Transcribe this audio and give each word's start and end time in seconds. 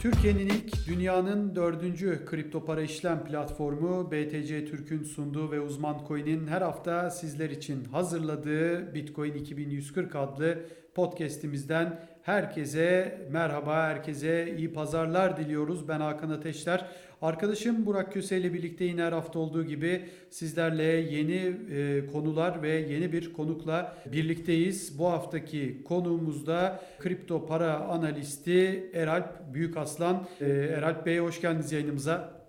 Türkiye'nin 0.00 0.48
ilk, 0.48 0.86
dünyanın 0.86 1.56
dördüncü 1.56 2.24
kripto 2.26 2.64
para 2.64 2.82
işlem 2.82 3.24
platformu 3.24 4.10
BTC 4.10 4.64
Türk'ün 4.64 5.02
sunduğu 5.02 5.50
ve 5.50 5.60
Uzman 5.60 6.04
Coin'in 6.08 6.46
her 6.46 6.62
hafta 6.62 7.10
sizler 7.10 7.50
için 7.50 7.84
hazırladığı 7.84 8.94
Bitcoin 8.94 9.34
2140 9.34 10.16
adlı 10.16 10.58
podcast'imizden 10.94 12.00
herkese 12.22 13.18
merhaba, 13.30 13.82
herkese 13.82 14.54
iyi 14.58 14.72
pazarlar 14.72 15.36
diliyoruz. 15.36 15.88
Ben 15.88 16.00
Hakan 16.00 16.30
Ateşler. 16.30 16.86
Arkadaşım 17.22 17.86
Burak 17.86 18.12
Köse 18.12 18.38
ile 18.38 18.54
birlikte 18.54 18.84
yine 18.84 19.02
her 19.02 19.12
hafta 19.12 19.38
olduğu 19.38 19.64
gibi 19.64 20.04
sizlerle 20.30 20.82
yeni 20.84 21.56
e, 21.72 22.06
konular 22.06 22.62
ve 22.62 22.68
yeni 22.68 23.12
bir 23.12 23.32
konukla 23.32 23.96
birlikteyiz. 24.12 24.98
Bu 24.98 25.06
haftaki 25.10 25.84
konuğumuzda 25.84 26.80
kripto 26.98 27.46
para 27.46 27.80
analisti 27.80 28.90
Eralp 28.94 29.54
Büyükaslan. 29.54 30.26
E, 30.40 30.46
Eralp 30.50 31.06
Bey 31.06 31.18
hoş 31.18 31.40
geldiniz 31.40 31.72
yayınımıza. 31.72 32.40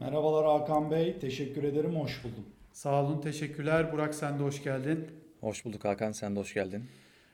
Merhabalar 0.00 0.46
Hakan 0.46 0.90
Bey, 0.90 1.18
teşekkür 1.18 1.64
ederim, 1.64 1.94
hoş 1.94 2.24
buldum. 2.24 2.44
Sağ 2.72 3.04
olun, 3.04 3.20
teşekkürler. 3.20 3.92
Burak 3.92 4.14
sen 4.14 4.38
de 4.38 4.42
hoş 4.42 4.62
geldin. 4.62 5.06
Hoş 5.40 5.64
bulduk 5.64 5.84
Hakan, 5.84 6.12
sen 6.12 6.36
de 6.36 6.40
hoş 6.40 6.54
geldin. 6.54 6.84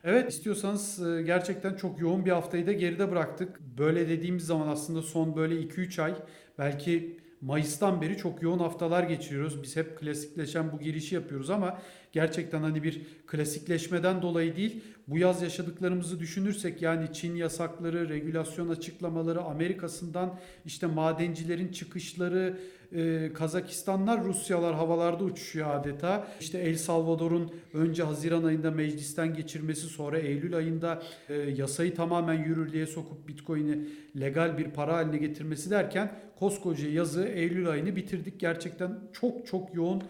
Evet 0.03 0.29
istiyorsanız 0.31 1.07
e, 1.07 1.21
gerçekten 1.21 1.73
çok 1.73 1.99
yoğun 1.99 2.25
bir 2.25 2.31
haftayı 2.31 2.67
da 2.67 2.73
geride 2.73 3.11
bıraktık. 3.11 3.59
Böyle 3.77 4.09
dediğimiz 4.09 4.45
zaman 4.45 4.67
aslında 4.67 5.01
son 5.01 5.35
böyle 5.35 5.55
2-3 5.55 6.01
ay 6.01 6.15
belki 6.57 7.19
Mayıs'tan 7.41 8.01
beri 8.01 8.17
çok 8.17 8.41
yoğun 8.41 8.59
haftalar 8.59 9.03
geçiriyoruz. 9.03 9.63
Biz 9.63 9.75
hep 9.75 9.99
klasikleşen 9.99 10.71
bu 10.71 10.79
girişi 10.79 11.15
yapıyoruz 11.15 11.49
ama 11.49 11.81
gerçekten 12.11 12.61
hani 12.61 12.83
bir 12.83 13.01
klasikleşmeden 13.27 14.21
dolayı 14.21 14.55
değil 14.55 14.81
bu 15.07 15.17
yaz 15.17 15.41
yaşadıklarımızı 15.41 16.19
düşünürsek 16.19 16.81
yani 16.81 17.13
Çin 17.13 17.35
yasakları, 17.35 18.09
regülasyon 18.09 18.69
açıklamaları, 18.69 19.41
Amerika'sından 19.41 20.39
işte 20.65 20.87
madencilerin 20.87 21.67
çıkışları, 21.67 22.57
e, 22.95 23.31
Kazakistanlar, 23.33 24.23
Rusyalar 24.23 24.75
havalarda 24.75 25.23
uçuşuyor 25.23 25.75
adeta. 25.75 26.27
İşte 26.39 26.59
El 26.59 26.77
Salvador'un 26.77 27.51
önce 27.73 28.03
Haziran 28.03 28.43
ayında 28.43 28.71
meclisten 28.71 29.33
geçirmesi 29.33 29.87
sonra 29.87 30.19
Eylül 30.19 30.55
ayında 30.55 31.03
e, 31.29 31.33
yasayı 31.35 31.95
tamamen 31.95 32.43
yürürlüğe 32.43 32.87
sokup 32.87 33.27
Bitcoin'i 33.27 33.79
legal 34.19 34.57
bir 34.57 34.65
para 34.65 34.93
haline 34.93 35.17
getirmesi 35.17 35.69
derken 35.69 36.11
koskoca 36.39 36.89
yazı 36.89 37.25
Eylül 37.25 37.69
ayını 37.69 37.95
bitirdik. 37.95 38.39
Gerçekten 38.39 38.99
çok 39.13 39.47
çok 39.47 39.75
yoğun 39.75 40.03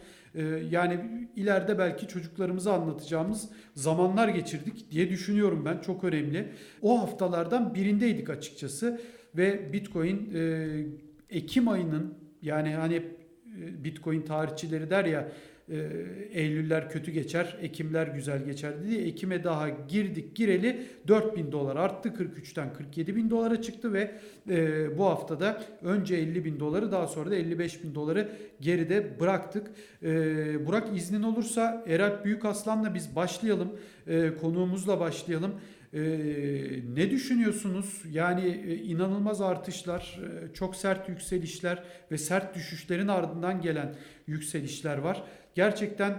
yani 0.71 1.27
ileride 1.35 1.79
belki 1.79 2.07
çocuklarımıza 2.07 2.73
anlatacağımız 2.73 3.49
zamanlar 3.75 4.27
geçirdik 4.27 4.91
diye 4.91 5.09
düşünüyorum 5.09 5.65
ben. 5.65 5.81
Çok 5.81 6.03
önemli. 6.03 6.53
O 6.81 7.01
haftalardan 7.01 7.75
birindeydik 7.75 8.29
açıkçası 8.29 9.01
ve 9.37 9.73
Bitcoin 9.73 10.33
e, 10.35 10.67
Ekim 11.29 11.67
ayının 11.67 12.13
yani 12.41 12.73
hani 12.75 12.95
e, 12.95 13.83
Bitcoin 13.83 14.21
tarihçileri 14.21 14.89
der 14.89 15.05
ya 15.05 15.31
e, 15.71 15.77
Eylüller 16.31 16.89
kötü 16.89 17.11
geçer, 17.11 17.57
Ekimler 17.61 18.07
güzel 18.07 18.45
geçer 18.45 18.73
diye 18.83 19.01
Ekim'e 19.01 19.43
daha 19.43 19.69
girdik 19.69 20.35
gireli 20.35 20.83
4000 21.07 21.51
dolar 21.51 21.75
arttı 21.75 22.09
43'ten 22.09 22.73
47 22.73 23.15
bin 23.15 23.29
dolara 23.29 23.61
çıktı 23.61 23.93
ve 23.93 24.11
e, 24.49 24.97
bu 24.97 25.05
haftada 25.05 25.63
önce 25.81 26.15
50 26.15 26.45
bin 26.45 26.59
doları 26.59 26.91
daha 26.91 27.07
sonra 27.07 27.31
da 27.31 27.35
55 27.35 27.83
bin 27.83 27.95
doları 27.95 28.29
geride 28.61 29.19
bıraktık. 29.19 29.67
E, 30.03 30.67
Burak 30.67 30.97
iznin 30.97 31.23
olursa 31.23 31.83
Eralp 31.87 32.25
Büyükaslan'la 32.25 32.93
biz 32.93 33.15
başlayalım, 33.15 33.69
e, 34.07 34.33
konuğumuzla 34.41 34.99
başlayalım. 34.99 35.51
Ee, 35.93 35.99
ne 36.95 37.11
düşünüyorsunuz? 37.11 38.01
Yani 38.11 38.47
e, 38.67 38.75
inanılmaz 38.75 39.41
artışlar, 39.41 40.19
e, 40.23 40.53
çok 40.53 40.75
sert 40.75 41.09
yükselişler 41.09 41.83
ve 42.11 42.17
sert 42.17 42.55
düşüşlerin 42.55 43.07
ardından 43.07 43.61
gelen 43.61 43.95
yükselişler 44.27 44.97
var. 44.97 45.23
Gerçekten 45.57 46.11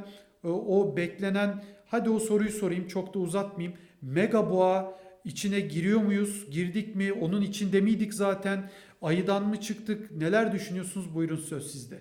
e, 0.45 0.49
o 0.49 0.97
beklenen, 0.97 1.63
hadi 1.87 2.11
o 2.11 2.19
soruyu 2.19 2.51
sorayım 2.51 2.87
çok 2.87 3.15
da 3.15 3.19
uzatmayayım. 3.19 3.79
Mega 4.03 4.51
boğa 4.51 4.99
içine 5.25 5.61
giriyor 5.61 6.01
muyuz? 6.01 6.51
Girdik 6.51 6.97
mi? 6.97 7.13
Onun 7.13 7.43
içinde 7.43 7.81
miydik 7.81 8.15
zaten? 8.15 8.71
Ayıdan 9.03 9.49
mı 9.49 9.61
çıktık? 9.61 10.13
Neler 10.13 10.53
düşünüyorsunuz? 10.53 11.15
Buyurun 11.15 11.37
söz 11.37 11.73
sizde. 11.73 11.99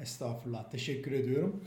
Estağfurullah. 0.00 0.70
Teşekkür 0.70 1.12
ediyorum. 1.12 1.64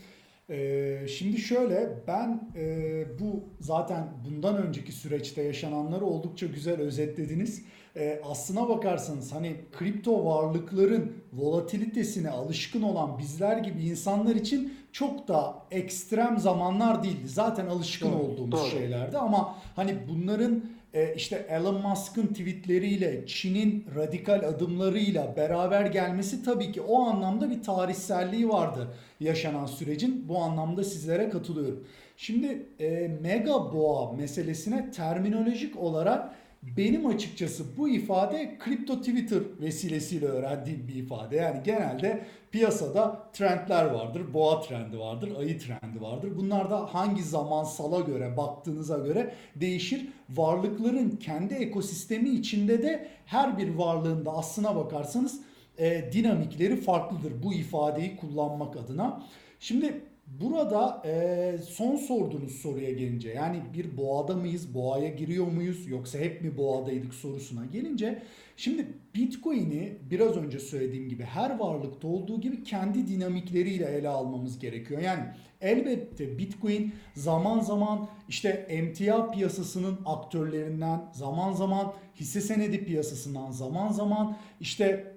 Ee, 0.50 1.06
şimdi 1.08 1.38
şöyle 1.38 1.88
ben 2.06 2.50
e, 2.56 3.04
bu 3.20 3.44
zaten 3.60 4.08
bundan 4.24 4.56
önceki 4.66 4.92
süreçte 4.92 5.42
yaşananları 5.42 6.04
oldukça 6.04 6.46
güzel 6.46 6.80
özetlediniz. 6.80 7.64
E, 7.96 8.20
aslına 8.24 8.68
bakarsanız 8.68 9.32
hani 9.32 9.56
kripto 9.72 10.26
varlıkların 10.26 11.12
volatilitesine 11.32 12.30
alışkın 12.30 12.82
olan 12.82 13.18
bizler 13.18 13.56
gibi 13.56 13.82
insanlar 13.82 14.34
için 14.34 14.74
çok 14.92 15.28
da 15.28 15.54
ekstrem 15.70 16.38
zamanlar 16.38 17.04
değildi. 17.04 17.28
Zaten 17.28 17.66
alışkın 17.66 18.12
doğru, 18.12 18.18
olduğumuz 18.18 18.52
doğru. 18.60 18.70
şeylerdi 18.70 19.18
ama 19.18 19.56
hani 19.76 19.96
bunların 20.08 20.64
e, 20.94 21.14
işte 21.14 21.46
Elon 21.50 21.80
Musk'ın 21.80 22.26
tweetleriyle, 22.26 23.26
Çin'in 23.26 23.86
radikal 23.96 24.48
adımlarıyla 24.48 25.36
beraber 25.36 25.86
gelmesi 25.86 26.44
tabii 26.44 26.72
ki 26.72 26.80
o 26.80 27.02
anlamda 27.02 27.50
bir 27.50 27.62
tarihselliği 27.62 28.48
vardı 28.48 28.94
yaşanan 29.20 29.66
sürecin. 29.66 30.28
Bu 30.28 30.38
anlamda 30.38 30.84
sizlere 30.84 31.30
katılıyorum. 31.30 31.86
Şimdi 32.16 32.66
e, 32.80 33.08
mega 33.20 33.72
boğa 33.72 34.12
meselesine 34.12 34.90
terminolojik 34.90 35.76
olarak 35.76 36.34
benim 36.62 37.06
açıkçası 37.06 37.64
bu 37.76 37.88
ifade 37.88 38.58
kripto 38.58 38.98
Twitter 38.98 39.40
vesilesiyle 39.60 40.26
öğrendiğim 40.26 40.88
bir 40.88 40.94
ifade. 40.94 41.36
Yani 41.36 41.60
genelde 41.64 42.26
piyasada 42.50 43.30
trendler 43.32 43.84
vardır. 43.84 44.34
Boğa 44.34 44.60
trendi 44.60 44.98
vardır, 44.98 45.36
ayı 45.38 45.58
trendi 45.58 46.00
vardır. 46.00 46.30
Bunlar 46.36 46.70
da 46.70 46.94
hangi 46.94 47.22
zamansala 47.22 48.00
göre 48.00 48.36
baktığınıza 48.36 48.98
göre 48.98 49.34
değişir. 49.56 50.08
Varlıkların 50.30 51.10
kendi 51.10 51.54
ekosistemi 51.54 52.28
içinde 52.30 52.82
de 52.82 53.08
her 53.26 53.58
bir 53.58 53.74
varlığında 53.74 54.32
aslına 54.32 54.76
bakarsanız 54.76 55.40
e, 55.78 56.12
dinamikleri 56.12 56.76
farklıdır 56.76 57.42
bu 57.42 57.54
ifadeyi 57.54 58.16
kullanmak 58.16 58.76
adına. 58.76 59.22
Şimdi 59.60 60.00
Burada 60.30 61.02
e, 61.06 61.58
son 61.68 61.96
sorduğunuz 61.96 62.52
soruya 62.52 62.90
gelince 62.90 63.30
yani 63.30 63.62
bir 63.74 63.96
boğada 63.96 64.34
mıyız, 64.34 64.74
boğaya 64.74 65.08
giriyor 65.08 65.46
muyuz 65.46 65.86
yoksa 65.88 66.18
hep 66.18 66.42
mi 66.42 66.56
boğadaydık 66.56 67.14
sorusuna 67.14 67.66
gelince 67.66 68.22
şimdi 68.56 68.86
Bitcoin'i 69.14 69.98
biraz 70.10 70.36
önce 70.36 70.58
söylediğim 70.58 71.08
gibi 71.08 71.22
her 71.22 71.58
varlıkta 71.58 72.08
olduğu 72.08 72.40
gibi 72.40 72.64
kendi 72.64 73.06
dinamikleriyle 73.06 73.84
ele 73.84 74.08
almamız 74.08 74.58
gerekiyor. 74.58 75.00
Yani 75.00 75.24
elbette 75.60 76.38
Bitcoin 76.38 76.94
zaman 77.14 77.60
zaman 77.60 78.08
işte 78.28 78.48
emtia 78.48 79.30
piyasasının 79.30 79.98
aktörlerinden, 80.06 81.00
zaman 81.12 81.52
zaman 81.52 81.92
hisse 82.16 82.40
senedi 82.40 82.84
piyasasından, 82.84 83.50
zaman 83.50 83.92
zaman 83.92 84.36
işte 84.60 85.16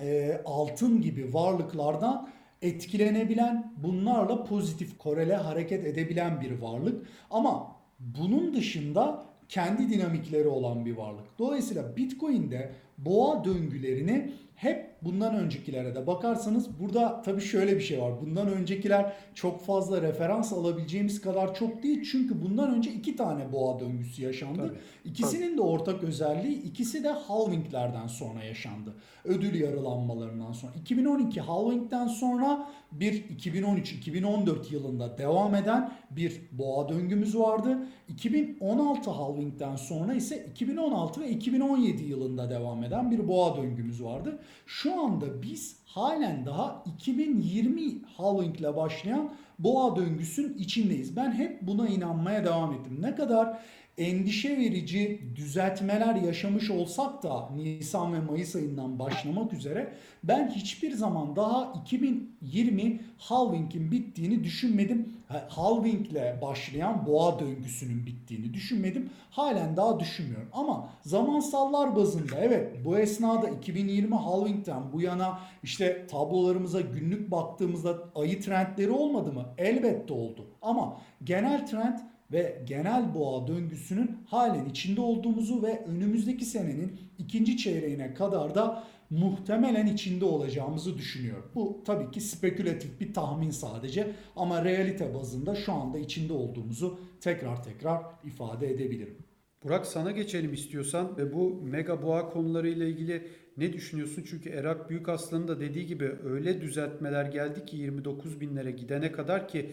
e, 0.00 0.40
altın 0.44 1.02
gibi 1.02 1.34
varlıklardan 1.34 2.28
etkilenebilen, 2.64 3.72
bunlarla 3.82 4.44
pozitif 4.44 4.98
korele 4.98 5.36
hareket 5.36 5.86
edebilen 5.86 6.40
bir 6.40 6.60
varlık. 6.60 7.06
Ama 7.30 7.76
bunun 7.98 8.54
dışında 8.54 9.24
kendi 9.48 9.90
dinamikleri 9.90 10.48
olan 10.48 10.86
bir 10.86 10.96
varlık. 10.96 11.38
Dolayısıyla 11.38 11.96
Bitcoin'de 11.96 12.72
boğa 12.98 13.44
döngülerini 13.44 14.32
hep 14.54 14.83
bundan 15.04 15.34
öncekilere 15.34 15.94
de 15.94 16.06
bakarsanız 16.06 16.80
burada 16.80 17.22
tabii 17.22 17.40
şöyle 17.40 17.76
bir 17.76 17.80
şey 17.80 18.00
var. 18.02 18.12
Bundan 18.20 18.48
öncekiler 18.48 19.12
çok 19.34 19.60
fazla 19.60 20.02
referans 20.02 20.52
alabileceğimiz 20.52 21.20
kadar 21.20 21.54
çok 21.54 21.82
değil. 21.82 22.08
Çünkü 22.12 22.42
bundan 22.42 22.74
önce 22.74 22.92
iki 22.92 23.16
tane 23.16 23.52
boğa 23.52 23.80
döngüsü 23.80 24.22
yaşandı. 24.22 24.68
Tabii. 24.68 25.10
İkisinin 25.10 25.48
tabii. 25.48 25.56
de 25.56 25.62
ortak 25.62 26.02
özelliği 26.02 26.62
ikisi 26.62 27.04
de 27.04 27.08
halvinglerden 27.10 28.06
sonra 28.06 28.44
yaşandı. 28.44 28.94
Ödül 29.24 29.60
yarılanmalarından 29.60 30.52
sonra. 30.52 30.72
2012 30.80 31.40
halvingden 31.40 32.06
sonra 32.06 32.68
bir 32.92 33.24
2013-2014 33.24 34.74
yılında 34.74 35.18
devam 35.18 35.54
eden 35.54 35.92
bir 36.10 36.40
boğa 36.52 36.88
döngümüz 36.88 37.38
vardı. 37.38 37.78
2016 38.08 39.10
halvingden 39.10 39.76
sonra 39.76 40.14
ise 40.14 40.46
2016 40.50 41.20
ve 41.20 41.30
2017 41.30 42.02
yılında 42.04 42.50
devam 42.50 42.84
eden 42.84 43.10
bir 43.10 43.28
boğa 43.28 43.56
döngümüz 43.56 44.02
vardı. 44.02 44.38
Şu 44.66 44.93
anda 44.98 45.42
biz 45.42 45.76
halen 45.86 46.46
daha 46.46 46.84
2020 46.96 48.02
halving 48.16 48.60
ile 48.60 48.76
başlayan 48.76 49.32
boğa 49.58 49.96
döngüsünün 49.96 50.58
içindeyiz. 50.58 51.16
Ben 51.16 51.32
hep 51.32 51.62
buna 51.62 51.88
inanmaya 51.88 52.44
devam 52.44 52.72
ettim. 52.72 52.98
Ne 53.00 53.14
kadar 53.14 53.58
endişe 53.98 54.58
verici 54.58 55.20
düzeltmeler 55.36 56.14
yaşamış 56.14 56.70
olsak 56.70 57.22
da 57.22 57.48
Nisan 57.56 58.12
ve 58.14 58.20
Mayıs 58.20 58.56
ayından 58.56 58.98
başlamak 58.98 59.52
üzere 59.52 59.92
ben 60.24 60.50
hiçbir 60.50 60.92
zaman 60.92 61.36
daha 61.36 61.72
2020 61.84 63.00
halving'in 63.18 63.90
bittiğini 63.90 64.44
düşünmedim. 64.44 65.08
Halving'le 65.48 66.42
başlayan 66.42 67.06
boğa 67.06 67.38
döngüsünün 67.38 68.06
bittiğini 68.06 68.54
düşünmedim. 68.54 69.10
Halen 69.30 69.76
daha 69.76 70.00
düşünmüyorum. 70.00 70.48
Ama 70.52 70.88
zamansallar 71.02 71.96
bazında 71.96 72.36
evet 72.40 72.84
bu 72.84 72.98
esnada 72.98 73.48
2020 73.48 74.14
halving'den 74.14 74.92
bu 74.92 75.00
yana 75.00 75.38
işte 75.62 76.06
tablolarımıza 76.06 76.80
günlük 76.80 77.30
baktığımızda 77.30 77.98
ayı 78.14 78.42
trendleri 78.42 78.90
olmadı 78.90 79.32
mı? 79.32 79.44
Elbette 79.58 80.12
oldu. 80.12 80.46
Ama 80.62 80.96
genel 81.24 81.66
trend 81.66 81.98
ve 82.32 82.62
genel 82.66 83.14
boğa 83.14 83.46
döngüsünün 83.46 84.16
halen 84.26 84.64
içinde 84.64 85.00
olduğumuzu 85.00 85.62
ve 85.62 85.84
önümüzdeki 85.86 86.44
senenin 86.44 86.98
ikinci 87.18 87.56
çeyreğine 87.56 88.14
kadar 88.14 88.54
da 88.54 88.84
muhtemelen 89.10 89.86
içinde 89.86 90.24
olacağımızı 90.24 90.98
düşünüyorum. 90.98 91.50
Bu 91.54 91.82
tabii 91.84 92.10
ki 92.10 92.20
spekülatif 92.20 93.00
bir 93.00 93.14
tahmin 93.14 93.50
sadece 93.50 94.12
ama 94.36 94.64
realite 94.64 95.14
bazında 95.14 95.54
şu 95.54 95.72
anda 95.72 95.98
içinde 95.98 96.32
olduğumuzu 96.32 97.00
tekrar 97.20 97.62
tekrar 97.62 98.02
ifade 98.24 98.70
edebilirim. 98.70 99.16
Burak 99.64 99.86
sana 99.86 100.10
geçelim 100.10 100.52
istiyorsan 100.52 101.16
ve 101.16 101.34
bu 101.34 101.60
mega 101.62 102.02
boğa 102.02 102.30
konularıyla 102.30 102.86
ilgili 102.86 103.28
ne 103.56 103.72
düşünüyorsun? 103.72 104.24
Çünkü 104.30 104.48
Erak 104.48 104.90
Büyük 104.90 105.08
Aslan'ın 105.08 105.48
da 105.48 105.60
dediği 105.60 105.86
gibi 105.86 106.12
öyle 106.24 106.60
düzeltmeler 106.60 107.24
geldi 107.24 107.66
ki 107.66 107.76
29 107.76 108.40
binlere 108.40 108.70
gidene 108.70 109.12
kadar 109.12 109.48
ki 109.48 109.70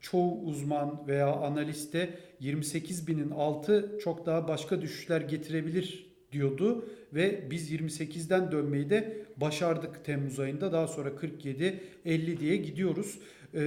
çoğu 0.00 0.42
uzman 0.42 1.02
veya 1.08 1.32
analiste 1.32 2.18
28 2.40 3.06
binin 3.06 3.30
altı 3.30 3.98
çok 4.04 4.26
daha 4.26 4.48
başka 4.48 4.82
düşüşler 4.82 5.20
getirebilir 5.20 6.10
diyordu 6.32 6.84
ve 7.14 7.50
biz 7.50 7.72
28'den 7.72 8.52
dönmeyi 8.52 8.90
de 8.90 9.16
başardık 9.36 10.04
Temmuz 10.04 10.40
ayında. 10.40 10.72
Daha 10.72 10.86
sonra 10.86 11.16
47 11.16 11.80
50 12.04 12.40
diye 12.40 12.56
gidiyoruz. 12.56 13.18
Ee, 13.54 13.60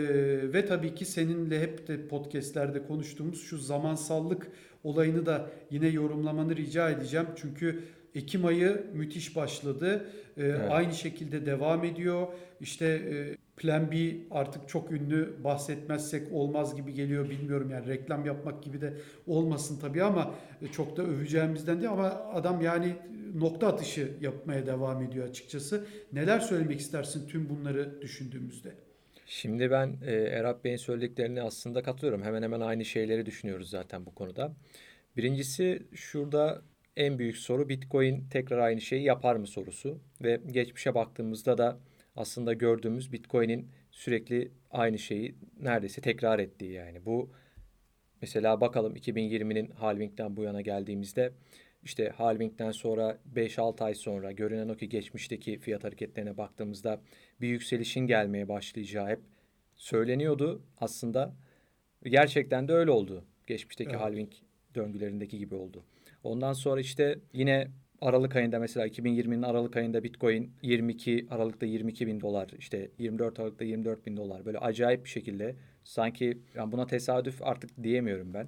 ve 0.54 0.66
tabii 0.66 0.96
ki 0.96 1.06
seninle 1.06 1.62
hep 1.62 1.88
de 1.88 2.08
podcastlerde 2.08 2.88
konuştuğumuz 2.88 3.44
şu 3.44 3.58
zamansallık 3.58 4.52
olayını 4.84 5.26
da 5.26 5.50
yine 5.72 5.88
yorumlamanı 5.88 6.56
rica 6.56 6.90
edeceğim. 6.90 7.28
Çünkü 7.36 7.84
Ekim 8.16 8.46
ayı 8.46 8.84
müthiş 8.94 9.36
başladı. 9.36 10.10
Ee, 10.38 10.44
evet. 10.44 10.60
Aynı 10.70 10.94
şekilde 10.94 11.46
devam 11.46 11.84
ediyor. 11.84 12.28
İşte 12.62 12.86
e, 12.86 13.38
Plan 13.58 13.92
B 13.92 13.96
artık 14.32 14.70
çok 14.70 14.92
ünlü 14.92 15.44
bahsetmezsek 15.44 16.32
olmaz 16.32 16.76
gibi 16.76 16.94
geliyor 16.94 17.30
bilmiyorum 17.30 17.70
yani 17.70 17.88
reklam 17.88 18.26
yapmak 18.26 18.64
gibi 18.64 18.82
de 18.82 18.94
olmasın 19.28 19.80
tabii 19.80 20.04
ama 20.04 20.36
e, 20.62 20.68
çok 20.68 20.98
da 20.98 21.04
öveceğimizden 21.04 21.80
değil 21.80 21.92
ama 21.92 22.10
adam 22.34 22.62
yani 22.62 22.96
nokta 23.36 23.68
atışı 23.68 24.12
yapmaya 24.22 24.66
devam 24.66 25.04
ediyor 25.04 25.28
açıkçası. 25.28 25.86
Neler 26.14 26.40
söylemek 26.40 26.80
istersin 26.80 27.28
tüm 27.28 27.50
bunları 27.50 28.02
düşündüğümüzde? 28.02 28.74
Şimdi 29.26 29.72
ben 29.72 29.98
e, 30.06 30.12
Erap 30.12 30.64
Bey'in 30.64 30.78
söylediklerini 30.78 31.42
aslında 31.42 31.84
katılıyorum. 31.84 32.24
Hemen 32.24 32.44
hemen 32.44 32.60
aynı 32.60 32.86
şeyleri 32.86 33.26
düşünüyoruz 33.26 33.70
zaten 33.70 34.06
bu 34.06 34.16
konuda. 34.16 34.54
Birincisi 35.18 35.84
şurada 35.94 36.62
en 36.98 37.20
büyük 37.20 37.38
soru 37.38 37.70
Bitcoin 37.70 38.26
tekrar 38.30 38.58
aynı 38.58 38.82
şeyi 38.82 39.04
yapar 39.04 39.36
mı 39.36 39.48
sorusu 39.48 40.00
ve 40.22 40.42
geçmişe 40.52 40.96
baktığımızda 40.96 41.58
da 41.58 41.80
aslında 42.16 42.54
gördüğümüz 42.54 43.12
Bitcoin'in 43.12 43.70
sürekli 43.92 44.52
aynı 44.72 45.00
şeyi 45.00 45.36
neredeyse 45.60 46.02
tekrar 46.02 46.40
ettiği 46.40 46.72
yani. 46.72 47.06
Bu 47.06 47.30
mesela 48.22 48.62
bakalım 48.62 48.96
2020'nin 48.96 49.72
halving'den 49.72 50.38
bu 50.38 50.44
yana 50.44 50.62
geldiğimizde 50.62 51.34
işte 51.84 52.10
halving'den 52.10 52.72
sonra 52.72 53.18
5-6 53.36 53.84
ay 53.84 53.96
sonra 53.96 54.32
görünen 54.32 54.70
o 54.70 54.76
ki 54.76 54.90
geçmişteki 54.90 55.60
fiyat 55.60 55.84
hareketlerine 55.84 56.38
baktığımızda 56.38 57.02
bir 57.42 57.48
yükselişin 57.48 58.08
gelmeye 58.08 58.48
başlayacağı 58.48 59.08
hep 59.08 59.20
söyleniyordu 59.76 60.64
aslında. 60.78 61.36
Gerçekten 62.04 62.68
de 62.68 62.74
öyle 62.74 62.92
oldu. 62.92 63.26
Geçmişteki 63.48 63.90
evet. 63.92 64.02
halving 64.02 64.30
döngülerindeki 64.76 65.38
gibi 65.38 65.56
oldu. 65.56 65.84
Ondan 66.24 66.54
sonra 66.54 66.82
işte 66.82 67.20
yine 67.34 67.68
Aralık 68.04 68.36
ayında 68.36 68.60
mesela 68.60 68.88
2020'nin 68.88 69.42
Aralık 69.42 69.78
ayında 69.78 70.04
Bitcoin 70.04 70.52
22 70.62 71.28
Aralık'ta 71.30 71.66
22 71.66 72.08
bin 72.08 72.22
dolar 72.22 72.50
işte 72.58 72.92
24 72.98 73.40
Aralık'ta 73.40 73.66
24 73.66 74.06
bin 74.06 74.18
dolar 74.18 74.46
böyle 74.46 74.58
acayip 74.58 75.04
bir 75.04 75.10
şekilde 75.10 75.56
sanki 75.84 76.38
yani 76.56 76.72
buna 76.72 76.88
tesadüf 76.88 77.42
artık 77.42 77.84
diyemiyorum 77.84 78.34
ben. 78.34 78.48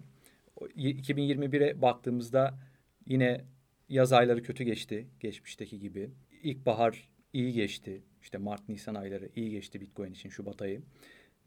2021'e 0.78 1.82
baktığımızda 1.82 2.60
yine 3.06 3.46
yaz 3.90 4.14
ayları 4.14 4.44
kötü 4.44 4.64
geçti 4.64 5.08
geçmişteki 5.20 5.80
gibi. 5.80 6.10
İlkbahar 6.44 7.10
iyi 7.34 7.54
geçti. 7.54 8.04
İşte 8.22 8.38
Mart, 8.38 8.70
Nisan 8.70 8.96
ayları 8.96 9.30
iyi 9.36 9.50
geçti 9.50 9.82
Bitcoin 9.82 10.12
için 10.12 10.30
Şubat 10.30 10.62
ayı. 10.62 10.82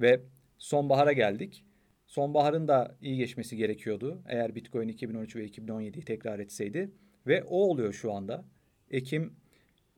Ve 0.01 0.21
sonbahara 0.59 1.13
geldik. 1.13 1.65
Sonbaharın 2.07 2.69
da 2.69 2.97
iyi 3.03 3.17
geçmesi 3.17 3.57
gerekiyordu. 3.57 4.23
Eğer 4.29 4.55
Bitcoin 4.55 4.89
2013 4.89 5.37
ve 5.37 5.47
2017'yi 5.47 6.05
tekrar 6.05 6.39
etseydi. 6.39 6.91
Ve 7.29 7.45
o 7.45 7.57
oluyor 7.57 7.93
şu 7.93 8.13
anda. 8.13 8.45
Ekim 8.91 9.33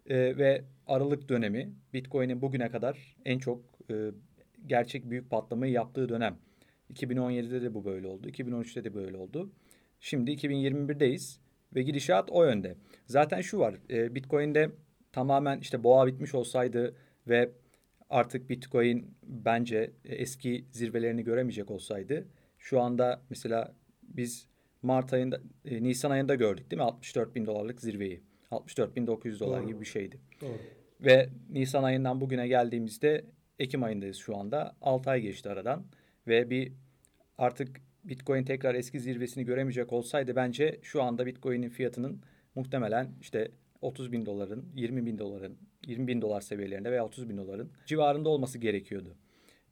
e, 0.06 0.36
ve 0.36 0.64
Aralık 0.86 1.28
dönemi 1.28 1.72
Bitcoin'in 1.94 2.42
bugüne 2.42 2.70
kadar 2.70 3.16
en 3.24 3.38
çok 3.38 3.64
e, 3.90 4.10
gerçek 4.66 5.10
büyük 5.10 5.30
patlamayı 5.30 5.72
yaptığı 5.72 6.08
dönem. 6.08 6.38
2017'de 6.94 7.62
de 7.62 7.74
bu 7.74 7.84
böyle 7.84 8.06
oldu. 8.06 8.28
2013'te 8.28 8.84
de 8.84 8.94
böyle 8.94 9.16
oldu. 9.16 9.52
Şimdi 10.00 10.30
2021'deyiz 10.30 11.38
ve 11.74 11.82
gidişat 11.82 12.30
o 12.30 12.44
yönde. 12.44 12.76
Zaten 13.06 13.40
şu 13.40 13.58
var. 13.58 13.74
E, 13.90 14.14
Bitcoin'de 14.14 14.70
tamamen 15.12 15.60
işte 15.60 15.84
boğa 15.84 16.06
bitmiş 16.06 16.34
olsaydı 16.34 16.96
ve 17.28 17.50
artık 18.10 18.50
Bitcoin 18.50 19.14
bence 19.22 19.90
eski 20.04 20.64
zirvelerini 20.72 21.24
göremeyecek 21.24 21.70
olsaydı 21.70 22.26
şu 22.58 22.80
anda 22.80 23.22
mesela 23.30 23.74
biz 24.02 24.49
Mart 24.82 25.12
ayında, 25.12 25.40
e, 25.64 25.82
Nisan 25.82 26.10
ayında 26.10 26.34
gördük 26.34 26.70
değil 26.70 26.80
mi? 26.80 26.84
64 26.84 27.34
bin 27.34 27.46
dolarlık 27.46 27.80
zirveyi. 27.80 28.20
64 28.50 28.96
bin 28.96 29.06
900 29.06 29.40
dolar 29.40 29.60
Doğru. 29.60 29.68
gibi 29.68 29.80
bir 29.80 29.86
şeydi. 29.86 30.20
Doğru. 30.40 30.58
Ve 31.00 31.28
Nisan 31.50 31.82
ayından 31.82 32.20
bugüne 32.20 32.48
geldiğimizde 32.48 33.24
Ekim 33.58 33.82
ayındayız 33.82 34.16
şu 34.16 34.36
anda. 34.36 34.76
6 34.80 35.10
ay 35.10 35.20
geçti 35.20 35.48
aradan. 35.48 35.84
Ve 36.26 36.50
bir 36.50 36.72
artık 37.38 37.80
Bitcoin 38.04 38.44
tekrar 38.44 38.74
eski 38.74 39.00
zirvesini 39.00 39.44
göremeyecek 39.44 39.92
olsaydı 39.92 40.36
bence 40.36 40.80
şu 40.82 41.02
anda 41.02 41.26
Bitcoin'in 41.26 41.68
fiyatının 41.68 42.22
muhtemelen 42.54 43.08
işte 43.20 43.50
30 43.80 44.12
bin 44.12 44.26
doların, 44.26 44.64
20 44.74 45.06
bin 45.06 45.18
doların, 45.18 45.58
20 45.86 46.06
bin 46.06 46.22
dolar 46.22 46.40
seviyelerinde 46.40 46.90
veya 46.92 47.04
30 47.04 47.28
bin 47.28 47.36
doların 47.36 47.70
civarında 47.86 48.28
olması 48.28 48.58
gerekiyordu 48.58 49.16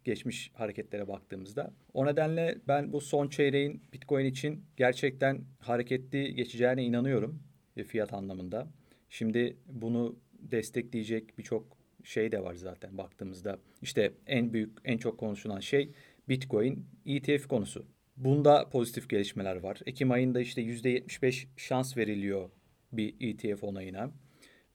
geçmiş 0.09 0.51
hareketlere 0.55 1.09
baktığımızda. 1.09 1.73
O 1.95 2.07
nedenle 2.07 2.59
ben 2.69 2.93
bu 2.93 3.01
son 3.01 3.29
çeyreğin 3.29 3.83
Bitcoin 3.93 4.25
için 4.25 4.65
gerçekten 4.77 5.45
hareketli 5.59 6.35
geçeceğine 6.35 6.85
inanıyorum 6.85 7.43
e, 7.77 7.85
fiyat 7.85 8.13
anlamında. 8.13 8.69
Şimdi 9.09 9.57
bunu 9.67 10.19
destekleyecek 10.33 11.39
birçok 11.39 11.79
şey 12.05 12.33
de 12.33 12.43
var 12.43 12.55
zaten 12.55 12.99
baktığımızda. 12.99 13.59
İşte 13.83 14.13
en 14.27 14.53
büyük, 14.53 14.79
en 14.85 14.99
çok 14.99 15.19
konuşulan 15.19 15.61
şey 15.61 15.93
Bitcoin 16.29 16.87
ETF 17.07 17.49
konusu. 17.49 17.87
Bunda 18.17 18.69
pozitif 18.69 19.09
gelişmeler 19.09 19.57
var. 19.57 19.81
Ekim 19.87 20.11
ayında 20.11 20.41
işte 20.41 20.63
%75 20.63 21.47
şans 21.57 21.97
veriliyor 21.97 22.51
bir 22.93 23.15
ETF 23.21 23.65
onayına. 23.65 24.11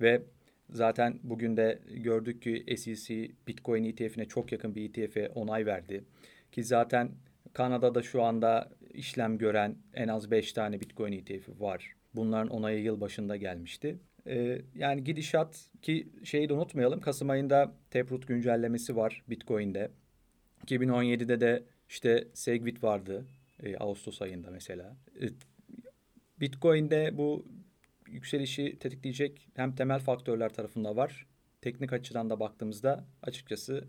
Ve 0.02 0.22
Zaten 0.70 1.20
bugün 1.24 1.58
de 1.58 1.80
gördük 1.88 2.42
ki 2.42 2.78
SEC 2.78 3.32
Bitcoin 3.48 3.84
ETF'ine 3.84 4.26
çok 4.26 4.52
yakın 4.52 4.76
bir 4.76 4.90
ETF'e 4.90 5.30
onay 5.30 5.66
verdi. 5.66 6.04
Ki 6.52 6.64
zaten 6.64 7.12
Kanada'da 7.54 8.02
şu 8.02 8.24
anda 8.24 8.70
işlem 8.94 9.38
gören 9.38 9.76
en 9.94 10.08
az 10.08 10.32
5 10.32 10.54
tane 10.54 10.82
Bitcoin 10.82 11.12
ETF'i 11.12 11.60
var. 11.60 11.96
Bunların 12.16 12.50
onayı 12.50 12.84
yıl 12.84 13.02
başında 13.02 13.36
gelmişti. 13.36 14.00
Ee, 14.28 14.62
yani 14.76 15.04
gidişat 15.04 15.70
ki 15.82 16.08
şeyi 16.24 16.50
de 16.50 16.54
unutmayalım. 16.54 17.02
Kasım 17.02 17.30
ayında 17.30 17.74
Taproot 17.92 18.28
güncellemesi 18.28 18.96
var 18.96 19.24
Bitcoin'de. 19.30 19.92
2017'de 20.66 21.42
de 21.42 21.64
işte 21.90 22.28
Segwit 22.34 22.84
vardı. 22.84 23.26
E, 23.64 23.78
Ağustos 23.78 24.22
ayında 24.22 24.52
mesela. 24.52 24.98
E, 25.22 25.26
Bitcoin'de 26.40 27.18
bu 27.18 27.46
yükselişi 28.14 28.80
tetikleyecek 28.80 29.50
hem 29.56 29.76
temel 29.76 30.00
faktörler 30.00 30.54
tarafında 30.54 30.96
var. 30.96 31.28
Teknik 31.62 31.94
açıdan 31.94 32.30
da 32.30 32.40
baktığımızda 32.40 33.06
açıkçası 33.22 33.88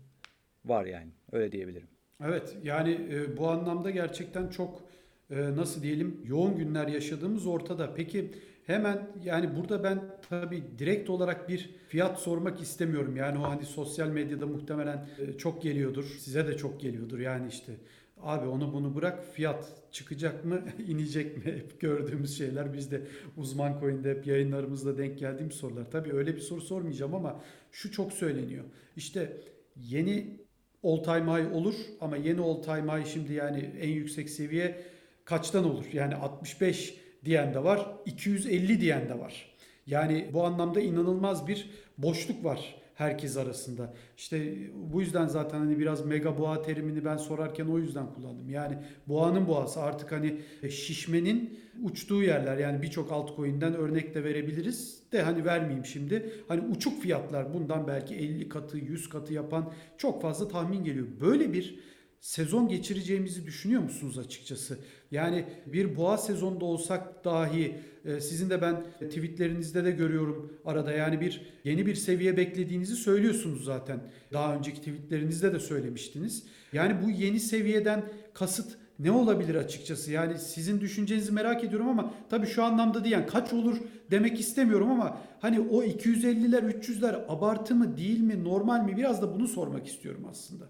var 0.65 0.85
yani. 0.85 1.11
Öyle 1.31 1.51
diyebilirim. 1.51 1.87
Evet 2.23 2.57
yani 2.63 3.07
e, 3.11 3.37
bu 3.37 3.49
anlamda 3.49 3.89
gerçekten 3.89 4.49
çok 4.49 4.83
e, 5.29 5.55
nasıl 5.55 5.83
diyelim 5.83 6.21
yoğun 6.25 6.57
günler 6.57 6.87
yaşadığımız 6.87 7.47
ortada. 7.47 7.93
Peki 7.95 8.31
hemen 8.65 9.07
yani 9.23 9.55
burada 9.55 9.83
ben 9.83 10.01
tabii 10.29 10.63
direkt 10.79 11.09
olarak 11.09 11.49
bir 11.49 11.69
fiyat 11.87 12.19
sormak 12.19 12.61
istemiyorum. 12.61 13.15
Yani 13.15 13.39
o 13.39 13.41
hani 13.41 13.65
sosyal 13.65 14.07
medyada 14.07 14.47
muhtemelen 14.47 15.07
e, 15.19 15.37
çok 15.37 15.63
geliyordur. 15.63 16.17
Size 16.19 16.47
de 16.47 16.57
çok 16.57 16.81
geliyordur. 16.81 17.19
Yani 17.19 17.47
işte 17.47 17.73
Abi 18.21 18.47
onu 18.47 18.73
bunu 18.73 18.95
bırak 18.95 19.25
fiyat 19.33 19.73
çıkacak 19.91 20.45
mı 20.45 20.61
inecek 20.87 21.37
mi 21.37 21.43
hep 21.53 21.81
gördüğümüz 21.81 22.37
şeyler 22.37 22.73
biz 22.73 22.91
de 22.91 23.01
uzman 23.37 23.79
coin'de 23.79 24.09
hep 24.11 24.27
yayınlarımızda 24.27 24.97
denk 24.97 25.19
geldiğim 25.19 25.51
sorular. 25.51 25.91
Tabii 25.91 26.13
öyle 26.13 26.35
bir 26.35 26.41
soru 26.41 26.61
sormayacağım 26.61 27.15
ama 27.15 27.41
şu 27.71 27.91
çok 27.91 28.13
söyleniyor. 28.13 28.63
İşte 28.95 29.37
yeni 29.75 30.39
all 30.83 31.03
time 31.03 31.31
high 31.31 31.53
olur 31.53 31.75
ama 32.01 32.17
yeni 32.17 32.41
all 32.41 32.63
time 32.63 32.91
high 32.91 33.05
şimdi 33.05 33.33
yani 33.33 33.71
en 33.81 33.89
yüksek 33.89 34.29
seviye 34.29 34.81
kaçtan 35.25 35.65
olur? 35.65 35.85
Yani 35.93 36.15
65 36.15 36.97
diyen 37.25 37.53
de 37.53 37.63
var, 37.63 37.87
250 38.05 38.81
diyen 38.81 39.09
de 39.09 39.19
var. 39.19 39.55
Yani 39.87 40.29
bu 40.33 40.43
anlamda 40.43 40.81
inanılmaz 40.81 41.47
bir 41.47 41.69
boşluk 41.97 42.43
var 42.43 42.75
herkes 42.95 43.37
arasında. 43.37 43.93
İşte 44.17 44.55
bu 44.91 45.01
yüzden 45.01 45.27
zaten 45.27 45.59
hani 45.59 45.79
biraz 45.79 46.05
mega 46.05 46.37
boğa 46.37 46.61
terimini 46.61 47.05
ben 47.05 47.17
sorarken 47.17 47.65
o 47.65 47.79
yüzden 47.79 48.13
kullandım. 48.13 48.49
Yani 48.49 48.77
boğanın 49.07 49.47
boğası 49.47 49.81
artık 49.81 50.11
hani 50.11 50.41
şişmenin 50.69 51.59
uçtuğu 51.83 52.23
yerler 52.23 52.57
yani 52.57 52.81
birçok 52.81 53.11
altcoin'den 53.11 53.73
örnek 53.73 54.15
de 54.15 54.23
verebiliriz 54.23 55.03
de 55.11 55.21
hani 55.21 55.45
vermeyeyim 55.45 55.85
şimdi. 55.85 56.31
Hani 56.47 56.61
uçuk 56.61 57.01
fiyatlar 57.01 57.53
bundan 57.53 57.87
belki 57.87 58.15
50 58.15 58.49
katı 58.49 58.77
100 58.77 59.09
katı 59.09 59.33
yapan 59.33 59.73
çok 59.97 60.21
fazla 60.21 60.47
tahmin 60.47 60.83
geliyor. 60.83 61.07
Böyle 61.21 61.53
bir 61.53 61.79
sezon 62.19 62.67
geçireceğimizi 62.67 63.45
düşünüyor 63.45 63.81
musunuz 63.81 64.19
açıkçası? 64.19 64.79
Yani 65.15 65.45
bir 65.65 65.97
boğa 65.97 66.17
sezonda 66.17 66.65
olsak 66.65 67.25
dahi 67.25 67.75
e, 68.05 68.19
sizin 68.19 68.49
de 68.49 68.61
ben 68.61 68.83
tweetlerinizde 68.99 69.85
de 69.85 69.91
görüyorum 69.91 70.53
arada 70.65 70.91
yani 70.91 71.21
bir 71.21 71.41
yeni 71.63 71.85
bir 71.85 71.95
seviye 71.95 72.37
beklediğinizi 72.37 72.95
söylüyorsunuz 72.95 73.65
zaten. 73.65 73.99
Daha 74.33 74.55
önceki 74.55 74.79
tweetlerinizde 74.79 75.53
de 75.53 75.59
söylemiştiniz. 75.59 76.43
Yani 76.73 76.95
bu 77.05 77.09
yeni 77.09 77.39
seviyeden 77.39 78.03
kasıt 78.33 78.77
ne 78.99 79.11
olabilir 79.11 79.55
açıkçası? 79.55 80.11
Yani 80.11 80.39
sizin 80.39 80.81
düşüncenizi 80.81 81.31
merak 81.31 81.63
ediyorum 81.63 81.87
ama 81.87 82.13
tabii 82.29 82.47
şu 82.47 82.63
anlamda 82.63 83.03
değil 83.03 83.13
yani 83.13 83.25
kaç 83.25 83.53
olur 83.53 83.77
demek 84.11 84.39
istemiyorum 84.39 84.91
ama 84.91 85.17
hani 85.39 85.59
o 85.59 85.83
250'ler 85.83 86.71
300'ler 86.71 87.25
abartı 87.27 87.75
mı 87.75 87.97
değil 87.97 88.19
mi 88.19 88.43
normal 88.43 88.85
mi 88.85 88.97
biraz 88.97 89.21
da 89.21 89.35
bunu 89.35 89.47
sormak 89.47 89.87
istiyorum 89.87 90.27
aslında. 90.29 90.65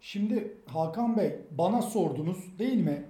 Şimdi 0.00 0.56
Hakan 0.66 1.16
Bey 1.16 1.38
bana 1.50 1.82
sordunuz 1.82 2.58
değil 2.58 2.80
mi? 2.80 3.04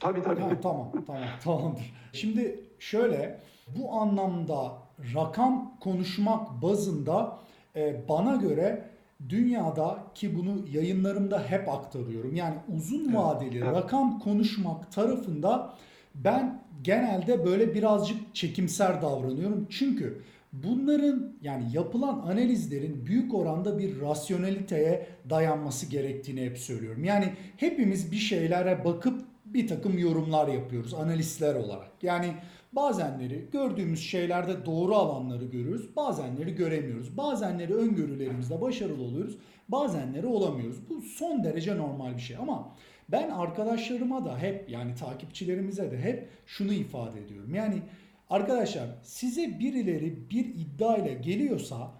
Tabii 0.00 0.22
tabii. 0.22 0.40
Ha, 0.40 0.50
tamam 0.62 0.92
tamam 1.06 1.22
tamamdır. 1.44 1.94
Şimdi 2.12 2.60
şöyle 2.78 3.40
bu 3.78 3.92
anlamda 3.92 4.72
rakam 5.14 5.76
konuşmak 5.80 6.62
bazında 6.62 7.38
e, 7.76 8.08
bana 8.08 8.36
göre 8.36 8.90
dünyada 9.28 9.98
ki 10.14 10.36
bunu 10.38 10.66
yayınlarımda 10.72 11.42
hep 11.42 11.68
aktarıyorum. 11.68 12.36
Yani 12.36 12.54
uzun 12.76 13.14
vadeli 13.14 13.58
evet. 13.58 13.74
rakam 13.74 14.18
konuşmak 14.18 14.92
tarafında 14.92 15.74
ben 16.14 16.62
genelde 16.82 17.44
böyle 17.44 17.74
birazcık 17.74 18.34
çekimser 18.34 19.02
davranıyorum. 19.02 19.66
Çünkü 19.70 20.22
bunların 20.52 21.32
yani 21.42 21.64
yapılan 21.72 22.18
analizlerin 22.18 23.06
büyük 23.06 23.34
oranda 23.34 23.78
bir 23.78 24.00
rasyoneliteye 24.00 25.06
dayanması 25.30 25.86
gerektiğini 25.86 26.44
hep 26.44 26.58
söylüyorum. 26.58 27.04
Yani 27.04 27.32
hepimiz 27.56 28.12
bir 28.12 28.16
şeylere 28.16 28.84
bakıp 28.84 29.29
bir 29.54 29.68
takım 29.68 29.98
yorumlar 29.98 30.48
yapıyoruz 30.48 30.94
analistler 30.94 31.54
olarak. 31.54 31.90
Yani 32.02 32.34
bazenleri 32.72 33.48
gördüğümüz 33.52 34.00
şeylerde 34.00 34.66
doğru 34.66 34.94
alanları 34.94 35.44
görüyoruz, 35.44 35.96
bazenleri 35.96 36.54
göremiyoruz. 36.54 37.16
Bazenleri 37.16 37.74
öngörülerimizde 37.74 38.60
başarılı 38.60 39.02
oluyoruz, 39.02 39.38
bazenleri 39.68 40.26
olamıyoruz. 40.26 40.88
Bu 40.88 41.02
son 41.02 41.44
derece 41.44 41.76
normal 41.78 42.14
bir 42.14 42.20
şey 42.20 42.36
ama 42.36 42.76
ben 43.08 43.30
arkadaşlarıma 43.30 44.24
da 44.24 44.38
hep 44.38 44.70
yani 44.70 44.94
takipçilerimize 44.94 45.90
de 45.90 45.98
hep 45.98 46.28
şunu 46.46 46.72
ifade 46.72 47.20
ediyorum. 47.20 47.54
Yani 47.54 47.82
arkadaşlar 48.30 48.88
size 49.02 49.58
birileri 49.58 50.30
bir 50.30 50.44
iddia 50.44 50.96
ile 50.96 51.14
geliyorsa 51.14 51.90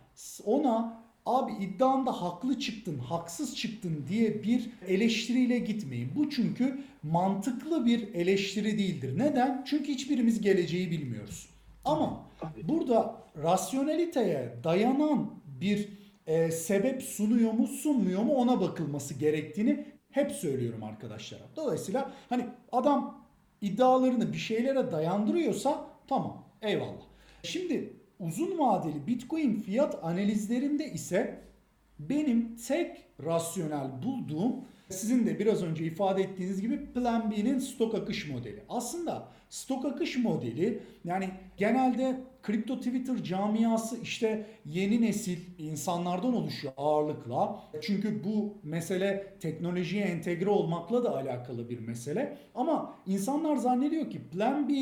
ona 0.44 0.99
abi 1.26 1.52
iddianda 1.64 2.22
haklı 2.22 2.58
çıktın, 2.58 2.98
haksız 2.98 3.56
çıktın 3.56 4.04
diye 4.08 4.42
bir 4.42 4.70
eleştiriyle 4.88 5.58
gitmeyin. 5.58 6.10
Bu 6.16 6.30
çünkü 6.30 6.78
mantıklı 7.02 7.86
bir 7.86 8.14
eleştiri 8.14 8.78
değildir. 8.78 9.18
Neden? 9.18 9.64
Çünkü 9.66 9.92
hiçbirimiz 9.92 10.40
geleceği 10.40 10.90
bilmiyoruz. 10.90 11.48
Ama 11.84 12.26
burada 12.62 13.16
rasyoneliteye 13.42 14.54
dayanan 14.64 15.30
bir 15.60 15.88
e, 16.26 16.50
sebep 16.50 17.02
sunuyor 17.02 17.52
mu 17.52 17.66
sunmuyor 17.66 18.22
mu 18.22 18.34
ona 18.34 18.60
bakılması 18.60 19.14
gerektiğini 19.14 19.86
hep 20.10 20.32
söylüyorum 20.32 20.82
arkadaşlara. 20.82 21.42
Dolayısıyla 21.56 22.10
hani 22.28 22.46
adam 22.72 23.24
iddialarını 23.60 24.32
bir 24.32 24.38
şeylere 24.38 24.92
dayandırıyorsa 24.92 25.84
tamam 26.08 26.44
eyvallah. 26.62 27.02
Şimdi 27.42 27.92
uzun 28.20 28.58
vadeli 28.58 29.06
Bitcoin 29.06 29.60
fiyat 29.60 30.04
analizlerinde 30.04 30.92
ise 30.92 31.40
benim 31.98 32.56
tek 32.56 33.04
rasyonel 33.24 34.02
bulduğum 34.02 34.56
sizin 34.88 35.26
de 35.26 35.38
biraz 35.38 35.62
önce 35.62 35.84
ifade 35.84 36.22
ettiğiniz 36.22 36.60
gibi 36.60 36.92
Plan 36.92 37.30
B'nin 37.30 37.58
stok 37.58 37.94
akış 37.94 38.28
modeli. 38.28 38.62
Aslında 38.68 39.28
stok 39.50 39.84
akış 39.84 40.16
modeli 40.16 40.82
yani 41.04 41.30
genelde 41.56 42.20
kripto 42.42 42.78
Twitter 42.78 43.24
camiası 43.24 43.96
işte 44.02 44.46
yeni 44.64 45.02
nesil 45.02 45.38
insanlardan 45.58 46.36
oluşuyor 46.36 46.72
ağırlıkla. 46.76 47.62
Çünkü 47.80 48.24
bu 48.24 48.54
mesele 48.62 49.34
teknolojiye 49.40 50.04
entegre 50.04 50.50
olmakla 50.50 51.04
da 51.04 51.16
alakalı 51.16 51.70
bir 51.70 51.78
mesele. 51.78 52.38
Ama 52.54 52.94
insanlar 53.06 53.56
zannediyor 53.56 54.10
ki 54.10 54.20
Plan 54.32 54.68
B 54.68 54.72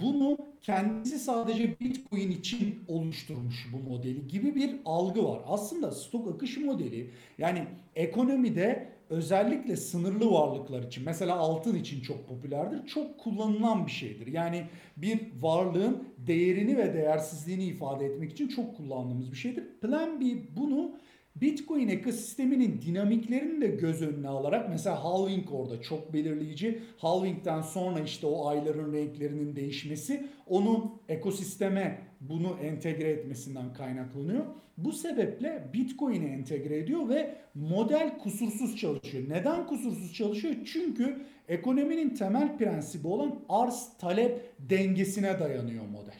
bunu 0.00 0.38
kendisi 0.62 1.18
sadece 1.18 1.80
Bitcoin 1.80 2.30
için 2.30 2.84
oluşturmuş 2.88 3.68
bu 3.72 3.90
modeli 3.90 4.26
gibi 4.28 4.54
bir 4.54 4.76
algı 4.84 5.24
var. 5.24 5.40
Aslında 5.46 5.90
stok 5.90 6.34
akış 6.34 6.56
modeli 6.56 7.10
yani 7.38 7.64
ekonomide 7.96 8.88
özellikle 9.10 9.76
sınırlı 9.76 10.30
varlıklar 10.30 10.82
için 10.82 11.04
mesela 11.04 11.36
altın 11.36 11.74
için 11.74 12.00
çok 12.00 12.28
popülerdir. 12.28 12.86
Çok 12.86 13.18
kullanılan 13.18 13.86
bir 13.86 13.90
şeydir. 13.90 14.26
Yani 14.26 14.64
bir 14.96 15.20
varlığın 15.40 16.08
değerini 16.18 16.76
ve 16.76 16.94
değersizliğini 16.94 17.64
ifade 17.64 18.06
etmek 18.06 18.32
için 18.32 18.48
çok 18.48 18.76
kullandığımız 18.76 19.32
bir 19.32 19.36
şeydir. 19.36 19.64
Plan 19.80 20.20
B 20.20 20.24
bunu 20.56 20.92
Bitcoin 21.36 21.88
ekosisteminin 21.88 22.82
dinamiklerini 22.82 23.60
de 23.60 23.66
göz 23.66 24.02
önüne 24.02 24.28
alarak 24.28 24.68
mesela 24.68 25.04
halving 25.04 25.52
orada 25.52 25.82
çok 25.82 26.12
belirleyici. 26.12 26.82
Halving'den 26.98 27.62
sonra 27.62 28.00
işte 28.00 28.26
o 28.26 28.46
ayların 28.46 28.92
renklerinin 28.92 29.56
değişmesi 29.56 30.26
onun 30.46 30.92
ekosisteme 31.08 31.98
bunu 32.20 32.56
entegre 32.62 33.10
etmesinden 33.10 33.72
kaynaklanıyor. 33.72 34.44
Bu 34.76 34.92
sebeple 34.92 35.70
Bitcoin'i 35.74 36.24
entegre 36.24 36.78
ediyor 36.78 37.08
ve 37.08 37.34
model 37.54 38.18
kusursuz 38.18 38.76
çalışıyor. 38.76 39.24
Neden 39.28 39.66
kusursuz 39.66 40.14
çalışıyor? 40.14 40.54
Çünkü 40.72 41.22
ekonominin 41.48 42.10
temel 42.10 42.58
prensibi 42.58 43.08
olan 43.08 43.40
arz 43.48 43.88
talep 43.98 44.52
dengesine 44.58 45.40
dayanıyor 45.40 45.86
model. 45.86 46.18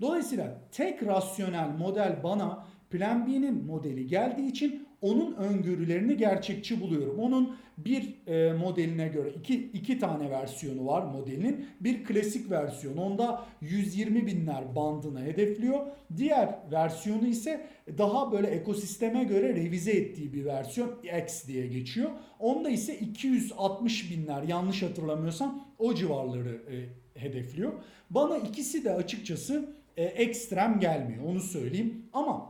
Dolayısıyla 0.00 0.60
tek 0.72 1.06
rasyonel 1.06 1.68
model 1.68 2.16
bana 2.24 2.66
Plan 2.90 3.26
B'nin 3.26 3.64
modeli 3.64 4.06
geldiği 4.06 4.48
için 4.48 4.86
onun 5.00 5.34
öngörülerini 5.34 6.16
gerçekçi 6.16 6.80
buluyorum. 6.80 7.18
Onun 7.18 7.56
bir 7.78 8.26
e, 8.26 8.52
modeline 8.52 9.08
göre 9.08 9.30
iki, 9.30 9.54
iki 9.54 9.98
tane 9.98 10.30
versiyonu 10.30 10.86
var 10.86 11.02
modelinin. 11.02 11.66
Bir 11.80 12.04
klasik 12.04 12.50
versiyon 12.50 12.96
onda 12.96 13.44
120 13.60 14.26
binler 14.26 14.76
bandını 14.76 15.22
hedefliyor. 15.22 15.80
Diğer 16.16 16.58
versiyonu 16.72 17.26
ise 17.26 17.66
daha 17.98 18.32
böyle 18.32 18.46
ekosisteme 18.46 19.24
göre 19.24 19.48
revize 19.54 19.92
ettiği 19.92 20.32
bir 20.32 20.44
versiyon 20.44 20.90
X 21.24 21.46
diye 21.46 21.66
geçiyor. 21.66 22.10
Onda 22.38 22.70
ise 22.70 22.98
260 22.98 24.10
binler 24.10 24.42
yanlış 24.42 24.82
hatırlamıyorsam 24.82 25.64
o 25.78 25.94
civarları 25.94 26.62
e, 26.70 27.20
hedefliyor. 27.20 27.72
Bana 28.10 28.38
ikisi 28.38 28.84
de 28.84 28.92
açıkçası 28.92 29.74
e, 29.96 30.04
ekstrem 30.04 30.80
gelmiyor 30.80 31.24
onu 31.24 31.40
söyleyeyim 31.40 32.02
ama 32.12 32.49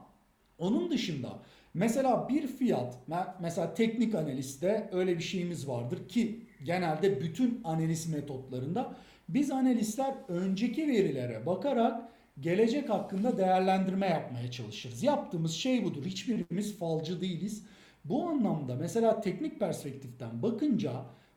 onun 0.61 0.91
dışında 0.91 1.39
mesela 1.75 2.29
bir 2.29 2.47
fiyat 2.47 2.99
mesela 3.41 3.75
teknik 3.75 4.15
analizde 4.15 4.89
öyle 4.93 5.19
bir 5.19 5.23
şeyimiz 5.23 5.69
vardır 5.69 6.09
ki 6.09 6.47
genelde 6.65 7.21
bütün 7.21 7.61
analiz 7.65 8.07
metotlarında 8.07 8.97
biz 9.29 9.51
analistler 9.51 10.15
önceki 10.29 10.89
verilere 10.89 11.47
bakarak 11.47 12.09
gelecek 12.41 12.91
hakkında 12.91 13.39
değerlendirme 13.39 14.07
yapmaya 14.07 14.51
çalışırız. 14.51 15.03
Yaptığımız 15.03 15.53
şey 15.53 15.85
budur. 15.85 16.05
Hiçbirimiz 16.05 16.79
falcı 16.79 17.21
değiliz. 17.21 17.65
Bu 18.05 18.29
anlamda 18.29 18.75
mesela 18.75 19.21
teknik 19.21 19.61
perspektiften 19.61 20.43
bakınca 20.43 20.93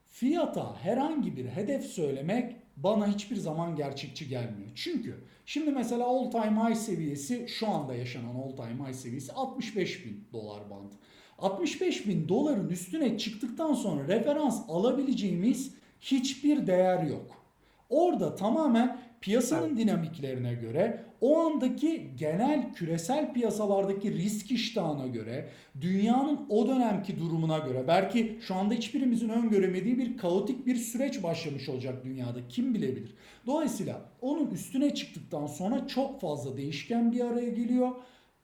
fiyata 0.08 0.76
herhangi 0.76 1.38
bir 1.38 1.46
hedef 1.46 1.86
söylemek 1.86 2.56
bana 2.78 3.08
hiçbir 3.08 3.36
zaman 3.36 3.76
gerçekçi 3.76 4.28
gelmiyor. 4.28 4.72
Çünkü 4.76 5.16
şimdi 5.46 5.72
mesela 5.72 6.06
all 6.06 6.32
time 6.32 6.64
high 6.64 6.76
seviyesi 6.76 7.46
şu 7.48 7.68
anda 7.68 7.96
yaşanan 7.96 8.36
all 8.36 8.56
time 8.56 8.88
high 8.88 8.96
seviyesi 8.96 9.34
65 9.34 10.06
bin 10.06 10.24
dolar 10.34 10.70
bandı. 10.70 10.96
65 11.40 12.08
bin 12.08 12.30
doların 12.30 12.70
üstüne 12.70 13.18
çıktıktan 13.18 13.74
sonra 13.74 14.08
referans 14.08 14.62
alabileceğimiz 14.70 15.74
hiçbir 16.02 16.68
değer 16.68 17.04
yok. 17.04 17.46
Orada 17.90 18.36
tamamen 18.36 19.00
piyasanın 19.24 19.78
dinamiklerine 19.78 20.54
göre, 20.54 21.04
o 21.22 21.40
andaki 21.40 22.12
genel 22.18 22.74
küresel 22.74 23.34
piyasalardaki 23.34 24.14
risk 24.14 24.52
iştahına 24.52 25.08
göre, 25.08 25.50
dünyanın 25.82 26.40
o 26.50 26.68
dönemki 26.68 27.20
durumuna 27.20 27.58
göre, 27.58 27.88
belki 27.88 28.40
şu 28.48 28.56
anda 28.56 28.74
hiçbirimizin 28.74 29.30
öngöremediği 29.30 29.98
bir 29.98 30.18
kaotik 30.18 30.66
bir 30.66 30.76
süreç 30.76 31.24
başlamış 31.24 31.70
olacak 31.70 32.04
dünyada. 32.04 32.48
Kim 32.50 32.74
bilebilir? 32.74 33.16
Dolayısıyla 33.46 34.02
onun 34.22 34.52
üstüne 34.52 34.94
çıktıktan 34.94 35.48
sonra 35.48 35.88
çok 35.88 36.22
fazla 36.22 36.58
değişken 36.58 37.12
bir 37.12 37.22
araya 37.22 37.50
geliyor. 37.50 37.92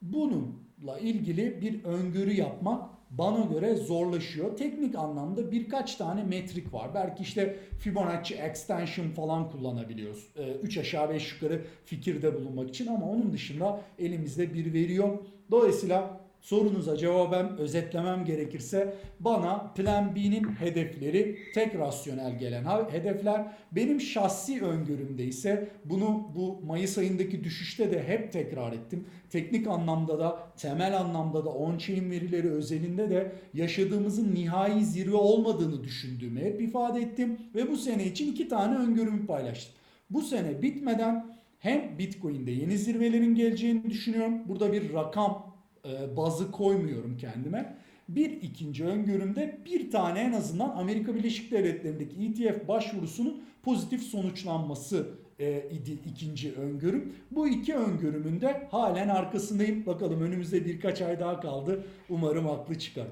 Bununla 0.02 0.98
ilgili 1.00 1.60
bir 1.60 1.84
öngörü 1.84 2.32
yapmak 2.32 2.99
bana 3.10 3.44
göre 3.44 3.74
zorlaşıyor. 3.74 4.56
Teknik 4.56 4.94
anlamda 4.94 5.52
birkaç 5.52 5.96
tane 5.96 6.24
metrik 6.24 6.74
var. 6.74 6.90
Belki 6.94 7.22
işte 7.22 7.56
Fibonacci 7.78 8.34
extension 8.34 9.08
falan 9.08 9.50
kullanabiliyoruz. 9.50 10.26
3 10.62 10.78
aşağı 10.78 11.10
5 11.10 11.32
yukarı 11.32 11.62
fikirde 11.84 12.34
bulunmak 12.34 12.68
için 12.68 12.86
ama 12.86 13.10
onun 13.10 13.32
dışında 13.32 13.80
elimizde 13.98 14.54
bir 14.54 14.72
veri 14.72 14.94
yok. 14.94 15.26
Dolayısıyla 15.50 16.19
sorunuza 16.40 16.96
cevaben 16.96 17.58
özetlemem 17.58 18.24
gerekirse 18.24 18.94
bana 19.20 19.72
Plan 19.76 20.14
B'nin 20.14 20.44
hedefleri 20.44 21.38
tek 21.54 21.74
rasyonel 21.74 22.38
gelen 22.38 22.64
hedefler. 22.90 23.46
Benim 23.72 24.00
şahsi 24.00 24.62
öngörümde 24.62 25.24
ise 25.24 25.68
bunu 25.84 26.30
bu 26.34 26.60
Mayıs 26.66 26.98
ayındaki 26.98 27.44
düşüşte 27.44 27.90
de 27.90 28.02
hep 28.02 28.32
tekrar 28.32 28.72
ettim. 28.72 29.04
Teknik 29.30 29.66
anlamda 29.66 30.18
da 30.18 30.38
temel 30.56 30.96
anlamda 30.98 31.44
da 31.44 31.48
on-chain 31.48 32.10
verileri 32.10 32.50
özelinde 32.50 33.10
de 33.10 33.32
yaşadığımızın 33.54 34.34
nihai 34.34 34.84
zirve 34.84 35.16
olmadığını 35.16 35.84
düşündüğümü 35.84 36.40
hep 36.40 36.60
ifade 36.60 37.00
ettim. 37.00 37.38
Ve 37.54 37.70
bu 37.70 37.76
sene 37.76 38.04
için 38.04 38.32
iki 38.32 38.48
tane 38.48 38.76
öngörümü 38.76 39.26
paylaştım. 39.26 39.74
Bu 40.10 40.22
sene 40.22 40.62
bitmeden 40.62 41.26
hem 41.58 41.98
Bitcoin'de 41.98 42.50
yeni 42.50 42.78
zirvelerin 42.78 43.34
geleceğini 43.34 43.90
düşünüyorum. 43.90 44.48
Burada 44.48 44.72
bir 44.72 44.94
rakam 44.94 45.49
e, 45.84 46.16
bazı 46.16 46.50
koymuyorum 46.50 47.16
kendime. 47.16 47.76
Bir 48.08 48.30
ikinci 48.30 48.84
öngörümde 48.84 49.58
bir 49.66 49.90
tane 49.90 50.20
en 50.20 50.32
azından 50.32 50.70
Amerika 50.70 51.14
Birleşik 51.14 51.52
Devletleri'ndeki 51.52 52.26
ETF 52.26 52.68
başvurusunun 52.68 53.42
pozitif 53.62 54.02
sonuçlanması 54.02 55.06
e, 55.38 55.68
idi 55.70 55.98
ikinci 56.06 56.54
öngörüm. 56.54 57.14
Bu 57.30 57.48
iki 57.48 57.74
öngörümün 57.74 58.40
de 58.40 58.68
halen 58.70 59.08
arkasındayım. 59.08 59.86
Bakalım 59.86 60.22
önümüzde 60.22 60.64
birkaç 60.64 61.02
ay 61.02 61.20
daha 61.20 61.40
kaldı. 61.40 61.84
Umarım 62.08 62.46
haklı 62.46 62.78
çıkar. 62.78 63.06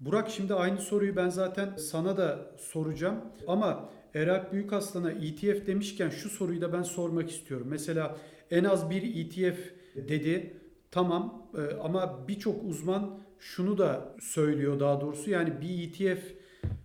Burak 0.00 0.30
şimdi 0.30 0.54
aynı 0.54 0.80
soruyu 0.80 1.16
ben 1.16 1.28
zaten 1.28 1.76
sana 1.76 2.16
da 2.16 2.52
soracağım. 2.58 3.20
Ama 3.46 3.88
Erak 4.14 4.52
Büyükaslan'a 4.52 5.10
ETF 5.10 5.66
demişken 5.66 6.10
şu 6.10 6.30
soruyu 6.30 6.60
da 6.60 6.72
ben 6.72 6.82
sormak 6.82 7.30
istiyorum. 7.30 7.66
Mesela 7.70 8.16
en 8.50 8.64
az 8.64 8.90
bir 8.90 9.02
ETF 9.02 9.58
dedi. 9.96 10.56
Tamam 10.90 11.41
e, 11.58 11.60
ama 11.82 12.28
birçok 12.28 12.64
uzman 12.64 13.18
şunu 13.38 13.78
da 13.78 14.14
söylüyor 14.20 14.80
daha 14.80 15.00
doğrusu. 15.00 15.30
Yani 15.30 15.52
bir 15.60 15.88
ETF 15.88 16.22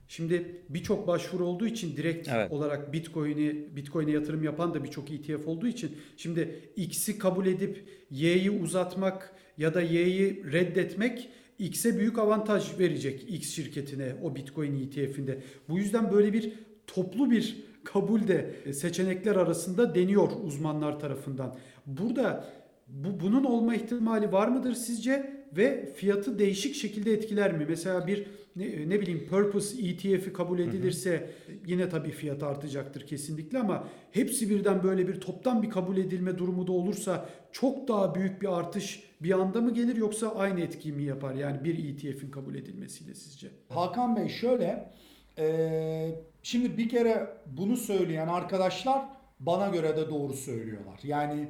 şimdi 0.07 0.61
birçok 0.69 1.07
başvuru 1.07 1.45
olduğu 1.45 1.67
için 1.67 1.97
direkt 1.97 2.27
Evet. 2.27 2.51
olarak 2.51 2.93
Bitcoin'i 2.93 3.75
Bitcoin'e 3.75 4.11
yatırım 4.11 4.43
yapan 4.43 4.73
da 4.73 4.83
birçok 4.83 5.11
ETF 5.11 5.47
olduğu 5.47 5.67
için 5.67 5.97
şimdi 6.17 6.71
X'i 6.75 7.17
kabul 7.19 7.45
edip 7.45 7.83
Y'yi 8.11 8.51
uzatmak 8.51 9.35
ya 9.57 9.73
da 9.73 9.81
Y'yi 9.81 10.43
reddetmek 10.51 11.29
X'e 11.59 11.97
büyük 11.99 12.19
avantaj 12.19 12.79
verecek 12.79 13.25
X 13.29 13.49
şirketine 13.49 14.15
o 14.23 14.35
Bitcoin 14.35 14.83
ETF'inde. 14.83 15.39
Bu 15.69 15.77
yüzden 15.77 16.11
böyle 16.11 16.33
bir 16.33 16.53
toplu 16.87 17.31
bir 17.31 17.57
kabul 17.83 18.27
de 18.27 18.55
seçenekler 18.73 19.35
arasında 19.35 19.95
deniyor 19.95 20.29
uzmanlar 20.43 20.99
tarafından. 20.99 21.55
Burada 21.85 22.49
bu 22.87 23.19
bunun 23.19 23.43
olma 23.43 23.75
ihtimali 23.75 24.31
var 24.31 24.47
mıdır 24.47 24.73
sizce 24.73 25.37
ve 25.57 25.93
fiyatı 25.95 26.39
değişik 26.39 26.75
şekilde 26.75 27.13
etkiler 27.13 27.53
mi? 27.53 27.65
Mesela 27.69 28.07
bir 28.07 28.27
ne, 28.55 28.89
ne 28.89 29.01
bileyim 29.01 29.27
Purpose 29.29 29.87
ETF'i 29.87 30.33
kabul 30.33 30.59
edilirse 30.59 31.29
yine 31.65 31.89
tabii 31.89 32.11
fiyat 32.11 32.43
artacaktır 32.43 33.07
kesinlikle 33.07 33.59
ama 33.59 33.87
hepsi 34.11 34.49
birden 34.49 34.83
böyle 34.83 35.07
bir 35.07 35.21
toptan 35.21 35.63
bir 35.63 35.69
kabul 35.69 35.97
edilme 35.97 36.37
durumu 36.37 36.67
da 36.67 36.71
olursa 36.71 37.29
çok 37.51 37.87
daha 37.87 38.15
büyük 38.15 38.41
bir 38.41 38.57
artış 38.57 39.03
bir 39.21 39.31
anda 39.31 39.61
mı 39.61 39.73
gelir 39.73 39.95
yoksa 39.95 40.35
aynı 40.35 40.61
etkiyi 40.61 40.93
mi 40.93 41.03
yapar? 41.03 41.35
Yani 41.35 41.63
bir 41.63 41.89
ETF'in 41.89 42.31
kabul 42.31 42.55
edilmesiyle 42.55 43.15
sizce? 43.15 43.47
Hakan 43.69 44.15
Bey 44.15 44.29
şöyle, 44.29 44.93
e, 45.37 46.15
şimdi 46.43 46.77
bir 46.77 46.89
kere 46.89 47.27
bunu 47.45 47.77
söyleyen 47.77 48.27
arkadaşlar 48.27 49.05
bana 49.39 49.67
göre 49.67 49.97
de 49.97 50.09
doğru 50.09 50.33
söylüyorlar. 50.33 50.99
Yani 51.03 51.47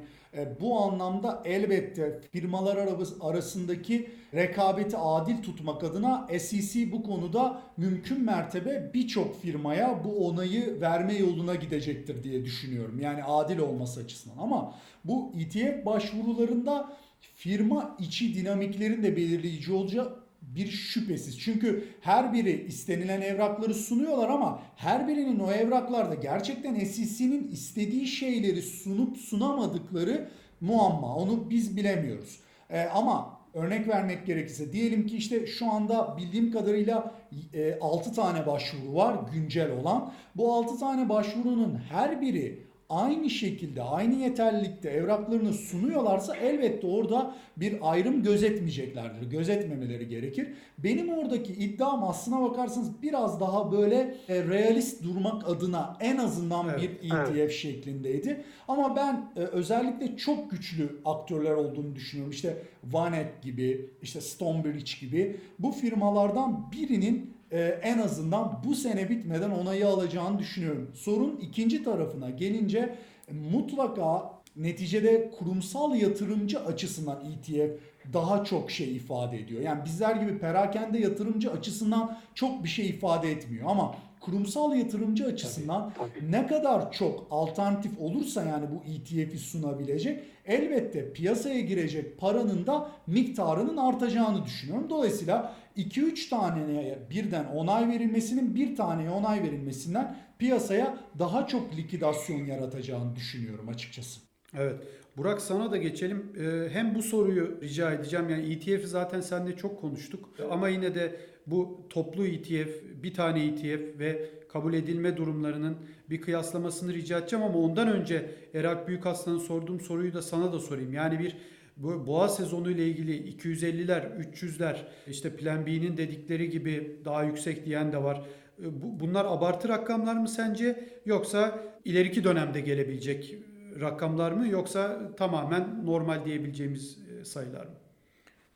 bu 0.60 0.80
anlamda 0.80 1.42
elbette 1.44 2.20
firmalar 2.32 2.78
arasındaki 3.20 4.10
rekabeti 4.34 4.96
adil 4.96 5.42
tutmak 5.42 5.84
adına 5.84 6.28
SEC 6.38 6.92
bu 6.92 7.02
konuda 7.02 7.62
mümkün 7.76 8.24
mertebe 8.24 8.90
birçok 8.94 9.42
firmaya 9.42 10.04
bu 10.04 10.28
onayı 10.28 10.80
verme 10.80 11.14
yoluna 11.14 11.54
gidecektir 11.54 12.24
diye 12.24 12.44
düşünüyorum. 12.44 13.00
Yani 13.00 13.24
adil 13.24 13.58
olması 13.58 14.00
açısından 14.00 14.38
ama 14.38 14.74
bu 15.04 15.32
ETF 15.38 15.86
başvurularında 15.86 16.92
firma 17.20 17.96
içi 17.98 18.34
dinamiklerin 18.34 19.02
de 19.02 19.16
belirleyici 19.16 19.72
olacağı 19.72 20.27
bir 20.54 20.66
şüphesiz. 20.66 21.40
Çünkü 21.40 21.84
her 22.00 22.32
biri 22.32 22.66
istenilen 22.66 23.20
evrakları 23.20 23.74
sunuyorlar 23.74 24.28
ama 24.28 24.62
her 24.76 25.08
birinin 25.08 25.38
o 25.38 25.52
evraklarda 25.52 26.14
gerçekten 26.14 26.74
SEC'nin 26.74 27.48
istediği 27.50 28.06
şeyleri 28.06 28.62
sunup 28.62 29.16
sunamadıkları 29.16 30.30
muamma. 30.60 31.16
Onu 31.16 31.50
biz 31.50 31.76
bilemiyoruz. 31.76 32.40
Ee, 32.70 32.80
ama 32.82 33.38
örnek 33.54 33.88
vermek 33.88 34.26
gerekirse 34.26 34.72
diyelim 34.72 35.06
ki 35.06 35.16
işte 35.16 35.46
şu 35.46 35.70
anda 35.72 36.16
bildiğim 36.16 36.52
kadarıyla 36.52 37.14
e, 37.54 37.78
6 37.80 38.12
tane 38.12 38.46
başvuru 38.46 38.94
var 38.94 39.16
güncel 39.32 39.70
olan. 39.70 40.12
Bu 40.36 40.54
6 40.54 40.78
tane 40.78 41.08
başvurunun 41.08 41.74
her 41.90 42.20
biri 42.20 42.67
aynı 42.88 43.30
şekilde 43.30 43.82
aynı 43.82 44.14
yeterlilikte 44.14 44.90
evraklarını 44.90 45.52
sunuyorlarsa 45.52 46.36
elbette 46.36 46.86
orada 46.86 47.34
bir 47.56 47.78
ayrım 47.82 48.22
gözetmeyeceklerdir. 48.22 49.30
Gözetmemeleri 49.30 50.08
gerekir. 50.08 50.48
Benim 50.78 51.08
oradaki 51.08 51.52
iddiam 51.52 52.04
aslına 52.04 52.42
bakarsanız 52.42 53.02
biraz 53.02 53.40
daha 53.40 53.72
böyle 53.72 54.14
e, 54.28 54.42
realist 54.42 55.04
durmak 55.04 55.48
adına 55.48 55.96
en 56.00 56.16
azından 56.16 56.68
Evet, 56.68 57.02
bir 57.02 57.10
ETF 57.10 57.52
şeklindeydi. 57.52 58.44
Ama 58.68 58.96
ben 58.96 59.30
e, 59.36 59.40
özellikle 59.40 60.16
çok 60.16 60.50
güçlü 60.50 61.00
aktörler 61.04 61.54
olduğunu 61.54 61.96
düşünüyorum. 61.96 62.32
İşte 62.32 62.62
Vanet 62.84 63.42
gibi, 63.42 63.90
işte 64.02 64.20
Stonebridge 64.20 64.92
gibi 65.00 65.36
bu 65.58 65.72
firmalardan 65.72 66.72
birinin 66.72 67.37
e, 67.52 67.60
en 67.82 67.98
azından 67.98 68.62
bu 68.64 68.74
sene 68.74 69.08
bitmeden 69.08 69.50
onayı 69.50 69.88
alacağını 69.88 70.38
düşünüyorum. 70.38 70.90
Sorun 70.94 71.36
ikinci 71.36 71.84
tarafına 71.84 72.30
gelince 72.30 72.94
e, 73.28 73.32
mutlaka 73.32 74.38
neticede 74.56 75.30
kurumsal 75.38 75.94
yatırımcı 75.94 76.60
açısından 76.60 77.24
ETF 77.24 77.80
daha 78.12 78.44
çok 78.44 78.70
şey 78.70 78.96
ifade 78.96 79.38
ediyor. 79.38 79.60
Yani 79.62 79.84
bizler 79.84 80.16
gibi 80.16 80.38
perakende 80.38 80.98
yatırımcı 80.98 81.52
açısından 81.52 82.18
çok 82.34 82.64
bir 82.64 82.68
şey 82.68 82.88
ifade 82.88 83.30
etmiyor 83.30 83.70
ama 83.70 83.94
kurumsal 84.20 84.76
yatırımcı 84.76 85.26
açısından 85.26 85.92
ne 86.30 86.46
kadar 86.46 86.92
çok 86.92 87.26
alternatif 87.30 88.00
olursa 88.00 88.44
yani 88.44 88.66
bu 88.70 88.92
ETF'i 88.92 89.38
sunabilecek 89.38 90.20
elbette 90.46 91.12
piyasaya 91.12 91.60
girecek 91.60 92.18
paranın 92.18 92.66
da 92.66 92.90
miktarının 93.06 93.76
artacağını 93.76 94.44
düşünüyorum. 94.44 94.90
Dolayısıyla 94.90 95.54
2-3 95.76 96.30
taneye 96.30 96.98
birden 97.10 97.44
onay 97.44 97.88
verilmesinin 97.88 98.54
bir 98.54 98.76
taneye 98.76 99.10
onay 99.10 99.42
verilmesinden 99.42 100.16
piyasaya 100.38 100.98
daha 101.18 101.46
çok 101.46 101.76
likidasyon 101.76 102.46
yaratacağını 102.46 103.16
düşünüyorum 103.16 103.68
açıkçası. 103.68 104.20
Evet. 104.58 104.76
Burak 105.16 105.40
sana 105.40 105.70
da 105.70 105.76
geçelim. 105.76 106.32
Ee, 106.40 106.68
hem 106.72 106.94
bu 106.94 107.02
soruyu 107.02 107.60
rica 107.62 107.92
edeceğim. 107.92 108.28
Yani 108.28 108.52
ETF'i 108.52 108.86
zaten 108.86 109.20
seninle 109.20 109.56
çok 109.56 109.80
konuştuk. 109.80 110.30
Ama 110.50 110.68
yine 110.68 110.94
de 110.94 111.16
bu 111.46 111.86
toplu 111.90 112.26
ETF, 112.26 112.82
bir 113.02 113.14
tane 113.14 113.44
ETF 113.46 113.98
ve 113.98 114.30
kabul 114.48 114.74
edilme 114.74 115.16
durumlarının 115.16 115.76
bir 116.10 116.20
kıyaslamasını 116.20 116.94
rica 116.94 117.18
edeceğim. 117.18 117.44
Ama 117.44 117.58
ondan 117.58 117.88
önce 117.88 118.30
Erak 118.54 118.88
Büyükaslan'a 118.88 119.38
sorduğum 119.38 119.80
soruyu 119.80 120.14
da 120.14 120.22
sana 120.22 120.52
da 120.52 120.58
sorayım. 120.60 120.92
Yani 120.92 121.18
bir 121.18 121.36
bu 121.76 122.06
boğa 122.06 122.28
sezonu 122.28 122.70
ile 122.70 122.86
ilgili 122.88 123.30
250'ler, 123.36 124.02
300'ler, 124.32 124.76
işte 125.08 125.36
Plan 125.36 125.66
B'nin 125.66 125.96
dedikleri 125.96 126.50
gibi 126.50 126.96
daha 127.04 127.22
yüksek 127.24 127.66
diyen 127.66 127.92
de 127.92 128.02
var. 128.02 128.22
Bu- 128.58 129.00
Bunlar 129.00 129.24
abartı 129.24 129.68
rakamlar 129.68 130.14
mı 130.14 130.28
sence 130.28 130.84
yoksa 131.06 131.62
ileriki 131.84 132.24
dönemde 132.24 132.60
gelebilecek 132.60 133.34
rakamlar 133.80 134.32
mı 134.32 134.48
yoksa 134.48 135.10
tamamen 135.16 135.86
normal 135.86 136.24
diyebileceğimiz 136.24 136.98
e, 137.20 137.24
sayılar 137.24 137.64
mı? 137.66 137.72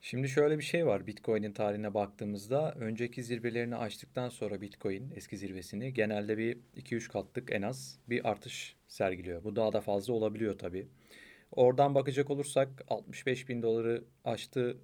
Şimdi 0.05 0.29
şöyle 0.29 0.59
bir 0.59 0.63
şey 0.63 0.87
var 0.87 1.07
Bitcoin'in 1.07 1.53
tarihine 1.53 1.95
baktığımızda 1.95 2.73
önceki 2.73 3.23
zirvelerini 3.23 3.77
aştıktan 3.77 4.29
sonra 4.29 4.61
Bitcoin 4.61 5.13
eski 5.15 5.37
zirvesini 5.37 5.95
genelde 5.95 6.39
bir 6.39 6.59
2-3 6.77 7.09
katlık 7.09 7.53
en 7.53 7.63
az 7.63 7.99
bir 8.09 8.31
artış 8.31 8.77
sergiliyor. 8.89 9.45
Bu 9.45 9.57
daha 9.57 9.73
da 9.73 9.81
fazla 9.81 10.13
olabiliyor 10.13 10.59
tabii. 10.59 10.89
Oradan 11.53 11.95
bakacak 11.95 12.31
olursak 12.31 12.69
65 12.89 13.49
bin 13.49 13.63
doları 13.63 14.05
aştığı 14.25 14.77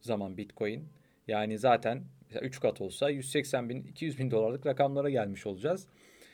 zaman 0.00 0.36
Bitcoin 0.36 0.88
yani 1.28 1.58
zaten 1.58 2.04
3 2.42 2.60
kat 2.60 2.80
olsa 2.80 3.10
180 3.10 3.68
bin 3.68 3.84
200 3.84 4.18
bin 4.18 4.30
dolarlık 4.30 4.66
rakamlara 4.66 5.10
gelmiş 5.10 5.46
olacağız. 5.46 5.86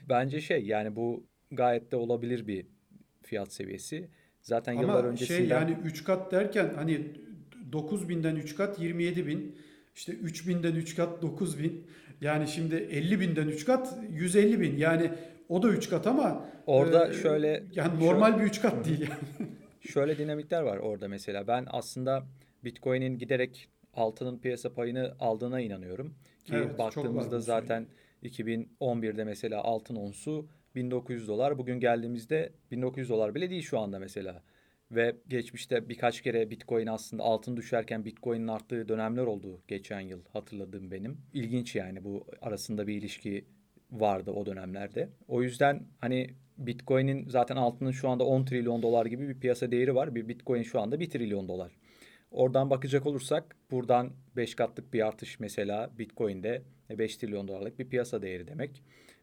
Bence 0.08 0.40
şey 0.40 0.66
yani 0.66 0.96
bu 0.96 1.26
gayet 1.50 1.92
de 1.92 1.96
olabilir 1.96 2.46
bir 2.46 2.66
fiyat 3.22 3.52
seviyesi. 3.52 4.08
Zaten 4.42 4.72
yıllar 4.72 5.04
Ama 5.04 5.16
şey 5.16 5.46
yani 5.46 5.76
3 5.84 6.04
kat 6.04 6.32
derken 6.32 6.72
hani 6.76 7.27
9000'den 7.72 8.36
3 8.36 8.56
kat 8.56 8.78
27 8.78 9.26
bin. 9.26 9.56
İşte 9.94 10.12
3000'den 10.12 10.74
3 10.74 10.96
kat 10.96 11.22
9000. 11.22 11.86
Yani 12.20 12.48
şimdi 12.48 12.74
50 12.74 13.20
binden 13.20 13.48
3 13.48 13.64
kat 13.64 13.98
150 14.10 14.60
bin. 14.60 14.76
Yani 14.76 15.10
o 15.48 15.62
da 15.62 15.68
3 15.68 15.90
kat 15.90 16.06
ama 16.06 16.48
orada 16.66 17.08
e, 17.08 17.12
şöyle 17.12 17.64
yani 17.72 18.00
normal 18.00 18.38
bir 18.38 18.44
3 18.44 18.60
kat 18.60 18.84
değil 18.84 19.00
yani. 19.00 19.50
Şöyle 19.80 20.18
dinamikler 20.18 20.62
var 20.62 20.76
orada 20.76 21.08
mesela. 21.08 21.46
Ben 21.46 21.66
aslında 21.70 22.26
Bitcoin'in 22.64 23.18
giderek 23.18 23.68
altının 23.94 24.38
piyasa 24.38 24.72
payını 24.72 25.14
aldığına 25.20 25.60
inanıyorum. 25.60 26.14
Ki 26.44 26.52
Evet, 26.56 26.78
baktığımızda 26.78 27.40
zaten 27.40 27.86
2011'de 28.22 29.24
mesela 29.24 29.62
altın 29.62 29.96
onsu 29.96 30.48
1900 30.74 31.28
dolar. 31.28 31.58
Bugün 31.58 31.80
geldiğimizde 31.80 32.52
1900 32.70 33.08
dolar 33.08 33.34
bile 33.34 33.50
değil 33.50 33.62
şu 33.62 33.78
anda 33.78 33.98
mesela. 33.98 34.42
Ve 34.90 35.16
geçmişte 35.28 35.88
birkaç 35.88 36.20
kere 36.20 36.50
Bitcoin 36.50 36.86
aslında 36.86 37.22
altın 37.22 37.56
düşerken 37.56 38.04
Bitcoin'in 38.04 38.48
arttığı 38.48 38.88
dönemler 38.88 39.22
oldu 39.22 39.62
geçen 39.68 40.00
yıl 40.00 40.20
hatırladığım 40.32 40.90
benim. 40.90 41.20
İlginç 41.32 41.74
yani 41.74 42.04
bu 42.04 42.26
arasında 42.42 42.86
bir 42.86 42.94
ilişki 42.94 43.44
vardı 43.90 44.30
o 44.30 44.46
dönemlerde. 44.46 45.08
O 45.28 45.42
yüzden 45.42 45.86
hani 46.00 46.34
Bitcoin'in 46.58 47.28
zaten 47.28 47.56
altının 47.56 47.90
şu 47.90 48.08
anda 48.08 48.24
10 48.24 48.44
trilyon 48.44 48.82
dolar 48.82 49.06
gibi 49.06 49.28
bir 49.28 49.40
piyasa 49.40 49.70
değeri 49.70 49.94
var. 49.94 50.14
Bir 50.14 50.28
Bitcoin 50.28 50.62
şu 50.62 50.80
anda 50.80 51.00
1 51.00 51.10
trilyon 51.10 51.48
dolar. 51.48 51.72
Oradan 52.30 52.70
bakacak 52.70 53.06
olursak 53.06 53.56
buradan 53.70 54.10
5 54.36 54.54
katlık 54.54 54.94
bir 54.94 55.06
artış 55.06 55.40
mesela 55.40 55.90
Bitcoin'de 55.98 56.62
5 56.90 57.16
trilyon 57.16 57.48
dolarlık 57.48 57.78
bir 57.78 57.88
piyasa 57.88 58.22
değeri 58.22 58.46
demek. 58.46 58.82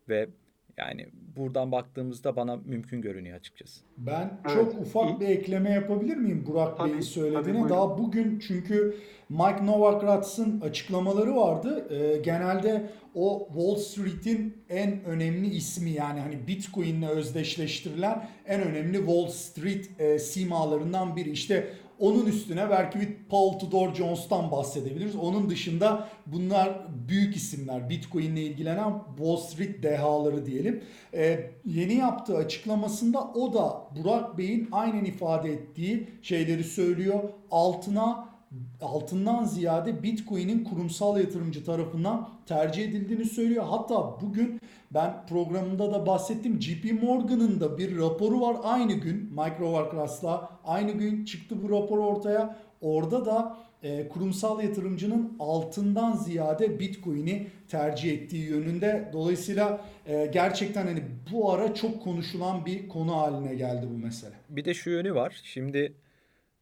Ve 0.09 0.29
yani 0.77 1.07
buradan 1.37 1.71
baktığımızda 1.71 2.35
bana 2.35 2.55
mümkün 2.55 3.01
görünüyor 3.01 3.37
açıkçası. 3.37 3.81
Ben 3.97 4.39
Evet. 4.45 4.55
çok 4.55 4.81
ufak 4.81 5.19
bir 5.19 5.27
ekleme 5.27 5.69
yapabilir 5.69 6.17
miyim 6.17 6.43
Burak 6.47 6.77
Tabii, 6.77 6.87
Bey'in 6.87 6.99
tabii, 6.99 7.05
söylediğine? 7.09 7.53
buyurun. 7.53 7.69
Daha 7.69 7.97
bugün 7.97 8.39
çünkü 8.47 8.95
Mike 9.29 9.65
Novakrats'ın 9.65 10.61
açıklamaları 10.61 11.35
vardı. 11.35 11.87
Ee, 11.89 12.17
genelde 12.17 12.89
o 13.15 13.47
Wall 13.47 13.75
Street'in 13.75 14.57
en 14.69 15.03
önemli 15.03 15.47
ismi 15.47 15.89
yani 15.91 16.19
hani 16.19 16.47
Bitcoin'le 16.47 17.07
özdeşleştirilen 17.09 18.29
en 18.45 18.61
önemli 18.61 18.97
Wall 18.97 19.27
Street 19.27 19.89
e, 20.01 20.19
simalarından 20.19 21.15
biri. 21.15 21.29
İşte 21.31 21.67
onun 21.99 22.25
üstüne 22.25 22.69
belki 22.69 22.99
bir 22.99 23.09
Paul 23.29 23.59
Tudor 23.59 23.95
Jones'tan 23.95 24.51
bahsedebiliriz. 24.51 25.15
Onun 25.15 25.49
dışında 25.49 26.07
bunlar 26.25 26.87
büyük 27.07 27.35
isimler. 27.35 27.89
Bitcoin'le 27.89 28.35
ilgilenen 28.35 28.93
Wall 29.17 29.37
Street 29.37 29.83
dehaları 29.83 30.45
diyelim. 30.45 30.83
Ee, 31.13 31.51
yeni 31.65 31.93
yaptığı 31.93 32.37
açıklamasında 32.37 33.23
o 33.23 33.53
da 33.53 33.87
Burak 33.97 34.37
Bey'in 34.37 34.69
aynen 34.71 35.05
ifade 35.05 35.51
ettiği 35.51 36.07
şeyleri 36.21 36.63
söylüyor. 36.63 37.23
Altına 37.51 38.34
altından 38.81 39.43
ziyade 39.43 40.03
Bitcoin'in 40.03 40.63
kurumsal 40.63 41.19
yatırımcı 41.19 41.65
tarafından 41.65 42.29
tercih 42.45 42.83
edildiğini 42.89 43.25
söylüyor. 43.25 43.65
Hatta 43.69 44.21
bugün 44.21 44.61
ben 44.91 45.25
programımda 45.29 45.93
da 45.93 46.05
bahsettim. 46.05 46.61
JP 46.61 47.03
Morgan'ın 47.03 47.59
da 47.59 47.77
bir 47.77 47.97
raporu 47.97 48.41
var 48.41 48.57
aynı 48.63 48.93
gün 48.93 49.17
Microwarcraft'la 49.17 50.49
aynı 50.65 50.91
gün 50.91 51.25
çıktı 51.25 51.55
bu 51.63 51.69
rapor 51.69 51.97
ortaya. 51.97 52.55
Orada 52.81 53.25
da 53.25 53.57
e, 53.83 54.07
kurumsal 54.07 54.63
yatırımcının 54.63 55.35
altından 55.39 56.13
ziyade 56.13 56.79
Bitcoin'i 56.79 57.47
tercih 57.67 58.13
ettiği 58.13 58.49
yönünde. 58.49 59.09
Dolayısıyla 59.13 59.85
e, 60.05 60.25
gerçekten 60.25 60.85
hani 60.85 61.03
bu 61.31 61.51
ara 61.51 61.73
çok 61.73 62.03
konuşulan 62.03 62.65
bir 62.65 62.89
konu 62.89 63.15
haline 63.15 63.55
geldi 63.55 63.87
bu 63.93 63.97
mesele. 63.97 64.33
Bir 64.49 64.65
de 64.65 64.73
şu 64.73 64.89
yönü 64.89 65.15
var. 65.15 65.41
Şimdi 65.43 65.93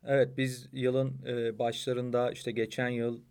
evet 0.08 0.38
biz 0.38 0.70
yılın 0.72 1.22
e, 1.28 1.60
başlarında 1.60 2.32
işte 2.32 2.52
geçen 2.52 2.90
yıl 2.90 3.22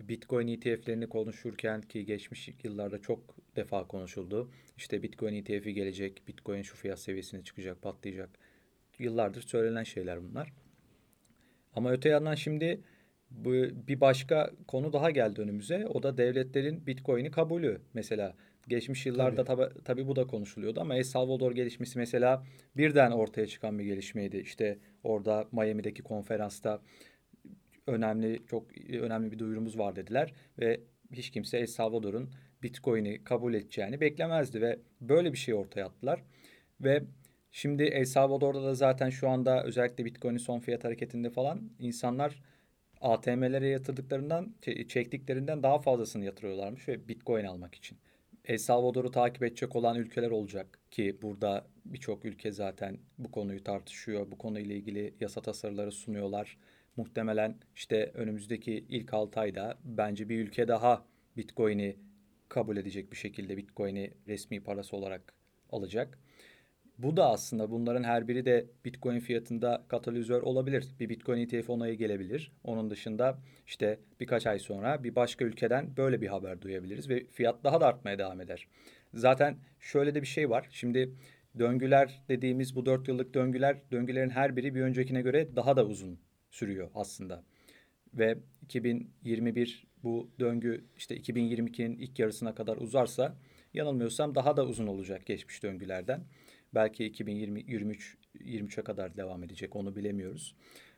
Bitcoin 0.00 0.48
ETF'lerini 0.48 1.08
konuşurken 1.08 1.80
ki 1.80 2.04
geçmiş 2.04 2.50
yıllarda 2.64 2.98
çok 2.98 3.36
defa 3.56 3.86
konuşuldu. 3.86 4.50
İşte 4.76 5.02
Bitcoin 5.02 5.34
ETF'i 5.34 5.74
gelecek, 5.74 6.22
Bitcoin 6.28 6.62
şu 6.62 6.76
fiyat 6.76 6.98
seviyesine 6.98 7.44
çıkacak, 7.44 7.82
patlayacak. 7.82 8.30
Yıllardır 8.98 9.42
söylenen 9.42 9.84
şeyler 9.84 10.22
bunlar. 10.22 10.52
Ama 11.74 11.92
öte 11.92 12.08
yandan 12.08 12.34
şimdi 12.34 12.80
bu 13.30 13.52
bir 13.88 14.00
başka 14.00 14.50
konu 14.68 14.92
daha 14.92 15.10
geldi 15.10 15.40
önümüze. 15.40 15.86
O 15.86 16.02
da 16.02 16.18
devletlerin 16.18 16.86
Bitcoin'i 16.86 17.30
kabulü. 17.30 17.80
Mesela 17.94 18.34
geçmiş 18.68 19.06
yıllarda 19.06 19.44
tabi, 19.44 19.64
tabii 19.84 20.06
bu 20.06 20.16
da 20.16 20.26
konuşuluyordu 20.26 20.80
ama 20.80 20.96
El 20.96 21.02
Salvador 21.02 21.52
gelişmesi 21.52 21.98
mesela 21.98 22.44
birden 22.76 23.10
ortaya 23.10 23.46
çıkan 23.46 23.78
bir 23.78 23.84
gelişmeydi. 23.84 24.36
İşte 24.36 24.78
orada 25.04 25.48
Miami'deki 25.52 26.02
konferansta 26.02 26.80
önemli 27.86 28.40
çok 28.46 28.66
önemli 28.88 29.32
bir 29.32 29.38
duyurumuz 29.38 29.78
var 29.78 29.96
dediler 29.96 30.32
ve 30.58 30.80
hiç 31.12 31.30
kimse 31.30 31.58
El 31.58 31.66
Salvador'un 31.66 32.30
Bitcoin'i 32.62 33.24
kabul 33.24 33.54
edeceğini 33.54 34.00
beklemezdi 34.00 34.60
ve 34.60 34.78
böyle 35.00 35.32
bir 35.32 35.38
şey 35.38 35.54
ortaya 35.54 35.86
attılar. 35.86 36.22
Ve 36.80 37.02
şimdi 37.50 37.82
El 37.82 38.04
Salvador'da 38.04 38.62
da 38.62 38.74
zaten 38.74 39.10
şu 39.10 39.28
anda 39.28 39.64
özellikle 39.64 40.04
Bitcoin'in 40.04 40.38
son 40.38 40.58
fiyat 40.58 40.84
hareketinde 40.84 41.30
falan 41.30 41.70
insanlar 41.78 42.42
ATM'lere 43.00 43.68
yatırdıklarından, 43.68 44.54
çe- 44.62 44.88
çektiklerinden 44.88 45.62
daha 45.62 45.78
fazlasını 45.78 46.24
yatırıyorlarmış 46.24 46.88
ve 46.88 47.08
Bitcoin 47.08 47.44
almak 47.44 47.74
için. 47.74 47.98
El 48.44 48.58
Salvador'u 48.58 49.10
takip 49.10 49.42
edecek 49.42 49.76
olan 49.76 49.96
ülkeler 49.96 50.30
olacak 50.30 50.78
ki 50.90 51.18
burada 51.22 51.66
birçok 51.84 52.24
ülke 52.24 52.52
zaten 52.52 52.98
bu 53.18 53.30
konuyu 53.30 53.64
tartışıyor. 53.64 54.30
Bu 54.30 54.38
konuyla 54.38 54.74
ilgili 54.74 55.14
yasa 55.20 55.42
tasarıları 55.42 55.92
sunuyorlar. 55.92 56.58
Muhtemelen 56.96 57.56
işte 57.76 58.10
önümüzdeki 58.14 58.84
ilk 58.88 59.14
6 59.14 59.40
ayda 59.40 59.78
bence 59.84 60.28
bir 60.28 60.38
ülke 60.38 60.68
daha 60.68 61.04
Bitcoin'i 61.36 61.96
kabul 62.48 62.76
edecek 62.76 63.12
bir 63.12 63.16
şekilde 63.16 63.56
Bitcoin'i 63.56 64.14
resmi 64.28 64.60
parası 64.60 64.96
olarak 64.96 65.34
alacak. 65.70 66.18
Bu 67.02 67.16
da 67.16 67.30
aslında 67.30 67.70
bunların 67.70 68.02
her 68.02 68.28
biri 68.28 68.44
de 68.44 68.66
Bitcoin 68.84 69.20
fiyatında 69.20 69.84
katalizör 69.88 70.42
olabilir. 70.42 70.84
Bir 71.00 71.08
Bitcoin 71.08 71.38
ETF 71.38 71.70
onaya 71.70 71.94
gelebilir. 71.94 72.52
Onun 72.64 72.90
dışında 72.90 73.38
işte 73.66 73.98
birkaç 74.20 74.46
ay 74.46 74.58
sonra 74.58 75.04
bir 75.04 75.14
başka 75.14 75.44
ülkeden 75.44 75.96
böyle 75.96 76.20
bir 76.20 76.26
haber 76.26 76.62
duyabiliriz 76.62 77.08
ve 77.08 77.26
fiyat 77.26 77.64
daha 77.64 77.80
da 77.80 77.86
artmaya 77.86 78.18
devam 78.18 78.40
eder. 78.40 78.66
Zaten 79.14 79.56
şöyle 79.78 80.14
de 80.14 80.22
bir 80.22 80.26
şey 80.26 80.50
var. 80.50 80.68
Şimdi 80.70 81.14
döngüler 81.58 82.22
dediğimiz 82.28 82.76
bu 82.76 82.86
4 82.86 83.08
yıllık 83.08 83.34
döngüler, 83.34 83.76
döngülerin 83.92 84.30
her 84.30 84.56
biri 84.56 84.74
bir 84.74 84.80
öncekine 84.80 85.22
göre 85.22 85.56
daha 85.56 85.76
da 85.76 85.86
uzun 85.86 86.18
sürüyor 86.50 86.90
aslında. 86.94 87.44
Ve 88.14 88.38
2021 88.62 89.86
bu 90.02 90.30
döngü 90.40 90.84
işte 90.96 91.16
2022'nin 91.16 91.96
ilk 91.96 92.18
yarısına 92.18 92.54
kadar 92.54 92.76
uzarsa 92.76 93.36
yanılmıyorsam 93.74 94.34
daha 94.34 94.56
da 94.56 94.66
uzun 94.66 94.86
olacak 94.86 95.26
geçmiş 95.26 95.62
döngülerden. 95.62 96.24
Belki 96.74 97.04
2020 97.04 97.64
23 97.66 98.16
23'e 98.34 98.84
kadar 98.84 99.16
devam 99.16 99.44
edecek 99.44 99.76
onu 99.76 99.96
bilemiyoruz. 99.96 100.54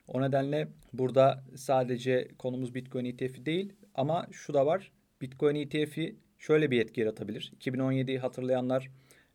O 0.07 0.23
nedenle 0.23 0.69
burada 0.93 1.45
sadece 1.57 2.29
konumuz 2.39 2.75
Bitcoin 2.75 3.05
ETF'i 3.05 3.47
değil 3.47 3.73
ama 3.95 4.27
şu 4.33 4.55
da 4.55 4.67
var. 4.67 4.93
Bitcoin 5.21 5.55
ETF'i 5.55 6.17
şöyle 6.39 6.71
bir 6.71 6.81
etki 6.81 7.01
yaratabilir. 7.01 7.53
2017'yi 7.61 8.19
hatırlayanlar 8.19 8.91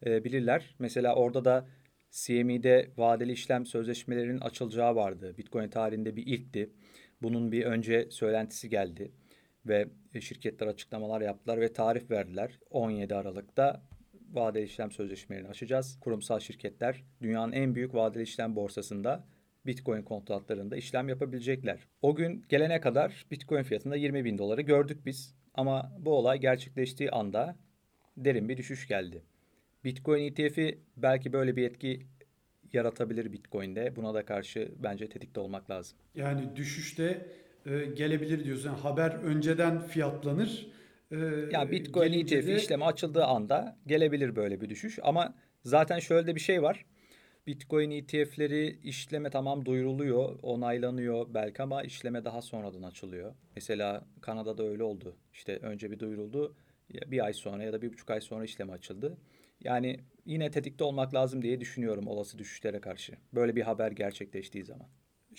e, 0.06 0.24
bilirler. 0.24 0.76
Mesela 0.80 1.16
orada 1.16 1.46
da 1.46 1.68
CME'de 2.12 2.92
vadeli 2.98 3.32
işlem 3.32 3.66
sözleşmelerinin 3.66 4.40
açılacağı 4.40 4.96
vardı. 4.96 5.36
Bitcoin 5.38 5.70
tarihinde 5.70 6.16
bir 6.16 6.26
ilkti. 6.28 6.70
Bunun 7.22 7.52
bir 7.52 7.66
önce 7.66 8.08
söylentisi 8.12 8.70
geldi 8.70 9.12
ve 9.66 9.88
şirketler 10.22 10.68
açıklamalar 10.68 11.22
yaptılar 11.22 11.62
ve 11.62 11.74
tarih 11.74 12.12
verdiler. 12.12 12.60
17 12.70 13.16
Aralık'ta 13.16 13.87
vadeli 14.32 14.64
işlem 14.64 14.92
sözleşmelerini 14.92 15.48
açacağız. 15.48 16.00
Kurumsal 16.02 16.40
şirketler 16.40 17.04
dünyanın 17.22 17.52
en 17.52 17.76
büyük 17.76 17.94
vadeli 17.94 18.24
işlem 18.24 18.56
borsasında 18.56 19.28
Bitcoin 19.66 20.02
kontratlarında 20.02 20.76
işlem 20.78 21.10
yapabilecekler. 21.10 21.88
O 22.02 22.16
gün 22.16 22.46
gelene 22.50 22.82
kadar 22.82 23.26
Bitcoin 23.32 23.64
fiyatında 23.64 23.96
20 23.96 24.26
bin 24.26 24.38
doları 24.38 24.62
gördük 24.62 25.06
biz. 25.06 25.36
Ama 25.54 25.92
bu 26.00 26.12
olay 26.12 26.40
gerçekleştiği 26.40 27.12
anda 27.12 27.56
derin 28.18 28.50
bir 28.50 28.58
düşüş 28.58 28.88
geldi. 28.88 29.24
Bitcoin 29.84 30.24
ETF'i 30.24 30.80
belki 30.98 31.34
böyle 31.34 31.56
bir 31.56 31.64
etki 31.64 32.08
yaratabilir 32.74 33.34
Bitcoin'de. 33.34 33.96
Buna 33.96 34.14
da 34.14 34.26
karşı 34.26 34.72
bence 34.84 35.10
tetikte 35.10 35.40
olmak 35.40 35.70
lazım. 35.70 35.98
Yani 36.16 36.56
düşüşte 36.56 37.28
e, 37.66 37.86
gelebilir 37.86 38.44
diyorsun. 38.46 38.70
Yani 38.70 38.80
haber 38.80 39.12
önceden 39.12 39.82
fiyatlanır. 39.82 40.68
E, 41.12 41.16
Ya 41.52 41.72
Bitcoin 41.72 42.14
ETF 42.14 42.48
de- 42.48 42.56
işlemi 42.58 42.86
açıldığı 42.86 43.24
anda 43.26 43.78
gelebilir 43.88 44.36
böyle 44.36 44.62
bir 44.62 44.70
düşüş. 44.70 45.00
Ama 45.04 45.36
zaten 45.64 46.00
şöyle 46.00 46.28
de 46.28 46.36
bir 46.36 46.40
şey 46.40 46.62
var. 46.64 46.86
Bitcoin 47.48 47.92
ETF'leri 47.92 48.80
işleme 48.84 49.30
tamam 49.30 49.66
duyuruluyor, 49.66 50.40
onaylanıyor 50.42 51.34
belki 51.34 51.64
ama 51.64 51.84
işleme 51.84 52.26
daha 52.26 52.42
sonradan 52.42 52.84
açılıyor. 52.84 53.36
Mesela 53.56 54.06
Kanada'da 54.22 54.64
öyle 54.64 54.84
oldu. 54.84 55.16
İşte 55.34 55.58
önce 55.58 55.92
bir 55.92 56.00
duyuruldu, 56.00 56.56
bir 57.08 57.26
ay 57.26 57.34
sonra 57.34 57.64
ya 57.64 57.74
da 57.74 57.82
bir 57.82 57.94
buçuk 57.94 58.12
ay 58.12 58.22
sonra 58.22 58.44
işleme 58.44 58.74
açıldı. 58.74 59.18
Yani 59.64 60.00
yine 60.26 60.52
tetikte 60.52 60.84
olmak 60.84 61.14
lazım 61.14 61.42
diye 61.42 61.60
düşünüyorum 61.60 62.08
olası 62.08 62.38
düşüşlere 62.40 62.82
karşı. 62.82 63.14
Böyle 63.34 63.56
bir 63.56 63.62
haber 63.62 63.92
gerçekleştiği 63.92 64.64
zaman. 64.64 64.88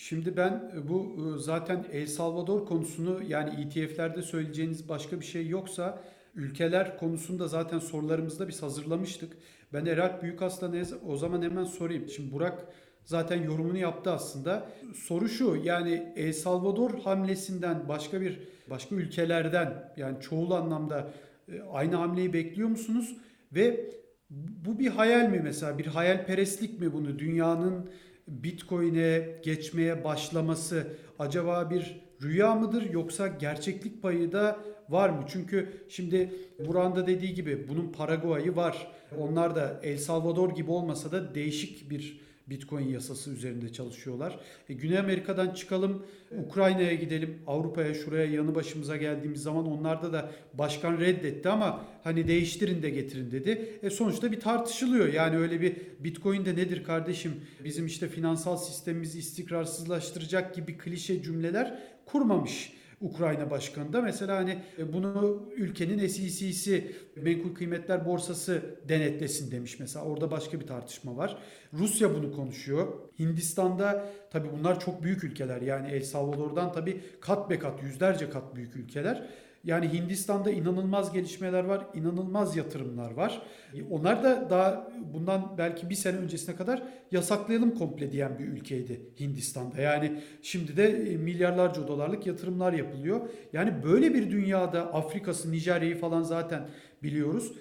Şimdi 0.00 0.36
ben 0.36 0.70
e, 0.76 0.88
bu 0.88 1.16
e, 1.16 1.38
zaten 1.38 1.86
El 1.92 2.06
Salvador 2.06 2.66
konusunu 2.66 3.22
yani 3.28 3.50
ETF'lerde 3.60 4.22
söyleyeceğiniz 4.22 4.88
başka 4.88 5.20
bir 5.20 5.24
şey 5.24 5.48
yoksa 5.48 6.02
ülkeler 6.34 6.98
konusunda 6.98 7.48
zaten 7.48 7.78
sorularımızda 7.78 8.48
biz 8.48 8.62
hazırlamıştık. 8.62 9.36
Ben 9.72 9.86
Eralp 9.86 10.22
Büyükaslan'a 10.22 10.82
o 11.06 11.16
zaman 11.16 11.42
hemen 11.42 11.64
sorayım. 11.64 12.08
Şimdi 12.08 12.32
Burak 12.32 12.66
zaten 13.04 13.42
yorumunu 13.42 13.78
yaptı 13.78 14.10
aslında. 14.10 14.66
Soru 14.94 15.28
şu 15.28 15.56
yani 15.64 16.12
El 16.16 16.32
Salvador 16.32 16.98
hamlesinden 16.98 17.88
başka 17.88 18.20
bir 18.20 18.40
başka 18.70 18.94
ülkelerden 18.94 19.92
yani 19.96 20.20
çoğul 20.20 20.50
anlamda 20.50 21.10
e, 21.48 21.60
aynı 21.60 21.96
hamleyi 21.96 22.32
bekliyor 22.32 22.68
musunuz? 22.68 23.16
Ve 23.52 23.90
bu 24.30 24.78
bir 24.78 24.88
hayal 24.88 25.28
mi 25.30 25.40
mesela? 25.44 25.78
Bir 25.78 25.86
hayalperestlik 25.86 26.80
mi 26.80 26.92
bunu? 26.92 27.18
Dünyanın 27.18 27.90
Bitcoin'e 28.28 29.40
geçmeye 29.42 30.04
başlaması 30.04 30.86
acaba 31.18 31.70
bir 31.70 32.00
rüya 32.22 32.54
mıdır 32.54 32.90
yoksa 32.90 33.26
gerçeklik 33.26 34.02
payı 34.02 34.32
da 34.32 34.58
var 34.88 35.08
mı? 35.08 35.24
Çünkü 35.28 35.84
şimdi 35.88 36.32
Buran'da 36.66 37.06
dediği 37.06 37.34
gibi 37.34 37.68
bunun 37.68 37.92
Paraguay'ı 37.92 38.56
var. 38.56 38.92
Onlar 39.18 39.56
da 39.56 39.80
El 39.82 39.96
Salvador 39.96 40.54
gibi 40.54 40.70
olmasa 40.70 41.12
da 41.12 41.34
değişik 41.34 41.90
bir 41.90 42.20
Bitcoin 42.50 42.88
yasası 42.88 43.30
üzerinde 43.30 43.72
çalışıyorlar. 43.72 44.40
E, 44.68 44.74
Güney 44.74 44.98
Amerika'dan 44.98 45.54
çıkalım, 45.54 46.06
Ukrayna'ya 46.46 46.94
gidelim, 46.94 47.38
Avrupa'ya 47.46 47.94
şuraya 47.94 48.24
yanı 48.24 48.54
başımıza 48.54 48.96
geldiğimiz 48.96 49.42
zaman 49.42 49.66
onlarda 49.66 50.12
da 50.12 50.30
başkan 50.54 51.00
reddetti 51.00 51.48
ama 51.48 51.84
hani 52.04 52.28
değiştirin 52.28 52.82
de 52.82 52.90
getirin 52.90 53.30
dedi. 53.30 53.78
E 53.82 53.90
sonuçta 53.90 54.32
bir 54.32 54.40
tartışılıyor. 54.40 55.12
Yani 55.12 55.36
öyle 55.36 55.60
bir 55.60 55.76
Bitcoin 56.00 56.44
de 56.44 56.56
nedir 56.56 56.84
kardeşim? 56.84 57.32
Bizim 57.64 57.86
işte 57.86 58.08
finansal 58.08 58.56
sistemimizi 58.56 59.18
istikrarsızlaştıracak 59.18 60.54
gibi 60.54 60.78
klişe 60.78 61.22
cümleler 61.22 61.78
kurmamış. 62.06 62.77
Ukrayna 63.00 63.50
başkanı 63.50 63.92
da 63.92 64.02
mesela 64.02 64.36
hani 64.36 64.58
e, 64.78 64.92
bunu 64.92 65.42
ülkenin 65.56 66.06
SEC'si 66.06 66.96
menkul 67.16 67.54
kıymetler 67.54 68.06
borsası 68.06 68.62
denetlesin 68.88 69.50
demiş 69.50 69.80
mesela 69.80 70.04
orada 70.04 70.30
başka 70.30 70.60
bir 70.60 70.66
tartışma 70.66 71.16
var. 71.16 71.38
Rusya 71.72 72.14
bunu 72.14 72.32
konuşuyor. 72.32 72.86
Hindistan'da 73.18 74.06
tabii 74.30 74.48
bunlar 74.58 74.80
çok 74.80 75.02
büyük 75.02 75.24
ülkeler 75.24 75.62
yani 75.62 75.88
El 75.88 76.02
Salvador'dan 76.02 76.72
tabii 76.72 77.00
kat 77.20 77.50
be 77.50 77.58
kat 77.58 77.82
yüzlerce 77.82 78.30
kat 78.30 78.56
büyük 78.56 78.76
ülkeler. 78.76 79.28
Yani 79.64 79.92
Hindistan'da 79.92 80.50
inanılmaz 80.50 81.12
gelişmeler 81.12 81.64
var, 81.64 81.86
inanılmaz 81.94 82.56
yatırımlar 82.56 83.10
var. 83.10 83.42
E, 83.74 83.82
Onlar 83.82 84.24
da 84.24 84.50
daha 84.50 84.92
bundan 85.14 85.54
belki 85.58 85.90
bir 85.90 85.94
sene 85.94 86.16
öncesine 86.16 86.56
kadar 86.56 86.82
yasaklayalım 87.12 87.74
komple 87.74 88.12
diyen 88.12 88.38
bir 88.38 88.44
ülkeydi 88.44 89.00
Hindistan'da. 89.20 89.80
Yani 89.80 90.20
şimdi 90.42 90.76
de 90.76 90.88
e, 90.88 91.16
milyarlarca 91.16 91.88
dolarlık 91.88 92.26
yatırımlar 92.26 92.72
yapılıyor. 92.72 93.28
Yani 93.52 93.82
böyle 93.84 94.14
bir 94.14 94.30
dünyada 94.30 94.94
Afrika'sı, 94.94 95.52
Nijerya'yı 95.52 95.98
falan 95.98 96.22
zaten 96.22 96.68
biliyoruz. 97.02 97.52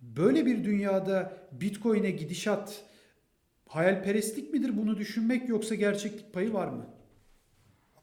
Böyle 0.00 0.46
bir 0.46 0.64
dünyada 0.64 1.32
Bitcoin'e 1.52 2.10
gidişat 2.10 2.82
hayalperestlik 3.68 4.52
midir 4.52 4.76
bunu 4.76 4.96
düşünmek 4.98 5.48
yoksa 5.48 5.74
gerçeklik 5.74 6.32
payı 6.32 6.52
var 6.52 6.68
mı? 6.68 6.97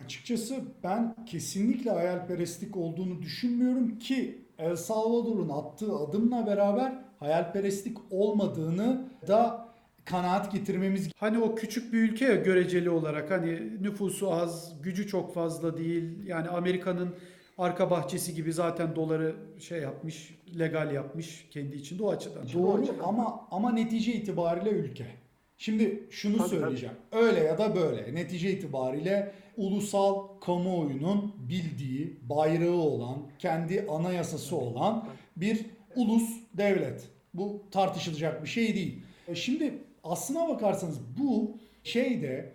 Açıkçası 0.03 0.55
ben 0.83 1.15
kesinlikle 1.25 1.91
hayalperestlik 1.91 2.77
olduğunu 2.77 3.21
düşünmüyorum 3.21 3.99
ki 3.99 4.45
El 4.57 4.75
Salvador'un 4.75 5.49
attığı 5.49 5.95
adımla 5.95 6.47
beraber 6.47 6.93
hayalperestlik 7.19 7.97
olmadığını 8.09 9.09
da 9.27 9.65
kanaat 10.05 10.51
getirmemiz 10.51 11.09
Hani 11.19 11.39
o 11.39 11.55
küçük 11.55 11.93
bir 11.93 11.99
ülke 11.99 12.25
ya 12.25 12.35
göreceli 12.35 12.89
olarak 12.89 13.31
hani 13.31 13.83
nüfusu 13.83 14.33
az, 14.33 14.81
gücü 14.81 15.07
çok 15.07 15.33
fazla 15.33 15.77
değil. 15.77 16.25
Yani 16.25 16.49
Amerika'nın 16.49 17.15
arka 17.57 17.91
bahçesi 17.91 18.35
gibi 18.35 18.53
zaten 18.53 18.95
doları 18.95 19.35
şey 19.59 19.81
yapmış, 19.81 20.39
legal 20.59 20.91
yapmış 20.91 21.47
kendi 21.51 21.75
içinde 21.75 22.03
o 22.03 22.11
açıdan. 22.11 22.43
Doğru 22.53 22.85
ama 23.03 23.47
ama 23.51 23.71
netice 23.71 24.13
itibariyle 24.13 24.69
ülke. 24.69 25.24
Şimdi 25.57 26.07
şunu 26.09 26.37
Tabii, 26.37 26.49
söyleyeceğim. 26.49 26.95
Öyle 27.11 27.39
ya 27.39 27.57
da 27.57 27.75
böyle. 27.75 28.15
Netice 28.15 28.51
itibariyle 28.51 29.31
ulusal 29.57 30.27
kamuoyunun 30.39 31.35
bildiği, 31.49 32.19
bayrağı 32.21 32.75
olan, 32.75 33.17
kendi 33.39 33.85
anayasası 33.89 34.55
olan 34.55 35.07
bir 35.37 35.65
ulus 35.95 36.29
devlet. 36.53 37.07
Bu 37.33 37.63
tartışılacak 37.71 38.43
bir 38.43 38.49
şey 38.49 38.75
değil. 38.75 39.03
E 39.27 39.35
Şimdi 39.35 39.73
aslına 40.03 40.47
bakarsanız 40.47 40.99
bu 41.19 41.57
şeyde 41.83 42.53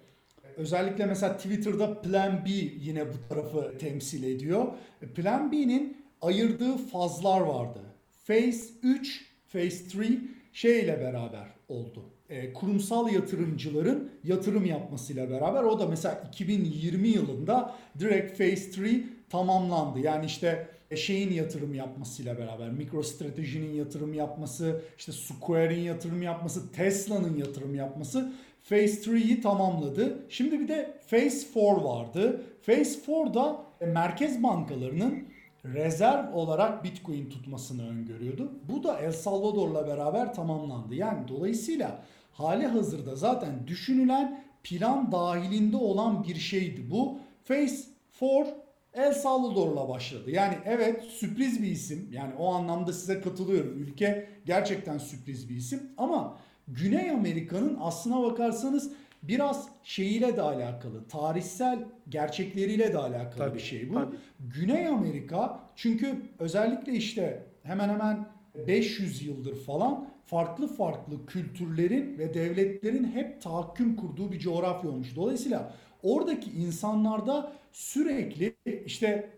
özellikle 0.57 1.07
mesela 1.07 1.37
Twitter'da 1.37 2.01
Plan 2.01 2.45
B 2.45 2.51
yine 2.81 3.07
bu 3.09 3.29
tarafı 3.29 3.79
temsil 3.79 4.23
ediyor. 4.23 4.67
E, 5.03 5.07
Plan 5.07 5.53
B'nin 5.53 5.97
ayırdığı 6.23 6.77
fazlar 6.77 7.41
vardı. 7.41 7.81
Phase 8.27 8.65
3, 8.83 9.27
Phase 9.53 9.99
3 9.99 10.19
şeyle 10.53 11.01
beraber 11.01 11.47
oldu. 11.69 12.05
E, 12.31 12.53
kurumsal 12.53 13.13
yatırımcıların 13.13 14.11
yatırım 14.25 14.65
yapmasıyla 14.65 15.31
beraber 15.31 15.63
o 15.63 15.79
da 15.79 15.87
mesela 15.87 16.23
2020 16.29 17.09
yılında 17.09 17.75
direkt 17.99 18.39
Phase 18.39 18.81
3 18.81 19.07
tamamlandı. 19.31 19.99
Yani 19.99 20.27
işte 20.27 20.69
e, 20.91 20.97
şeyin 20.97 21.33
yatırım 21.33 21.75
yapmasıyla 21.75 22.39
beraber 22.39 22.71
MicroStrategy'nin 22.71 23.75
yatırım 23.75 24.15
yapması, 24.15 24.83
işte 24.99 25.13
Square'in 25.13 25.83
yatırım 25.83 26.23
yapması, 26.23 26.73
Tesla'nın 26.73 27.37
yatırım 27.37 27.75
yapması 27.75 28.33
Phase 28.69 29.11
3'yi 29.11 29.41
tamamladı. 29.41 30.19
Şimdi 30.29 30.61
bir 30.61 30.69
de 30.69 30.99
Phase 31.11 31.47
4 31.55 31.85
vardı. 31.85 32.43
Phase 32.67 33.01
4'da 33.13 33.63
e, 33.81 33.87
merkez 33.87 34.43
bankalarının 34.43 35.25
rezerv 35.65 36.35
olarak 36.35 36.85
Bitcoin 36.85 37.31
tutmasını 37.31 37.89
öngörüyordu. 37.89 38.53
Bu 38.69 38.83
da 38.83 39.01
El 39.01 39.13
Salvador'la 39.13 39.87
beraber 39.87 40.35
tamamlandı. 40.35 40.95
Yani 40.95 41.29
dolayısıyla 41.29 42.03
hali 42.41 42.67
hazırda 42.67 43.17
zaten 43.17 43.67
düşünülen 43.67 44.45
plan 44.63 45.13
dahilinde 45.13 45.77
olan 45.77 46.25
bir 46.25 46.35
şeydi 46.35 46.91
bu. 46.91 47.19
Phase 47.49 47.77
4 48.23 48.49
El 48.95 49.13
Salvador'la 49.13 49.89
başladı. 49.89 50.31
Yani 50.31 50.55
evet 50.65 51.05
sürpriz 51.05 51.63
bir 51.63 51.71
isim. 51.71 52.09
Yani 52.13 52.35
o 52.39 52.55
anlamda 52.55 52.93
size 52.93 53.21
katılıyorum. 53.21 53.79
Ülke 53.79 54.29
gerçekten 54.47 54.99
sürpriz 54.99 55.49
bir 55.49 55.57
isim. 55.57 55.83
Ama 55.99 56.39
Güney 56.69 57.11
Amerika'nın 57.11 57.79
aslına 57.81 58.23
bakarsanız 58.23 58.93
biraz 59.23 59.69
şeyiyle 59.83 60.37
de 60.37 60.43
alakalı. 60.43 61.09
Tarihsel 61.09 61.79
gerçekleriyle 62.09 62.93
de 62.93 62.99
alakalı 62.99 63.37
Tabii, 63.39 63.55
bir 63.55 63.63
şey 63.63 63.91
bu. 63.91 63.95
tabii. 63.95 64.17
Güney 64.41 64.89
Amerika 64.89 65.61
çünkü 65.77 66.23
özellikle 66.39 66.93
işte 66.93 67.47
hemen 67.63 67.89
hemen 67.89 68.27
500 68.67 69.23
yıldır 69.27 69.57
falan 69.57 70.10
farklı 70.27 70.67
farklı 70.77 71.27
kültürlerin 71.27 72.19
ve 72.19 72.35
devletlerin 72.35 73.05
hep 73.05 73.43
tahakküm 73.43 73.97
kurduğu 73.97 74.33
bir 74.33 74.39
coğrafya 74.39 74.91
olmuş. 74.91 75.17
Dolayısıyla 75.17 75.75
oradaki 76.03 76.51
insanlarda 76.51 77.53
sürekli 77.73 78.57
işte 78.87 79.31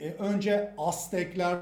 e, 0.00 0.10
önce 0.10 0.74
Aztekler, 0.78 1.58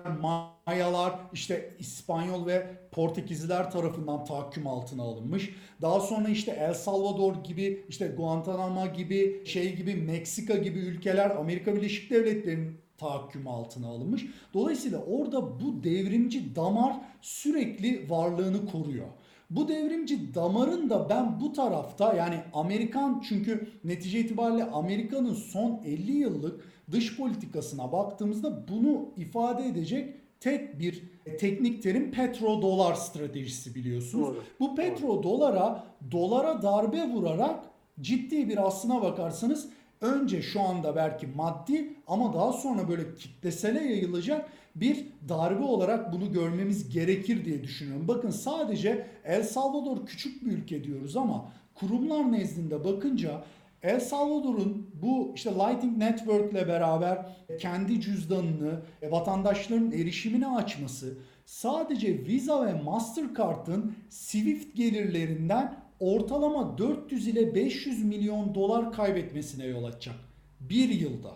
Mayalar, 0.66 1.12
işte 1.32 1.70
İspanyol 1.78 2.46
ve 2.46 2.66
Portekizliler 2.92 3.70
tarafından 3.70 4.24
tahakküm 4.24 4.66
altına 4.66 5.02
alınmış. 5.02 5.50
Daha 5.82 6.00
sonra 6.00 6.28
işte 6.28 6.50
El 6.50 6.74
Salvador 6.74 7.44
gibi, 7.44 7.84
işte 7.88 8.08
Guantanamo 8.08 8.92
gibi, 8.92 9.42
şey 9.46 9.76
gibi 9.76 9.94
Meksika 9.94 10.56
gibi 10.56 10.78
ülkeler 10.78 11.30
Amerika 11.30 11.74
Birleşik 11.74 12.10
Devletleri'nin 12.10 12.85
tahakküm 12.98 13.48
altına 13.48 13.86
alınmış. 13.88 14.26
Dolayısıyla 14.54 14.98
orada 15.04 15.60
bu 15.60 15.84
devrimci 15.84 16.56
damar 16.56 16.96
sürekli 17.20 18.10
varlığını 18.10 18.66
koruyor. 18.66 19.06
Bu 19.50 19.68
devrimci 19.68 20.34
damarın 20.34 20.90
da 20.90 21.08
ben 21.10 21.40
bu 21.40 21.52
tarafta 21.52 22.14
yani 22.14 22.40
Amerikan 22.54 23.22
çünkü 23.28 23.68
netice 23.84 24.20
itibariyle 24.20 24.64
Amerika'nın 24.64 25.34
son 25.34 25.80
50 25.84 26.12
yıllık 26.12 26.64
dış 26.90 27.16
politikasına 27.16 27.92
baktığımızda 27.92 28.68
bunu 28.68 29.08
ifade 29.16 29.66
edecek 29.66 30.14
tek 30.40 30.80
bir 30.80 31.02
teknik 31.38 31.82
terim 31.82 32.10
petrodolar 32.10 32.94
stratejisi 32.94 33.74
biliyorsunuz. 33.74 34.26
Doğru. 34.26 34.42
Bu 34.60 34.74
petrodolara 34.74 35.84
dolara 36.10 36.62
darbe 36.62 37.08
vurarak 37.08 37.64
ciddi 38.00 38.48
bir 38.48 38.66
aslına 38.66 39.02
bakarsanız 39.02 39.68
önce 40.00 40.42
şu 40.42 40.60
anda 40.60 40.96
belki 40.96 41.26
maddi 41.26 41.94
ama 42.06 42.34
daha 42.34 42.52
sonra 42.52 42.88
böyle 42.88 43.14
kitlesele 43.14 43.80
yayılacak 43.80 44.48
bir 44.76 45.06
darbe 45.28 45.62
olarak 45.62 46.12
bunu 46.12 46.32
görmemiz 46.32 46.88
gerekir 46.88 47.44
diye 47.44 47.62
düşünüyorum. 47.62 48.08
Bakın 48.08 48.30
sadece 48.30 49.06
El 49.24 49.42
Salvador 49.42 50.06
küçük 50.06 50.44
bir 50.44 50.52
ülke 50.52 50.84
diyoruz 50.84 51.16
ama 51.16 51.52
kurumlar 51.74 52.32
nezdinde 52.32 52.84
bakınca 52.84 53.42
El 53.82 54.00
Salvador'un 54.00 54.90
bu 55.02 55.32
işte 55.34 55.50
Lighting 55.50 55.98
Network 55.98 56.52
ile 56.52 56.68
beraber 56.68 57.26
kendi 57.60 58.00
cüzdanını 58.00 58.80
e, 59.02 59.10
vatandaşların 59.10 59.92
erişimine 59.92 60.46
açması 60.46 61.18
sadece 61.44 62.26
Visa 62.26 62.66
ve 62.66 62.82
Mastercard'ın 62.82 63.94
Swift 64.08 64.76
gelirlerinden 64.76 65.85
ortalama 66.00 66.78
400 66.78 67.28
ile 67.28 67.54
500 67.54 68.04
milyon 68.04 68.54
dolar 68.54 68.92
kaybetmesine 68.92 69.66
yol 69.66 69.84
açacak 69.84 70.16
bir 70.60 70.88
yılda. 70.88 71.30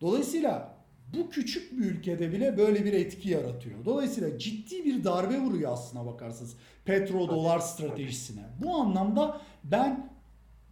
Dolayısıyla 0.00 0.74
bu 1.16 1.30
küçük 1.30 1.78
bir 1.78 1.84
ülkede 1.84 2.32
bile 2.32 2.58
böyle 2.58 2.84
bir 2.84 2.92
etki 2.92 3.28
yaratıyor. 3.28 3.84
Dolayısıyla 3.84 4.38
ciddi 4.38 4.84
bir 4.84 5.04
darbe 5.04 5.40
vuruyor 5.40 5.72
aslına 5.72 6.06
bakarsanız 6.06 6.56
petro-dolar 6.84 7.60
stratejisine. 7.60 8.42
Bu 8.64 8.74
anlamda 8.74 9.40
ben 9.64 10.12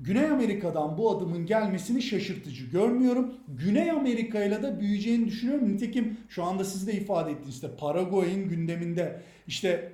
Güney 0.00 0.26
Amerika'dan 0.26 0.98
bu 0.98 1.10
adımın 1.10 1.46
gelmesini 1.46 2.02
şaşırtıcı 2.02 2.64
görmüyorum. 2.64 3.34
Güney 3.48 3.90
Amerika 3.90 4.44
ile 4.44 4.62
de 4.62 4.80
büyüyeceğini 4.80 5.26
düşünüyorum. 5.26 5.72
Nitekim 5.72 6.16
şu 6.28 6.44
anda 6.44 6.64
siz 6.64 6.86
de 6.86 6.92
ifade 6.92 7.30
ettiniz 7.30 7.54
işte 7.54 7.76
Paraguay'ın 7.76 8.48
gündeminde 8.48 9.22
işte 9.46 9.92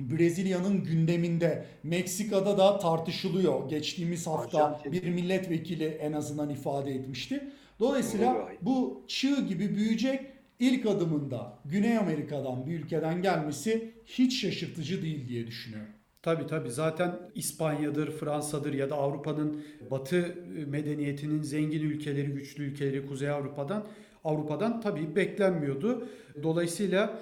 Brezilya'nın 0.00 0.84
gündeminde 0.84 1.64
Meksika'da 1.82 2.58
da 2.58 2.78
tartışılıyor. 2.78 3.68
Geçtiğimiz 3.68 4.26
hafta 4.26 4.80
bir 4.92 5.08
milletvekili 5.08 5.84
en 5.84 6.12
azından 6.12 6.50
ifade 6.50 6.90
etmişti. 6.90 7.50
Dolayısıyla 7.80 8.48
bu 8.62 9.04
çığ 9.08 9.46
gibi 9.48 9.74
büyüyecek 9.74 10.20
ilk 10.58 10.86
adımında 10.86 11.58
Güney 11.64 11.98
Amerika'dan 11.98 12.66
bir 12.66 12.80
ülkeden 12.80 13.22
gelmesi 13.22 13.90
hiç 14.06 14.40
şaşırtıcı 14.40 15.02
değil 15.02 15.28
diye 15.28 15.46
düşünüyorum. 15.46 15.92
Tabii 16.22 16.46
tabii 16.46 16.70
zaten 16.70 17.18
İspanya'dır, 17.34 18.10
Fransa'dır 18.10 18.74
ya 18.74 18.90
da 18.90 18.94
Avrupa'nın 18.94 19.62
batı 19.90 20.34
medeniyetinin 20.66 21.42
zengin 21.42 21.82
ülkeleri, 21.82 22.26
güçlü 22.26 22.64
ülkeleri 22.64 23.06
Kuzey 23.06 23.30
Avrupa'dan 23.30 23.86
Avrupa'dan 24.24 24.80
tabii 24.80 25.16
beklenmiyordu. 25.16 26.08
Dolayısıyla 26.42 27.18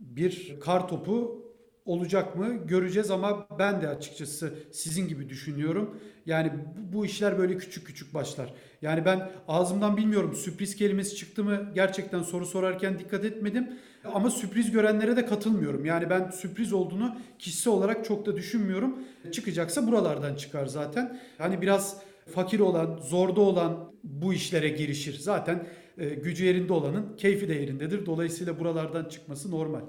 bir 0.00 0.60
kar 0.60 0.88
topu 0.88 1.43
olacak 1.84 2.36
mı 2.36 2.66
göreceğiz 2.66 3.10
ama 3.10 3.46
ben 3.58 3.82
de 3.82 3.88
açıkçası 3.88 4.54
sizin 4.72 5.08
gibi 5.08 5.28
düşünüyorum. 5.28 6.00
Yani 6.26 6.52
bu, 6.92 7.06
işler 7.06 7.38
böyle 7.38 7.56
küçük 7.56 7.86
küçük 7.86 8.14
başlar. 8.14 8.54
Yani 8.82 9.04
ben 9.04 9.30
ağzımdan 9.48 9.96
bilmiyorum 9.96 10.34
sürpriz 10.34 10.76
kelimesi 10.76 11.16
çıktı 11.16 11.44
mı 11.44 11.70
gerçekten 11.74 12.22
soru 12.22 12.46
sorarken 12.46 12.98
dikkat 12.98 13.24
etmedim. 13.24 13.68
Ama 14.04 14.30
sürpriz 14.30 14.70
görenlere 14.70 15.16
de 15.16 15.26
katılmıyorum. 15.26 15.84
Yani 15.84 16.10
ben 16.10 16.30
sürpriz 16.30 16.72
olduğunu 16.72 17.16
kişisel 17.38 17.72
olarak 17.72 18.04
çok 18.04 18.26
da 18.26 18.36
düşünmüyorum. 18.36 18.98
Çıkacaksa 19.32 19.86
buralardan 19.86 20.34
çıkar 20.34 20.66
zaten. 20.66 21.20
Hani 21.38 21.62
biraz 21.62 22.02
fakir 22.34 22.60
olan, 22.60 22.96
zorda 22.96 23.40
olan 23.40 23.92
bu 24.04 24.34
işlere 24.34 24.68
girişir. 24.68 25.18
Zaten 25.18 25.66
e, 25.98 26.08
gücü 26.08 26.44
yerinde 26.44 26.72
olanın 26.72 27.16
keyfi 27.16 27.48
de 27.48 27.54
yerindedir. 27.54 28.06
Dolayısıyla 28.06 28.60
buralardan 28.60 29.04
çıkması 29.04 29.50
normal. 29.50 29.80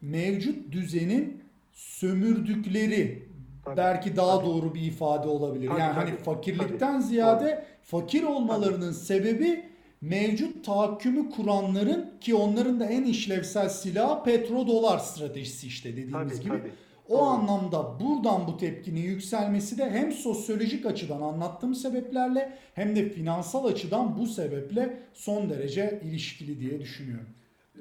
Mevcut 0.00 0.72
düzenin 0.72 1.42
sömürdükleri 1.72 3.22
Tabii, 3.64 3.76
belki 3.76 4.16
daha 4.16 4.38
tabii. 4.38 4.46
doğru 4.46 4.74
bir 4.74 4.82
ifade 4.82 5.28
olabilir. 5.28 5.68
Tabii, 5.68 5.80
yani 5.80 5.94
tabii, 5.94 6.10
hani 6.10 6.18
fakirlikten 6.18 6.92
tabii. 6.92 7.02
ziyade 7.02 7.64
fakir 7.82 8.22
olmalarının 8.22 8.92
sebebi 8.92 9.64
mevcut 10.00 10.64
tahakkümü 10.64 11.30
kuranların 11.30 12.10
ki 12.20 12.34
onların 12.34 12.80
da 12.80 12.84
en 12.86 13.04
işlevsel 13.04 13.68
silahı 13.68 14.24
petrodolar 14.24 14.98
stratejisi 14.98 15.66
işte 15.66 15.92
dediğimiz 15.92 16.32
Tabii, 16.32 16.40
gibi. 16.44 16.58
tabii. 16.58 16.70
O 17.08 17.12
Doğru. 17.18 17.22
anlamda 17.24 18.00
buradan 18.00 18.46
bu 18.46 18.56
tepkinin 18.56 19.00
yükselmesi 19.02 19.78
de 19.78 19.90
hem 19.90 20.12
sosyolojik 20.12 20.86
açıdan 20.86 21.22
anlattığım 21.22 21.74
sebeplerle 21.74 22.58
hem 22.74 22.96
de 22.96 23.08
finansal 23.08 23.64
açıdan 23.64 24.18
bu 24.18 24.26
sebeple 24.26 24.98
son 25.14 25.50
derece 25.50 26.00
ilişkili 26.04 26.60
diye 26.60 26.80
düşünüyorum. 26.80 27.26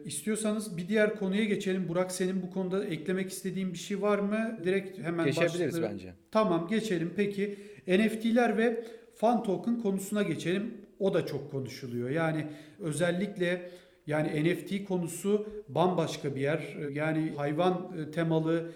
İstiyorsanız 0.05 0.77
bir 0.77 0.87
diğer 0.87 1.15
konuya 1.15 1.43
geçelim. 1.43 1.87
Burak 1.89 2.11
senin 2.11 2.41
bu 2.41 2.51
konuda 2.51 2.85
eklemek 2.85 3.29
istediğin 3.31 3.73
bir 3.73 3.77
şey 3.77 4.01
var 4.01 4.19
mı? 4.19 4.59
Direkt 4.63 4.99
hemen 4.99 5.25
Geçebiliriz 5.25 5.59
başlıkları- 5.75 5.91
bence. 5.91 6.13
Tamam 6.31 6.67
geçelim. 6.67 7.13
Peki 7.15 7.57
NFT'ler 7.87 8.57
ve 8.57 8.83
fan 9.15 9.43
token 9.43 9.81
konusuna 9.81 10.23
geçelim. 10.23 10.73
O 10.99 11.13
da 11.13 11.25
çok 11.25 11.51
konuşuluyor. 11.51 12.09
Yani 12.09 12.45
özellikle 12.79 13.71
yani 14.07 14.43
NFT 14.43 14.85
konusu 14.85 15.47
bambaşka 15.69 16.35
bir 16.35 16.41
yer. 16.41 16.77
Yani 16.93 17.33
hayvan 17.37 17.91
e, 18.07 18.11
temalı 18.11 18.71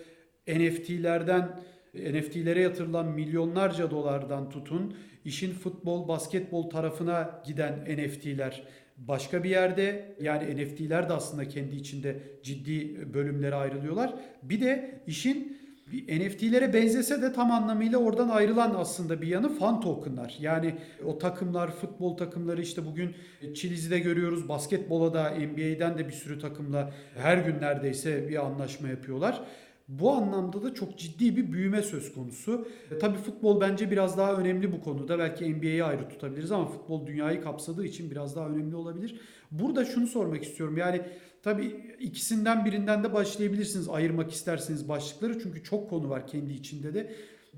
NFT'lerden 0.48 1.60
NFT'lere 1.94 2.62
yatırılan 2.62 3.08
milyonlarca 3.12 3.92
dolardan 3.92 4.50
tutun 4.50 4.96
işin 5.26 5.54
futbol, 5.54 6.08
basketbol 6.08 6.70
tarafına 6.70 7.42
giden 7.48 7.74
NFT'ler 7.98 8.64
başka 8.98 9.44
bir 9.44 9.50
yerde 9.50 10.16
yani 10.22 10.56
NFT'ler 10.56 11.10
de 11.10 11.14
aslında 11.14 11.48
kendi 11.48 11.76
içinde 11.76 12.20
ciddi 12.44 13.08
bölümlere 13.14 13.56
ayrılıyorlar. 13.56 14.14
Bir 14.44 14.62
de 14.62 15.02
işin 15.08 15.58
NFT'lere 15.92 16.74
benzese 16.74 17.22
de 17.22 17.34
tam 17.34 17.52
anlamıyla 17.52 17.98
oradan 17.98 18.30
ayrılan 18.30 18.76
aslında 18.78 19.22
bir 19.22 19.28
yanı 19.28 19.50
fan 19.50 19.82
tokenlar. 19.82 20.38
Yani 20.40 20.76
o 21.06 21.18
takımlar, 21.18 21.72
futbol 21.72 22.18
takımları 22.18 22.62
işte 22.62 22.86
bugün 22.86 23.16
Chili'de 23.56 24.00
görüyoruz. 24.00 24.50
Basketbola 24.50 25.14
da 25.14 25.30
NBA'den 25.30 25.98
de 25.98 26.08
bir 26.08 26.14
sürü 26.14 26.40
takımla 26.40 26.92
her 27.16 27.38
gün 27.38 27.62
neredeyse 27.62 28.30
bir 28.30 28.46
anlaşma 28.46 28.88
yapıyorlar. 28.88 29.42
Bu 29.88 30.12
anlamda 30.12 30.64
da 30.64 30.74
çok 30.74 30.98
ciddi 31.00 31.38
bir 31.38 31.52
büyüme 31.52 31.82
söz 31.82 32.14
konusu. 32.14 32.68
E, 32.92 32.98
tabii 32.98 33.18
futbol 33.18 33.62
bence 33.62 33.92
biraz 33.92 34.18
daha 34.18 34.34
önemli 34.34 34.72
bu 34.72 34.82
konuda. 34.82 35.20
Belki 35.20 35.56
NBA'yi 35.56 35.84
ayrı 35.84 36.10
tutabiliriz 36.10 36.52
ama 36.52 36.66
futbol 36.66 37.08
dünyayı 37.08 37.42
kapsadığı 37.42 37.86
için 37.86 38.12
biraz 38.12 38.36
daha 38.36 38.50
önemli 38.50 38.76
olabilir. 38.76 39.20
Burada 39.52 39.86
şunu 39.86 40.08
sormak 40.08 40.44
istiyorum. 40.44 40.78
Yani 40.78 41.02
tabii 41.44 41.96
ikisinden 42.00 42.66
birinden 42.66 43.04
de 43.04 43.14
başlayabilirsiniz 43.14 43.90
ayırmak 43.90 44.32
isterseniz 44.32 44.90
başlıkları. 44.90 45.40
Çünkü 45.44 45.64
çok 45.64 45.90
konu 45.90 46.10
var 46.10 46.28
kendi 46.28 46.54
içinde 46.54 46.94
de. 46.94 47.16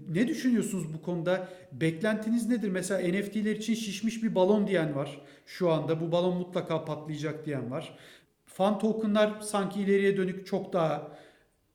Ne 0.09 0.27
düşünüyorsunuz 0.27 0.93
bu 0.93 1.01
konuda? 1.01 1.49
Beklentiniz 1.71 2.49
nedir? 2.49 2.69
Mesela 2.69 2.99
NFT'ler 2.99 3.55
için 3.55 3.73
şişmiş 3.73 4.23
bir 4.23 4.35
balon 4.35 4.67
diyen 4.67 4.95
var. 4.95 5.21
Şu 5.45 5.71
anda 5.71 6.01
bu 6.01 6.11
balon 6.11 6.37
mutlaka 6.37 6.85
patlayacak 6.85 7.45
diyen 7.45 7.71
var. 7.71 7.97
Fan 8.45 8.79
tokenlar 8.79 9.41
sanki 9.41 9.81
ileriye 9.81 10.17
dönük 10.17 10.47
çok 10.47 10.73
daha 10.73 11.11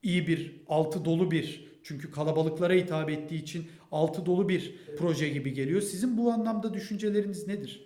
iyi 0.05 0.27
bir, 0.27 0.63
altı 0.67 1.05
dolu 1.05 1.31
bir 1.31 1.65
çünkü 1.83 2.11
kalabalıklara 2.11 2.73
hitap 2.73 3.09
ettiği 3.09 3.41
için 3.41 3.65
altı 3.91 4.25
dolu 4.25 4.49
bir 4.49 4.75
proje 4.97 5.29
gibi 5.29 5.53
geliyor. 5.53 5.81
Sizin 5.81 6.17
bu 6.17 6.31
anlamda 6.31 6.73
düşünceleriniz 6.73 7.47
nedir? 7.47 7.85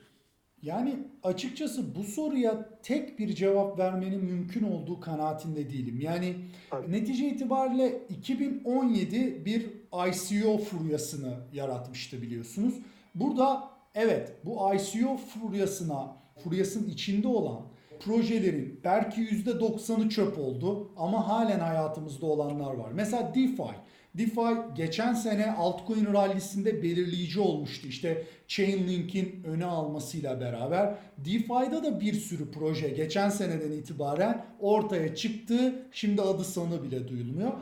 Yani 0.62 0.96
açıkçası 1.24 1.96
bu 1.96 2.04
soruya 2.04 2.80
tek 2.84 3.20
bir 3.20 3.36
cevap 3.36 3.80
vermenin 3.80 4.24
mümkün 4.24 4.64
olduğu 4.64 5.00
kanaatinde 5.00 5.70
değilim. 5.70 6.00
Yani 6.02 6.36
Tabii. 6.70 6.92
netice 6.92 7.30
itibariyle 7.30 8.02
2017 8.10 9.46
bir 9.46 9.66
ICO 10.10 10.58
furyasını 10.58 11.38
yaratmıştı 11.54 12.22
biliyorsunuz. 12.22 12.74
Burada 13.16 13.70
evet 13.96 14.34
bu 14.46 14.74
ICO 14.74 15.18
furyasına, 15.18 16.16
furyasının 16.44 16.90
içinde 16.90 17.28
olan 17.28 17.62
projelerin 18.00 18.80
belki 18.84 19.22
%90'ı 19.22 20.10
çöp 20.10 20.40
oldu 20.40 20.92
ama 20.98 21.28
halen 21.28 21.60
hayatımızda 21.60 22.26
olanlar 22.26 22.74
var. 22.74 22.92
Mesela 22.94 23.36
DeFi. 23.36 23.76
DeFi 24.18 24.76
geçen 24.76 25.14
sene 25.14 25.52
altcoin 25.52 26.14
rallisinde 26.14 26.84
belirleyici 26.84 27.40
olmuştu. 27.40 27.88
İşte 27.88 28.24
Chainlink'in 28.48 29.44
öne 29.44 29.66
almasıyla 29.66 30.42
beraber 30.42 30.96
DeFi'da 31.18 31.84
da 31.84 32.00
bir 32.00 32.14
sürü 32.14 32.52
proje 32.52 32.90
geçen 32.90 33.30
seneden 33.30 33.72
itibaren 33.72 34.46
ortaya 34.60 35.16
çıktı. 35.16 35.76
Şimdi 35.92 36.22
adı 36.22 36.44
sanı 36.44 36.84
bile 36.84 37.08
duyulmuyor. 37.08 37.54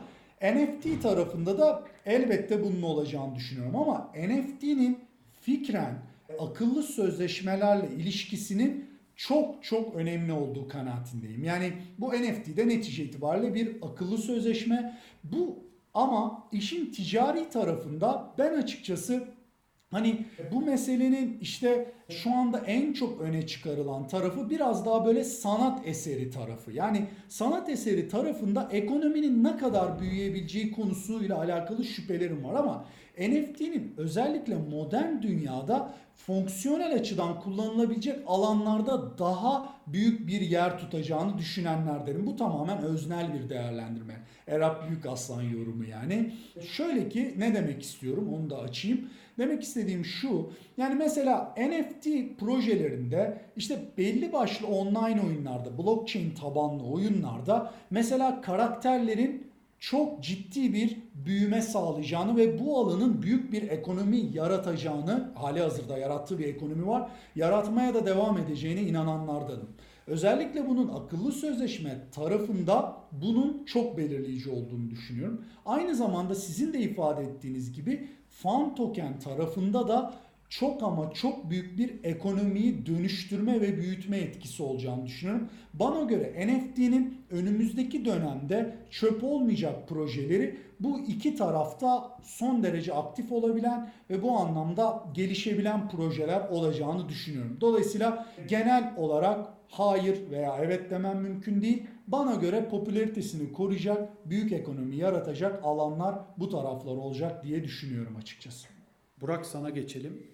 NFT 0.42 1.02
tarafında 1.02 1.58
da 1.58 1.84
elbette 2.06 2.64
bunun 2.64 2.82
olacağını 2.82 3.34
düşünüyorum 3.34 3.76
ama 3.76 4.12
NFT'nin 4.16 4.98
fikren 5.40 5.98
akıllı 6.38 6.82
sözleşmelerle 6.82 7.88
ilişkisinin 7.94 8.87
çok 9.18 9.64
çok 9.64 9.94
önemli 9.94 10.32
olduğu 10.32 10.68
kanaatindeyim. 10.68 11.44
Yani 11.44 11.72
bu 11.98 12.12
NFT'de 12.12 12.68
netice 12.68 13.04
itibariyle 13.04 13.54
bir 13.54 13.76
akıllı 13.82 14.18
sözleşme. 14.18 14.98
Bu 15.24 15.58
ama 15.94 16.48
işin 16.52 16.92
ticari 16.92 17.48
tarafında 17.48 18.34
ben 18.38 18.54
açıkçası 18.54 19.28
hani 19.90 20.26
bu 20.52 20.60
meselenin 20.60 21.38
işte 21.40 21.92
şu 22.08 22.34
anda 22.34 22.58
en 22.58 22.92
çok 22.92 23.20
öne 23.20 23.46
çıkarılan 23.46 24.08
tarafı 24.08 24.50
biraz 24.50 24.86
daha 24.86 25.06
böyle 25.06 25.24
sanat 25.24 25.86
eseri 25.88 26.30
tarafı. 26.30 26.72
Yani 26.72 27.06
sanat 27.28 27.68
eseri 27.68 28.08
tarafında 28.08 28.68
ekonominin 28.72 29.44
ne 29.44 29.56
kadar 29.56 30.00
büyüyebileceği 30.00 30.72
konusuyla 30.72 31.38
alakalı 31.38 31.84
şüphelerim 31.84 32.44
var 32.44 32.54
ama 32.54 32.86
NFT'nin 33.18 33.94
özellikle 33.96 34.56
modern 34.56 35.22
dünyada 35.22 35.94
fonksiyonel 36.16 36.94
açıdan 36.94 37.40
kullanılabilecek 37.40 38.18
alanlarda 38.26 39.18
daha 39.18 39.74
büyük 39.86 40.26
bir 40.26 40.40
yer 40.40 40.78
tutacağını 40.78 41.38
düşünenlerdenim. 41.38 42.26
Bu 42.26 42.36
tamamen 42.36 42.82
öznel 42.82 43.34
bir 43.34 43.48
değerlendirme. 43.48 44.14
Erap 44.46 44.88
Büyük 44.88 45.06
Aslan 45.06 45.42
yorumu 45.42 45.84
yani. 45.84 46.32
Şöyle 46.66 47.08
ki 47.08 47.34
ne 47.38 47.54
demek 47.54 47.82
istiyorum 47.82 48.34
onu 48.34 48.50
da 48.50 48.58
açayım. 48.58 49.10
Demek 49.38 49.62
istediğim 49.62 50.04
şu. 50.04 50.50
Yani 50.76 50.94
mesela 50.94 51.54
NFT 51.58 52.06
projelerinde 52.40 53.40
işte 53.56 53.78
belli 53.98 54.32
başlı 54.32 54.66
online 54.66 55.20
oyunlarda, 55.26 55.78
blockchain 55.78 56.34
tabanlı 56.34 56.84
oyunlarda 56.84 57.74
mesela 57.90 58.40
karakterlerin 58.40 59.47
çok 59.80 60.22
ciddi 60.22 60.72
bir 60.72 60.98
büyüme 61.26 61.62
sağlayacağını 61.62 62.36
ve 62.36 62.58
bu 62.58 62.78
alanın 62.78 63.22
büyük 63.22 63.52
bir 63.52 63.62
ekonomi 63.62 64.16
yaratacağını, 64.16 65.32
hali 65.34 65.60
hazırda 65.60 65.98
yarattığı 65.98 66.38
bir 66.38 66.44
ekonomi 66.44 66.86
var, 66.86 67.10
yaratmaya 67.36 67.94
da 67.94 68.06
devam 68.06 68.38
edeceğine 68.38 68.82
inananlardanım. 68.82 69.68
Özellikle 70.06 70.68
bunun 70.68 70.88
akıllı 70.88 71.32
sözleşme 71.32 72.04
tarafında 72.12 72.96
bunun 73.12 73.64
çok 73.64 73.96
belirleyici 73.98 74.50
olduğunu 74.50 74.90
düşünüyorum. 74.90 75.44
Aynı 75.66 75.94
zamanda 75.94 76.34
sizin 76.34 76.72
de 76.72 76.80
ifade 76.80 77.22
ettiğiniz 77.22 77.72
gibi 77.72 78.08
fan 78.30 78.74
token 78.74 79.18
tarafında 79.18 79.88
da 79.88 80.14
çok 80.48 80.82
ama 80.82 81.12
çok 81.12 81.50
büyük 81.50 81.78
bir 81.78 82.04
ekonomiyi 82.04 82.86
dönüştürme 82.86 83.60
ve 83.60 83.76
büyütme 83.76 84.18
etkisi 84.18 84.62
olacağını 84.62 85.06
düşünüyorum. 85.06 85.48
Bana 85.74 86.04
göre 86.04 86.46
NFT'nin 86.46 87.20
önümüzdeki 87.30 88.04
dönemde 88.04 88.76
çöp 88.90 89.24
olmayacak 89.24 89.88
projeleri 89.88 90.58
bu 90.80 90.98
iki 90.98 91.36
tarafta 91.36 92.18
son 92.22 92.62
derece 92.62 92.94
aktif 92.94 93.32
olabilen 93.32 93.90
ve 94.10 94.22
bu 94.22 94.38
anlamda 94.38 95.04
gelişebilen 95.14 95.88
projeler 95.88 96.48
olacağını 96.48 97.08
düşünüyorum. 97.08 97.56
Dolayısıyla 97.60 98.26
genel 98.48 98.94
olarak 98.96 99.48
hayır 99.68 100.30
veya 100.30 100.56
evet 100.60 100.90
demem 100.90 101.20
mümkün 101.20 101.62
değil. 101.62 101.82
Bana 102.06 102.34
göre 102.34 102.68
popülaritesini 102.68 103.52
koruyacak, 103.52 104.30
büyük 104.30 104.52
ekonomi 104.52 104.96
yaratacak 104.96 105.64
alanlar 105.64 106.18
bu 106.36 106.48
taraflar 106.48 106.96
olacak 106.96 107.44
diye 107.44 107.64
düşünüyorum 107.64 108.16
açıkçası. 108.16 108.68
Burak 109.20 109.46
sana 109.46 109.70
geçelim. 109.70 110.26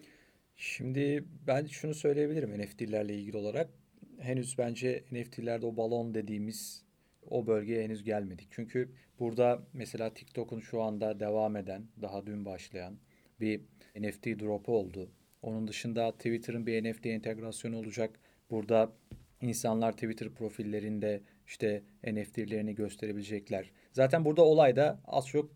Şimdi 0.56 1.24
ben 1.46 1.66
şunu 1.66 1.94
söyleyebilirim 1.94 2.62
NFT'lerle 2.62 3.14
ilgili 3.14 3.36
olarak. 3.36 3.70
Henüz 4.18 4.58
bence 4.58 5.04
NFT'lerde 5.12 5.66
o 5.66 5.76
balon 5.76 6.14
dediğimiz 6.14 6.84
o 7.30 7.46
bölgeye 7.46 7.84
henüz 7.84 8.04
gelmedik. 8.04 8.48
Çünkü 8.50 8.92
burada 9.18 9.62
mesela 9.72 10.14
TikTok'un 10.14 10.60
şu 10.60 10.82
anda 10.82 11.20
devam 11.20 11.56
eden, 11.56 11.86
daha 12.02 12.26
dün 12.26 12.44
başlayan 12.44 12.98
bir 13.40 13.60
NFT 13.96 14.26
drop'u 14.26 14.72
oldu. 14.72 15.10
Onun 15.42 15.68
dışında 15.68 16.12
Twitter'ın 16.12 16.66
bir 16.66 16.90
NFT 16.90 17.06
entegrasyonu 17.06 17.76
olacak. 17.76 18.20
Burada 18.50 18.92
insanlar 19.40 19.92
Twitter 19.92 20.28
profillerinde 20.28 21.20
işte 21.46 21.82
NFT'lerini 22.06 22.74
gösterebilecekler. 22.74 23.70
Zaten 23.92 24.24
burada 24.24 24.42
olay 24.42 24.76
da 24.76 25.00
az 25.04 25.28
çok 25.28 25.50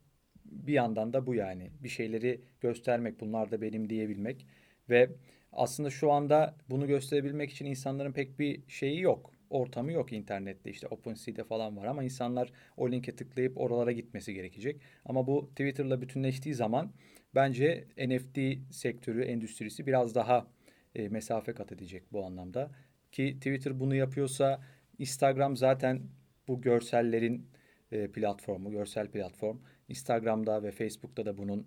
bir 0.45 0.73
yandan 0.73 1.13
da 1.13 1.27
bu 1.27 1.35
yani. 1.35 1.71
Bir 1.83 1.89
şeyleri 1.89 2.41
göstermek, 2.61 3.21
bunlar 3.21 3.51
da 3.51 3.61
benim 3.61 3.91
diyebilmek. 3.91 4.47
Ve 4.91 5.11
aslında 5.53 5.91
şu 5.91 6.13
anda 6.13 6.57
bunu 6.71 6.87
gösterebilmek 6.87 7.51
için 7.51 7.67
insanların 7.67 8.13
pek 8.13 8.39
bir 8.39 8.63
şeyi 8.69 9.01
yok. 9.01 9.33
Ortamı 9.51 9.93
yok 9.93 10.13
internette 10.13 10.71
işte 10.71 10.87
OpenSea'de 10.87 11.45
falan 11.45 11.77
var 11.77 11.85
ama 11.85 12.05
insanlar 12.05 12.53
o 12.77 12.91
linke 12.91 13.17
tıklayıp 13.17 13.59
oralara 13.59 13.93
gitmesi 13.93 14.35
gerekecek. 14.35 14.81
Ama 15.05 15.27
bu 15.27 15.51
Twitter'la 15.51 16.01
bütünleştiği 16.01 16.55
zaman 16.55 16.93
bence 17.35 17.85
NFT 17.99 18.39
sektörü, 18.71 19.23
endüstrisi 19.23 19.87
biraz 19.87 20.15
daha 20.15 20.47
e, 20.95 21.09
mesafe 21.09 21.55
kat 21.55 21.73
edecek 21.73 22.13
bu 22.13 22.25
anlamda. 22.25 22.71
Ki 23.13 23.35
Twitter 23.37 23.81
bunu 23.81 23.95
yapıyorsa 23.95 24.61
Instagram 24.99 25.57
zaten 25.57 26.03
bu 26.49 26.61
görsellerin 26.61 27.51
e, 27.93 28.09
platformu, 28.09 28.71
görsel 28.71 29.11
platform. 29.11 29.59
Instagram'da 29.89 30.63
ve 30.63 30.71
Facebook'ta 30.71 31.27
da 31.27 31.39
bunun 31.39 31.67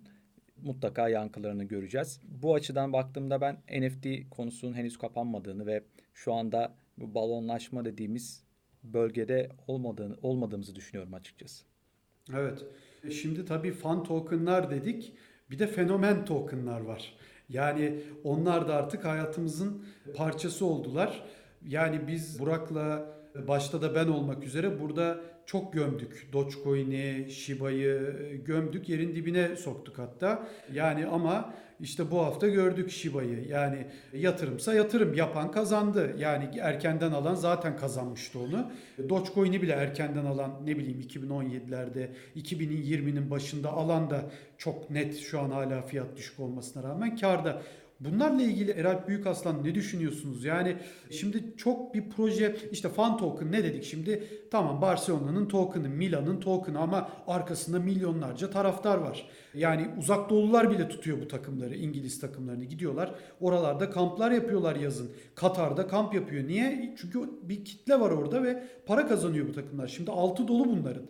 mutlaka 0.62 1.08
yankılarını 1.08 1.64
göreceğiz. 1.64 2.20
Bu 2.24 2.54
açıdan 2.54 2.92
baktığımda 2.92 3.40
ben 3.40 3.56
NFT 3.80 4.06
konusunun 4.30 4.74
henüz 4.74 4.98
kapanmadığını 4.98 5.66
ve 5.66 5.82
şu 6.14 6.32
anda 6.32 6.74
bu 6.98 7.14
balonlaşma 7.14 7.84
dediğimiz 7.84 8.44
bölgede 8.84 9.48
olmadığını 9.66 10.16
olmadığımızı 10.22 10.74
düşünüyorum 10.74 11.14
açıkçası. 11.14 11.64
Evet. 12.34 12.64
Şimdi 13.10 13.44
tabii 13.44 13.72
fan 13.72 14.04
tokenlar 14.04 14.70
dedik. 14.70 15.12
Bir 15.50 15.58
de 15.58 15.66
fenomen 15.66 16.24
tokenlar 16.24 16.80
var. 16.80 17.14
Yani 17.48 18.00
onlar 18.24 18.68
da 18.68 18.74
artık 18.74 19.04
hayatımızın 19.04 19.84
parçası 20.16 20.66
oldular. 20.66 21.24
Yani 21.66 22.08
biz 22.08 22.40
Burak'la 22.40 23.14
başta 23.48 23.82
da 23.82 23.94
ben 23.94 24.08
olmak 24.08 24.44
üzere 24.44 24.80
burada 24.80 25.20
çok 25.46 25.72
gömdük. 25.72 26.28
Dogecoin'i, 26.32 27.30
Shiba'yı 27.30 28.00
gömdük. 28.44 28.88
Yerin 28.88 29.14
dibine 29.14 29.56
soktuk 29.56 29.98
hatta. 29.98 30.48
Yani 30.72 31.06
ama 31.06 31.54
işte 31.80 32.10
bu 32.10 32.22
hafta 32.22 32.48
gördük 32.48 32.90
Shiba'yı. 32.90 33.48
Yani 33.48 33.86
yatırımsa 34.12 34.74
yatırım 34.74 35.14
yapan 35.14 35.50
kazandı. 35.50 36.14
Yani 36.18 36.58
erkenden 36.60 37.12
alan 37.12 37.34
zaten 37.34 37.76
kazanmıştı 37.76 38.38
onu. 38.38 38.72
Dogecoin'i 39.08 39.62
bile 39.62 39.72
erkenden 39.72 40.24
alan 40.24 40.60
ne 40.64 40.78
bileyim 40.78 41.00
2017'lerde 41.00 42.08
2020'nin 42.36 43.30
başında 43.30 43.72
alan 43.72 44.10
da 44.10 44.30
çok 44.58 44.90
net 44.90 45.18
şu 45.18 45.40
an 45.40 45.50
hala 45.50 45.82
fiyat 45.82 46.16
düşük 46.16 46.40
olmasına 46.40 46.82
rağmen 46.82 47.16
karda. 47.16 47.62
Bunlarla 48.04 48.42
ilgili 48.42 48.70
Eralp 48.70 49.08
Büyükaslan 49.08 49.64
ne 49.64 49.74
düşünüyorsunuz? 49.74 50.44
Yani 50.44 50.76
şimdi 51.10 51.44
çok 51.56 51.94
bir 51.94 52.10
proje 52.10 52.56
işte 52.72 52.88
fan 52.88 53.16
token 53.16 53.52
ne 53.52 53.64
dedik 53.64 53.84
şimdi? 53.84 54.24
Tamam 54.50 54.82
Barcelona'nın 54.82 55.46
token'ı, 55.46 55.88
Milan'ın 55.88 56.40
token'ı 56.40 56.78
ama 56.78 57.10
arkasında 57.26 57.78
milyonlarca 57.78 58.50
taraftar 58.50 58.98
var. 58.98 59.28
Yani 59.54 59.88
uzak 59.98 60.30
doğulular 60.30 60.70
bile 60.70 60.88
tutuyor 60.88 61.20
bu 61.20 61.28
takımları, 61.28 61.76
İngiliz 61.76 62.20
takımlarını 62.20 62.64
gidiyorlar. 62.64 63.14
Oralarda 63.40 63.90
kamplar 63.90 64.30
yapıyorlar 64.30 64.76
yazın. 64.76 65.10
Katar'da 65.34 65.86
kamp 65.86 66.14
yapıyor. 66.14 66.48
Niye? 66.48 66.94
Çünkü 67.00 67.30
bir 67.42 67.64
kitle 67.64 68.00
var 68.00 68.10
orada 68.10 68.42
ve 68.42 68.64
para 68.86 69.06
kazanıyor 69.06 69.48
bu 69.48 69.52
takımlar. 69.52 69.88
Şimdi 69.88 70.10
altı 70.10 70.48
dolu 70.48 70.64
bunların. 70.64 71.02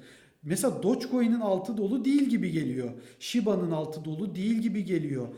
Mesela 0.43 0.83
Dogecoin'in 0.83 1.41
altı 1.41 1.77
dolu 1.77 2.05
değil 2.05 2.23
gibi 2.23 2.51
geliyor. 2.51 2.91
Shiba'nın 3.19 3.71
altı 3.71 4.05
dolu 4.05 4.35
değil 4.35 4.57
gibi 4.57 4.85
geliyor 4.85 5.29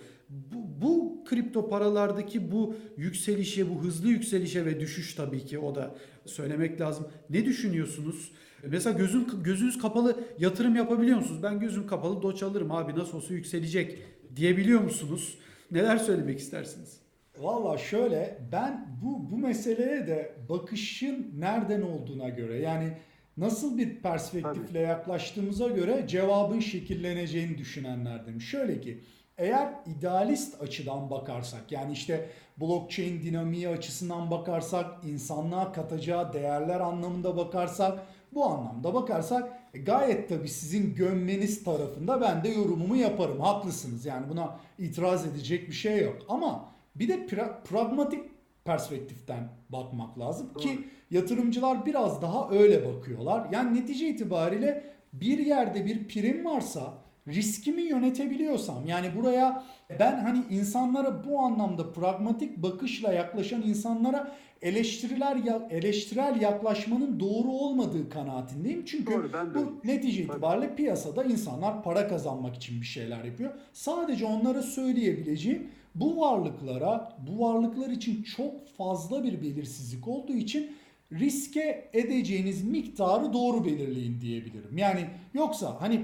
bu, 0.53 0.83
bu 0.83 1.25
kripto 1.25 1.69
paralardaki 1.69 2.53
bu 2.53 2.75
yükselişe, 2.97 3.71
bu 3.71 3.83
hızlı 3.83 4.09
yükselişe 4.09 4.67
ve 4.67 4.81
düşüş 4.81 5.15
tabii 5.15 5.45
ki 5.45 5.59
o 5.59 5.75
da 5.75 5.95
söylemek 6.27 6.81
lazım. 6.81 7.07
Ne 7.31 7.45
düşünüyorsunuz? 7.45 8.33
Mesela 8.63 8.99
gözün 8.99 9.29
gözünüz 9.45 9.79
kapalı 9.79 10.17
yatırım 10.39 10.77
yapabiliyor 10.77 11.19
musunuz? 11.19 11.43
Ben 11.43 11.61
gözüm 11.61 11.87
kapalı 11.87 12.23
doç 12.23 12.43
alırım 12.43 12.71
abi 12.71 12.95
nasıl 12.99 13.17
olsa 13.17 13.35
yükselecek 13.35 13.99
diyebiliyor 14.37 14.81
musunuz? 14.81 15.39
Neler 15.71 15.97
söylemek 15.97 16.39
istersiniz? 16.39 17.01
Valla 17.39 17.79
şöyle 17.79 18.39
ben 18.53 18.87
bu 19.03 19.31
bu 19.31 19.39
meseleye 19.39 20.07
de 20.07 20.35
bakışın 20.49 21.33
nereden 21.39 21.83
olduğuna 21.83 22.29
göre 22.29 22.61
yani 22.61 22.93
nasıl 23.37 23.79
bir 23.79 24.03
perspektifle 24.03 24.67
Tabii. 24.67 24.79
yaklaştığımıza 24.79 25.69
göre 25.69 26.05
cevabın 26.09 26.61
şekilleneceğini 26.61 27.59
düşünenlerdim. 27.59 28.41
Şöyle 28.41 28.81
ki 28.81 29.01
eğer 29.39 29.69
idealist 29.87 30.63
açıdan 30.63 31.11
bakarsak 31.11 31.73
yani 31.73 31.93
işte 31.93 32.31
blockchain 32.61 33.23
dinamiği 33.23 33.69
açısından 33.69 34.31
bakarsak, 34.31 35.05
insanlığa 35.05 35.73
katacağı 35.73 36.33
değerler 36.33 36.81
anlamında 36.81 37.37
bakarsak, 37.37 37.99
bu 38.35 38.45
anlamda 38.45 38.95
bakarsak 38.95 39.53
e, 39.75 39.79
gayet 39.79 40.29
tabii 40.29 40.49
sizin 40.49 40.95
gömmeniz 40.95 41.65
tarafında 41.65 42.21
ben 42.21 42.45
de 42.45 42.49
yorumumu 42.49 42.97
yaparım. 42.97 43.41
Haklısınız 43.41 44.07
yani 44.07 44.29
buna 44.29 44.57
itiraz 44.79 45.27
edecek 45.27 45.69
bir 45.69 45.75
şey 45.75 46.05
yok. 46.05 46.17
Ama 46.29 46.69
bir 46.95 47.09
de 47.09 47.15
pra- 47.15 47.63
pragmatik 47.65 48.25
perspektiften 48.65 49.49
bakmak 49.69 50.19
lazım 50.19 50.55
ki 50.55 50.89
yatırımcılar 51.11 51.87
biraz 51.87 52.23
daha 52.23 52.51
öyle 52.51 52.95
bakıyorlar. 52.95 53.49
Yani 53.53 53.81
netice 53.81 54.09
itibariyle 54.09 54.85
bir 55.13 55.39
yerde 55.39 55.87
bir 55.87 56.09
prim 56.09 56.45
varsa 56.45 56.95
riskimi 57.29 57.83
yönetebiliyorsam 57.83 58.87
yani 58.87 59.07
buraya 59.17 59.65
ben 60.01 60.19
hani 60.19 60.43
insanlara 60.51 61.25
bu 61.25 61.39
anlamda 61.39 61.93
pragmatik 61.93 62.57
bakışla 62.57 63.13
yaklaşan 63.13 63.63
insanlara 63.63 64.35
eleştiriler 64.63 65.37
eleştirel 65.71 66.41
yaklaşmanın 66.41 67.21
doğru 67.21 67.49
olmadığı 67.49 68.09
kanaatindeyim. 68.09 68.85
Çünkü 68.85 69.13
Doğru, 69.15 69.31
ben 69.33 69.51
de 69.51 69.55
bu 69.55 69.81
netice 69.85 70.27
Tabii. 70.27 70.33
itibariyle 70.33 70.75
piyasada 70.75 71.25
insanlar 71.25 71.83
para 71.83 72.09
kazanmak 72.09 72.57
için 72.57 72.81
bir 72.81 72.87
şeyler 72.87 73.25
yapıyor. 73.25 73.51
Sadece 73.73 74.27
onlara 74.27 74.63
söyleyebileceğim 74.63 75.71
bu 75.95 76.21
varlıklara, 76.21 77.17
bu 77.29 77.45
varlıklar 77.45 77.91
için 77.91 78.23
çok 78.23 78.69
fazla 78.77 79.25
bir 79.25 79.43
belirsizlik 79.43 80.09
olduğu 80.09 80.33
için 80.33 80.77
riske 81.13 81.91
edeceğiniz 81.93 82.65
miktarı 82.65 83.33
doğru 83.33 83.65
belirleyin 83.65 84.21
diyebilirim. 84.21 84.79
Yani 84.79 85.07
yoksa 85.35 85.77
hani 85.81 86.03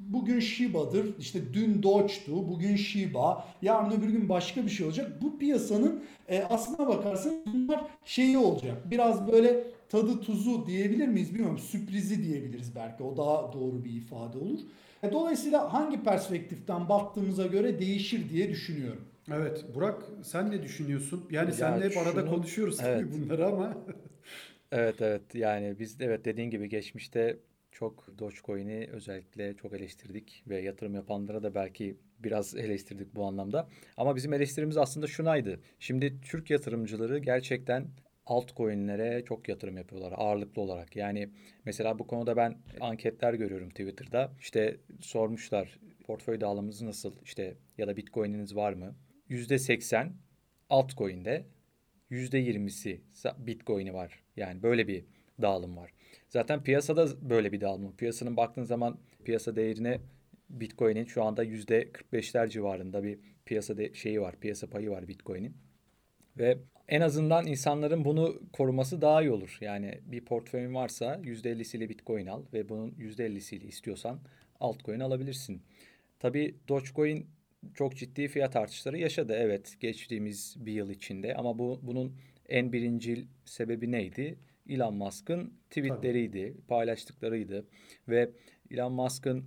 bugün 0.00 0.40
Shiba'dır, 0.40 1.18
işte 1.18 1.38
dün 1.54 1.82
Doge'tu, 1.82 2.48
bugün 2.48 2.76
Shiba, 2.76 3.48
yarın 3.62 3.90
öbür 3.90 4.08
gün 4.08 4.28
başka 4.28 4.64
bir 4.64 4.70
şey 4.70 4.86
olacak. 4.86 5.22
Bu 5.22 5.38
piyasanın 5.38 6.04
e, 6.28 6.42
aslına 6.42 6.88
bakarsanız 6.88 7.36
bunlar 7.54 7.84
şeyi 8.04 8.38
olacak. 8.38 8.90
Biraz 8.90 9.32
böyle 9.32 9.64
tadı 9.88 10.20
tuzu 10.20 10.66
diyebilir 10.66 11.08
miyiz 11.08 11.34
bilmiyorum. 11.34 11.58
Sürprizi 11.58 12.24
diyebiliriz 12.24 12.76
belki. 12.76 13.02
O 13.02 13.16
daha 13.16 13.52
doğru 13.52 13.84
bir 13.84 13.90
ifade 13.90 14.38
olur. 14.38 14.58
E, 15.02 15.12
dolayısıyla 15.12 15.72
hangi 15.72 16.02
perspektiften 16.02 16.88
baktığımıza 16.88 17.46
göre 17.46 17.78
değişir 17.80 18.30
diye 18.30 18.48
düşünüyorum. 18.50 19.04
Evet 19.32 19.64
Burak 19.74 20.02
sen 20.22 20.50
ne 20.50 20.62
düşünüyorsun? 20.62 21.24
Yani 21.30 21.46
Ya 21.48 21.52
senle 21.52 21.84
hep 21.84 21.96
arada 21.96 22.20
şunu- 22.20 22.30
konuşuyoruz 22.30 22.76
tabii 22.76 22.88
Evet. 22.90 23.06
bunları 23.14 23.46
ama 23.46 23.76
Evet 24.72 25.02
evet 25.02 25.34
yani 25.34 25.76
biz 25.80 25.98
de 26.00 26.04
evet 26.04 26.24
dediğin 26.24 26.50
gibi 26.50 26.68
geçmişte 26.68 27.36
çok 27.74 28.18
Dogecoin'i 28.18 28.88
özellikle 28.92 29.56
çok 29.56 29.72
eleştirdik 29.72 30.44
ve 30.48 30.60
yatırım 30.60 30.94
yapanlara 30.94 31.42
da 31.42 31.54
belki 31.54 31.96
biraz 32.18 32.54
eleştirdik 32.54 33.14
bu 33.14 33.24
anlamda. 33.24 33.68
Ama 33.96 34.16
bizim 34.16 34.32
eleştirimiz 34.32 34.76
aslında 34.76 35.06
şunaydı. 35.06 35.60
Şimdi 35.78 36.20
Türk 36.20 36.50
yatırımcıları 36.50 37.18
gerçekten 37.18 37.86
altcoin'lere 38.26 39.24
çok 39.24 39.48
yatırım 39.48 39.76
yapıyorlar 39.76 40.14
ağırlıklı 40.16 40.62
olarak. 40.62 40.96
Yani 40.96 41.30
mesela 41.64 41.98
bu 41.98 42.06
konuda 42.06 42.36
ben 42.36 42.58
anketler 42.80 43.34
görüyorum 43.34 43.68
Twitter'da. 43.68 44.32
İşte 44.40 44.76
sormuşlar 45.00 45.78
portföy 46.06 46.40
dağılımınız 46.40 46.82
nasıl 46.82 47.14
işte 47.22 47.56
ya 47.78 47.86
da 47.86 47.96
Bitcoin'iniz 47.96 48.56
var 48.56 48.72
mı? 48.72 48.94
%80 49.30 50.12
altcoin'de 50.70 51.46
%20'si 52.10 53.00
sa- 53.14 53.46
Bitcoin'i 53.46 53.94
var. 53.94 54.22
Yani 54.36 54.62
böyle 54.62 54.88
bir 54.88 55.04
dağılım 55.42 55.76
var. 55.76 55.90
Zaten 56.28 56.62
piyasada 56.62 57.30
böyle 57.30 57.52
bir 57.52 57.60
dağılım. 57.60 57.84
var. 57.86 57.96
Piyasanın 57.96 58.36
baktığın 58.36 58.64
zaman 58.64 58.98
piyasa 59.24 59.56
değerine 59.56 60.00
Bitcoin'in 60.50 61.04
şu 61.04 61.24
anda 61.24 61.44
%45'ler 61.44 62.48
civarında 62.48 63.02
bir 63.04 63.18
piyasa 63.46 63.76
de- 63.76 63.94
şeyi 63.94 64.20
var. 64.20 64.36
Piyasa 64.40 64.66
payı 64.66 64.90
var 64.90 65.08
Bitcoin'in. 65.08 65.56
Ve 66.38 66.58
en 66.88 67.00
azından 67.00 67.46
insanların 67.46 68.04
bunu 68.04 68.42
koruması 68.52 69.00
daha 69.00 69.22
iyi 69.22 69.30
olur. 69.30 69.58
Yani 69.60 70.00
bir 70.06 70.24
portföyün 70.24 70.74
varsa 70.74 71.20
%50'siyle 71.24 71.88
Bitcoin 71.88 72.26
al 72.26 72.42
ve 72.52 72.68
bunun 72.68 72.90
%50'siyle 72.90 73.66
istiyorsan 73.66 74.20
altcoin 74.60 75.00
alabilirsin. 75.00 75.62
Tabii 76.18 76.54
Dogecoin 76.68 77.26
çok 77.74 77.96
ciddi 77.96 78.28
fiyat 78.28 78.56
artışları 78.56 78.98
yaşadı. 78.98 79.32
Evet 79.36 79.76
geçtiğimiz 79.80 80.56
bir 80.58 80.72
yıl 80.72 80.90
içinde 80.90 81.34
ama 81.34 81.58
bu 81.58 81.80
bunun 81.82 82.16
en 82.48 82.72
birincil 82.72 83.26
sebebi 83.44 83.92
neydi? 83.92 84.38
Elon 84.68 84.94
Musk'ın 84.94 85.52
tweetleriydi, 85.70 86.54
paylaştıklarıydı 86.68 87.66
ve 88.08 88.30
Elon 88.70 88.92
Musk'ın 88.92 89.44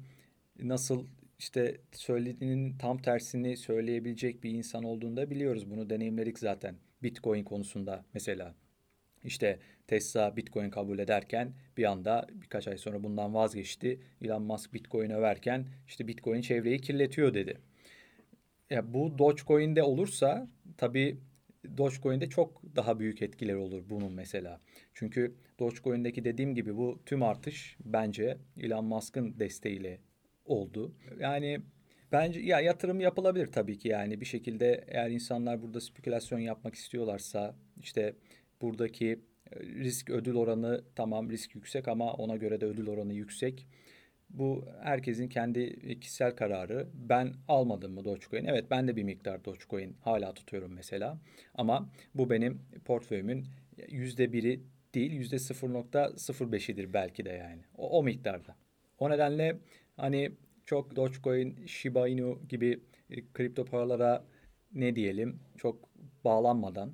nasıl 0.59 1.05
işte 1.39 1.77
söylediğinin 1.91 2.77
tam 2.77 2.97
tersini 2.97 3.57
söyleyebilecek 3.57 4.43
bir 4.43 4.51
insan 4.51 4.83
olduğunu 4.83 5.17
da 5.17 5.29
biliyoruz. 5.29 5.71
Bunu 5.71 5.89
deneyimledik 5.89 6.39
zaten 6.39 6.75
Bitcoin 7.03 7.43
konusunda 7.43 8.05
mesela. 8.13 8.55
İşte 9.23 9.59
Tesla 9.87 10.37
Bitcoin 10.37 10.69
kabul 10.69 10.99
ederken 10.99 11.53
bir 11.77 11.83
anda 11.83 12.27
birkaç 12.31 12.67
ay 12.67 12.77
sonra 12.77 13.03
bundan 13.03 13.33
vazgeçti. 13.33 13.99
Elon 14.21 14.41
Musk 14.41 14.73
Bitcoin 14.73 15.09
överken 15.09 15.67
işte 15.87 16.07
Bitcoin 16.07 16.41
çevreyi 16.41 16.81
kirletiyor 16.81 17.33
dedi. 17.33 17.57
Ya 18.69 18.93
bu 18.93 19.17
Dogecoin'de 19.17 19.83
olursa 19.83 20.47
tabii 20.77 21.17
Dogecoin'de 21.77 22.29
çok 22.29 22.61
daha 22.75 22.99
büyük 22.99 23.21
etkileri 23.21 23.57
olur 23.57 23.83
bunun 23.89 24.11
mesela. 24.11 24.61
Çünkü 24.93 25.35
Dogecoin'deki 25.59 26.23
dediğim 26.23 26.55
gibi 26.55 26.77
bu 26.77 26.99
tüm 27.05 27.23
artış 27.23 27.77
bence 27.85 28.37
Elon 28.59 28.85
Musk'ın 28.85 29.39
desteğiyle 29.39 29.99
oldu. 30.45 30.95
Yani 31.19 31.59
bence 32.11 32.39
ya 32.39 32.59
yatırım 32.59 32.99
yapılabilir 32.99 33.47
tabii 33.51 33.77
ki 33.77 33.87
yani 33.87 34.21
bir 34.21 34.25
şekilde 34.25 34.85
eğer 34.87 35.09
insanlar 35.09 35.61
burada 35.61 35.81
spekülasyon 35.81 36.39
yapmak 36.39 36.75
istiyorlarsa 36.75 37.55
işte 37.81 38.15
buradaki 38.61 39.19
e, 39.51 39.59
risk 39.59 40.09
ödül 40.09 40.35
oranı 40.35 40.83
tamam 40.95 41.29
risk 41.29 41.55
yüksek 41.55 41.87
ama 41.87 42.13
ona 42.13 42.35
göre 42.35 42.61
de 42.61 42.65
ödül 42.65 42.87
oranı 42.87 43.13
yüksek. 43.13 43.67
Bu 44.29 44.65
herkesin 44.81 45.29
kendi 45.29 45.79
kişisel 45.99 46.35
kararı. 46.35 46.87
Ben 46.93 47.33
almadım 47.47 47.93
mı 47.93 48.05
Dogecoin? 48.05 48.45
Evet 48.45 48.65
ben 48.71 48.87
de 48.87 48.95
bir 48.95 49.03
miktar 49.03 49.45
Dogecoin 49.45 49.97
hala 50.01 50.33
tutuyorum 50.33 50.73
mesela. 50.73 51.17
Ama 51.55 51.89
bu 52.15 52.29
benim 52.29 52.61
portföyümün 52.85 53.45
yüzde 53.89 54.33
biri 54.33 54.61
değil 54.95 55.11
yüzde 55.11 55.35
0.05'idir 55.35 56.93
belki 56.93 57.25
de 57.25 57.29
yani. 57.29 57.61
O, 57.77 57.99
o 57.99 58.03
miktarda. 58.03 58.55
O 58.99 59.09
nedenle 59.09 59.57
hani 59.97 60.31
çok 60.65 60.95
Dogecoin, 60.95 61.65
Shiba 61.65 62.07
Inu 62.07 62.41
gibi 62.49 62.79
e, 63.09 63.31
kripto 63.33 63.65
paralara 63.65 64.23
ne 64.73 64.95
diyelim 64.95 65.39
çok 65.57 65.89
bağlanmadan 66.25 66.93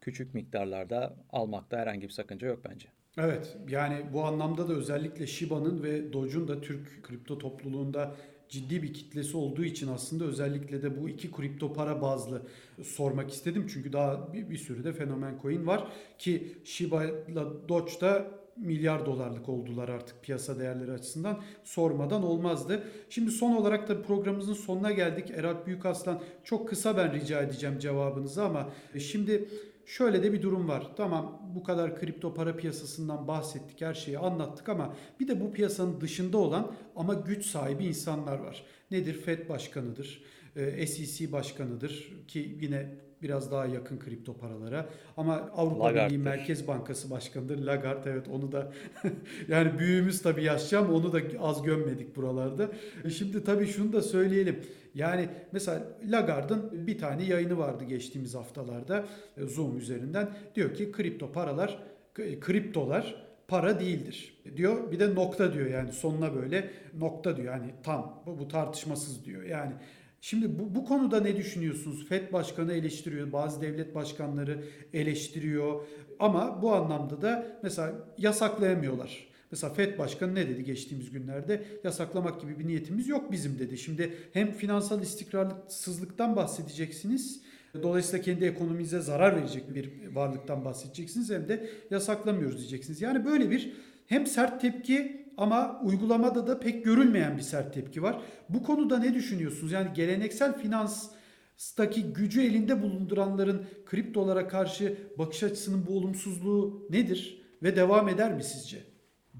küçük 0.00 0.34
miktarlarda 0.34 1.16
almakta 1.30 1.78
herhangi 1.78 2.02
bir 2.02 2.12
sakınca 2.12 2.46
yok 2.46 2.64
bence. 2.70 2.88
Evet 3.18 3.56
yani 3.68 4.06
bu 4.12 4.24
anlamda 4.24 4.68
da 4.68 4.72
özellikle 4.72 5.26
Shiba'nın 5.26 5.82
ve 5.82 6.12
Doge'un 6.12 6.48
da 6.48 6.60
Türk 6.60 7.02
kripto 7.02 7.38
topluluğunda 7.38 8.14
ciddi 8.48 8.82
bir 8.82 8.94
kitlesi 8.94 9.36
olduğu 9.36 9.64
için 9.64 9.88
aslında 9.88 10.24
özellikle 10.24 10.82
de 10.82 11.02
bu 11.02 11.08
iki 11.08 11.32
kripto 11.32 11.72
para 11.72 12.02
bazlı 12.02 12.42
sormak 12.82 13.30
istedim. 13.30 13.66
Çünkü 13.72 13.92
daha 13.92 14.32
bir, 14.32 14.50
bir 14.50 14.56
sürü 14.56 14.84
de 14.84 14.92
fenomen 14.92 15.38
coin 15.42 15.66
var 15.66 15.88
ki 16.18 16.58
Shiba 16.64 17.04
ile 17.04 17.40
Doge 17.68 18.00
da 18.00 18.30
milyar 18.56 19.06
dolarlık 19.06 19.48
oldular 19.48 19.88
artık 19.88 20.22
piyasa 20.22 20.58
değerleri 20.58 20.92
açısından 20.92 21.40
sormadan 21.64 22.22
olmazdı. 22.22 22.82
Şimdi 23.10 23.30
son 23.30 23.56
olarak 23.56 23.88
da 23.88 24.02
programımızın 24.02 24.54
sonuna 24.54 24.92
geldik. 24.92 25.30
Erat 25.30 25.66
Büyükaslan 25.66 26.22
çok 26.44 26.68
kısa 26.68 26.96
ben 26.96 27.12
rica 27.12 27.42
edeceğim 27.42 27.78
cevabınızı 27.78 28.44
ama 28.44 28.68
şimdi 28.98 29.48
Şöyle 29.86 30.22
de 30.22 30.32
bir 30.32 30.42
durum 30.42 30.68
var. 30.68 30.90
Tamam 30.96 31.42
bu 31.54 31.62
kadar 31.62 32.00
kripto 32.00 32.34
para 32.34 32.56
piyasasından 32.56 33.28
bahsettik, 33.28 33.80
her 33.80 33.94
şeyi 33.94 34.18
anlattık 34.18 34.68
ama 34.68 34.96
bir 35.20 35.28
de 35.28 35.40
bu 35.40 35.52
piyasanın 35.52 36.00
dışında 36.00 36.38
olan 36.38 36.72
ama 36.96 37.14
güç 37.14 37.46
sahibi 37.46 37.84
insanlar 37.84 38.38
var. 38.38 38.64
Nedir? 38.90 39.14
FED 39.14 39.48
başkanıdır, 39.48 40.22
e, 40.56 40.86
SEC 40.86 41.32
başkanıdır 41.32 42.12
ki 42.28 42.58
yine 42.60 42.94
biraz 43.22 43.50
daha 43.50 43.66
yakın 43.66 43.98
kripto 43.98 44.36
paralara. 44.36 44.88
Ama 45.16 45.34
Avrupa 45.34 45.94
Birliği. 45.94 46.18
Merkez 46.18 46.68
Bankası 46.68 47.10
Başkanı'dır. 47.10 47.58
Lagarde 47.58 48.10
evet 48.10 48.28
onu 48.28 48.52
da 48.52 48.72
yani 49.48 49.78
büyüğümüz 49.78 50.22
tabii 50.22 50.44
yaşayacağım 50.44 50.94
onu 50.94 51.12
da 51.12 51.20
az 51.40 51.62
gömmedik 51.62 52.16
buralarda. 52.16 52.70
E 53.04 53.10
Şimdi 53.10 53.44
tabii 53.44 53.66
şunu 53.66 53.92
da 53.92 54.02
söyleyelim. 54.02 54.60
Yani 54.94 55.28
mesela 55.52 55.82
Lagarde'ın 56.10 56.86
bir 56.86 56.98
tane 56.98 57.24
yayını 57.24 57.58
vardı 57.58 57.84
geçtiğimiz 57.84 58.34
haftalarda 58.34 59.04
e, 59.36 59.46
Zoom 59.46 59.78
üzerinden. 59.78 60.30
Diyor 60.54 60.74
ki 60.74 60.92
kripto 60.92 61.32
paralar, 61.32 61.78
k- 62.14 62.40
kriptolar 62.40 63.24
para 63.48 63.80
değildir 63.80 64.42
diyor. 64.56 64.92
Bir 64.92 65.00
de 65.00 65.14
nokta 65.14 65.54
diyor 65.54 65.66
yani 65.66 65.92
sonuna 65.92 66.34
böyle 66.34 66.70
nokta 66.98 67.36
diyor. 67.36 67.54
Yani 67.54 67.70
tam 67.82 68.22
bu, 68.26 68.38
bu 68.38 68.48
tartışmasız 68.48 69.24
diyor. 69.24 69.42
Yani 69.42 69.72
Şimdi 70.20 70.58
bu, 70.58 70.74
bu 70.74 70.84
konuda 70.84 71.20
ne 71.20 71.36
düşünüyorsunuz? 71.36 72.08
FED 72.08 72.32
başkanı 72.32 72.72
eleştiriyor, 72.72 73.32
bazı 73.32 73.60
devlet 73.60 73.94
başkanları 73.94 74.64
eleştiriyor. 74.92 75.80
Ama 76.18 76.62
bu 76.62 76.72
anlamda 76.74 77.22
da 77.22 77.46
mesela 77.62 77.92
yasaklayamıyorlar. 78.18 79.28
Mesela 79.54 79.74
FED 79.74 79.98
başkanı 79.98 80.34
ne 80.34 80.48
dedi 80.48 80.64
geçtiğimiz 80.64 81.10
günlerde? 81.10 81.64
Yasaklamak 81.84 82.40
gibi 82.40 82.58
bir 82.58 82.66
niyetimiz 82.66 83.08
yok 83.08 83.32
bizim 83.32 83.58
dedi. 83.58 83.78
Şimdi 83.78 84.14
hem 84.32 84.52
finansal 84.52 85.02
istikrarsızlıktan 85.02 86.36
bahsedeceksiniz. 86.36 87.40
Dolayısıyla 87.82 88.24
kendi 88.24 88.44
ekonominize 88.44 89.00
zarar 89.00 89.36
verecek 89.36 89.74
bir 89.74 90.14
varlıktan 90.14 90.64
bahsedeceksiniz 90.64 91.30
hem 91.30 91.48
de 91.48 91.70
yasaklamıyoruz 91.90 92.58
diyeceksiniz. 92.58 93.02
Yani 93.02 93.24
böyle 93.24 93.50
bir 93.50 93.72
hem 94.06 94.26
sert 94.26 94.60
tepki 94.60 95.26
ama 95.36 95.80
uygulamada 95.84 96.46
da 96.46 96.60
pek 96.60 96.84
görülmeyen 96.84 97.36
bir 97.36 97.42
sert 97.42 97.74
tepki 97.74 98.02
var. 98.02 98.22
Bu 98.48 98.62
konuda 98.62 98.98
ne 98.98 99.14
düşünüyorsunuz? 99.14 99.72
Yani 99.72 99.88
geleneksel 99.94 100.58
finanstaki 100.58 102.02
gücü 102.12 102.42
elinde 102.42 102.82
bulunduranların 102.82 103.66
kriptolara 103.86 104.48
karşı 104.48 104.96
bakış 105.18 105.42
açısının 105.42 105.86
bu 105.86 105.96
olumsuzluğu 105.96 106.86
nedir 106.90 107.42
ve 107.62 107.76
devam 107.76 108.08
eder 108.08 108.34
mi 108.34 108.44
sizce? 108.44 108.93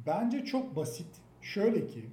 Bence 0.07 0.45
çok 0.45 0.77
basit. 0.77 1.07
Şöyle 1.43 1.87
ki 1.87 2.05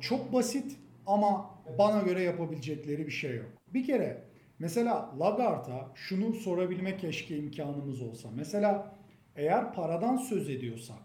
çok 0.00 0.32
basit 0.32 0.76
ama 1.06 1.50
bana 1.78 2.02
göre 2.02 2.22
yapabilecekleri 2.22 3.06
bir 3.06 3.12
şey 3.12 3.36
yok. 3.36 3.50
Bir 3.74 3.84
kere 3.84 4.24
mesela 4.58 5.14
Lagarde'a 5.20 5.90
şunu 5.94 6.32
sorabilme 6.32 6.96
keşke 6.96 7.38
imkanımız 7.38 8.02
olsa. 8.02 8.28
Mesela 8.34 8.94
eğer 9.36 9.72
paradan 9.72 10.16
söz 10.16 10.50
ediyorsak 10.50 10.98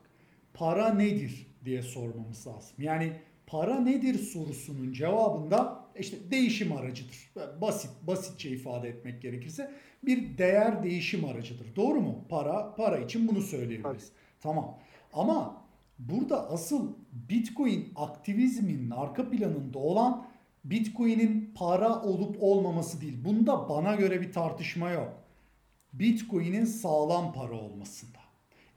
para 0.53 0.93
nedir 0.93 1.47
diye 1.65 1.81
sormamız 1.81 2.47
lazım. 2.47 2.75
Yani 2.77 3.13
para 3.47 3.79
nedir 3.79 4.15
sorusunun 4.19 4.93
cevabında 4.93 5.85
işte 5.99 6.31
değişim 6.31 6.71
aracıdır. 6.71 7.33
Basit, 7.61 7.91
basitçe 8.07 8.49
ifade 8.49 8.89
etmek 8.89 9.21
gerekirse 9.21 9.71
bir 10.03 10.37
değer 10.37 10.83
değişim 10.83 11.25
aracıdır. 11.25 11.75
Doğru 11.75 12.01
mu? 12.01 12.25
Para, 12.29 12.75
para 12.75 12.97
için 12.97 13.27
bunu 13.27 13.41
söyleyebiliriz. 13.41 14.11
Tamam. 14.41 14.79
Ama 15.13 15.58
burada 15.99 16.49
asıl 16.49 16.93
Bitcoin 17.29 17.93
aktivizminin 17.95 18.89
arka 18.89 19.29
planında 19.29 19.79
olan 19.79 20.25
Bitcoin'in 20.63 21.51
para 21.55 22.01
olup 22.01 22.37
olmaması 22.39 23.01
değil. 23.01 23.25
Bunda 23.25 23.69
bana 23.69 23.95
göre 23.95 24.21
bir 24.21 24.31
tartışma 24.31 24.89
yok. 24.89 25.13
Bitcoin'in 25.93 26.65
sağlam 26.65 27.33
para 27.33 27.53
olmasında. 27.53 28.19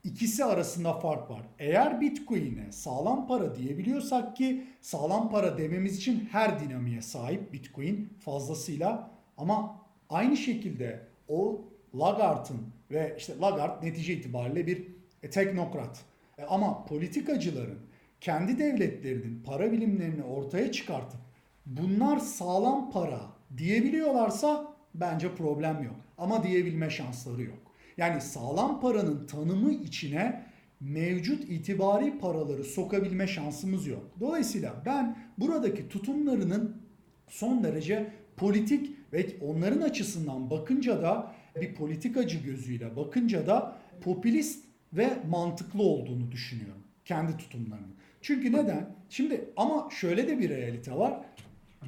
İkisi 0.04 0.44
arasında 0.44 0.92
fark 0.92 1.30
var. 1.30 1.42
Eğer 1.58 2.00
Bitcoin'e 2.00 2.72
sağlam 2.72 3.26
para 3.26 3.54
diyebiliyorsak 3.54 4.36
ki 4.36 4.64
sağlam 4.80 5.30
para 5.30 5.58
dememiz 5.58 5.96
için 5.98 6.28
her 6.32 6.60
dinamiğe 6.60 7.02
sahip 7.02 7.52
Bitcoin 7.52 8.12
fazlasıyla 8.20 9.10
ama 9.38 9.80
aynı 10.10 10.36
şekilde 10.36 11.06
o 11.28 11.60
Lagarde'ın 11.94 12.60
ve 12.90 13.14
işte 13.18 13.38
Lagarde 13.40 13.86
netice 13.86 14.12
itibariyle 14.12 14.66
bir 14.66 14.86
teknokrat. 15.30 16.04
E, 16.38 16.44
ama 16.44 16.84
politikacıların 16.84 17.78
kendi 18.20 18.58
devletlerinin 18.58 19.42
para 19.42 19.72
bilimlerini 19.72 20.22
ortaya 20.22 20.72
çıkartıp 20.72 21.20
bunlar 21.66 22.18
sağlam 22.18 22.90
para 22.90 23.20
diyebiliyorlarsa 23.56 24.74
bence 24.94 25.34
problem 25.34 25.82
yok. 25.82 25.96
Ama 26.18 26.42
diyebilme 26.42 26.90
şansları 26.90 27.42
yok. 27.42 27.58
Yani 27.96 28.20
sağlam 28.20 28.80
paranın 28.80 29.26
tanımı 29.26 29.72
içine 29.72 30.42
mevcut 30.80 31.50
itibari 31.50 32.18
paraları 32.18 32.64
sokabilme 32.64 33.26
şansımız 33.26 33.86
yok. 33.86 34.10
Dolayısıyla 34.20 34.82
ben 34.86 35.18
buradaki 35.38 35.88
tutumlarının 35.88 36.82
son 37.28 37.64
derece 37.64 38.12
politik 38.36 38.96
ve 39.12 39.26
onların 39.40 39.80
açısından 39.80 40.50
bakınca 40.50 41.02
da 41.02 41.34
bir 41.60 41.74
politikacı 41.74 42.38
gözüyle 42.38 42.96
bakınca 42.96 43.46
da 43.46 43.76
popülist 44.00 44.64
ve 44.92 45.10
mantıklı 45.30 45.82
olduğunu 45.82 46.32
düşünüyorum. 46.32 46.82
Kendi 47.04 47.36
tutumlarının. 47.36 47.94
Çünkü 48.20 48.52
neden? 48.52 48.86
Şimdi 49.10 49.44
ama 49.56 49.88
şöyle 49.90 50.28
de 50.28 50.38
bir 50.38 50.48
realite 50.48 50.92
var. 50.92 51.20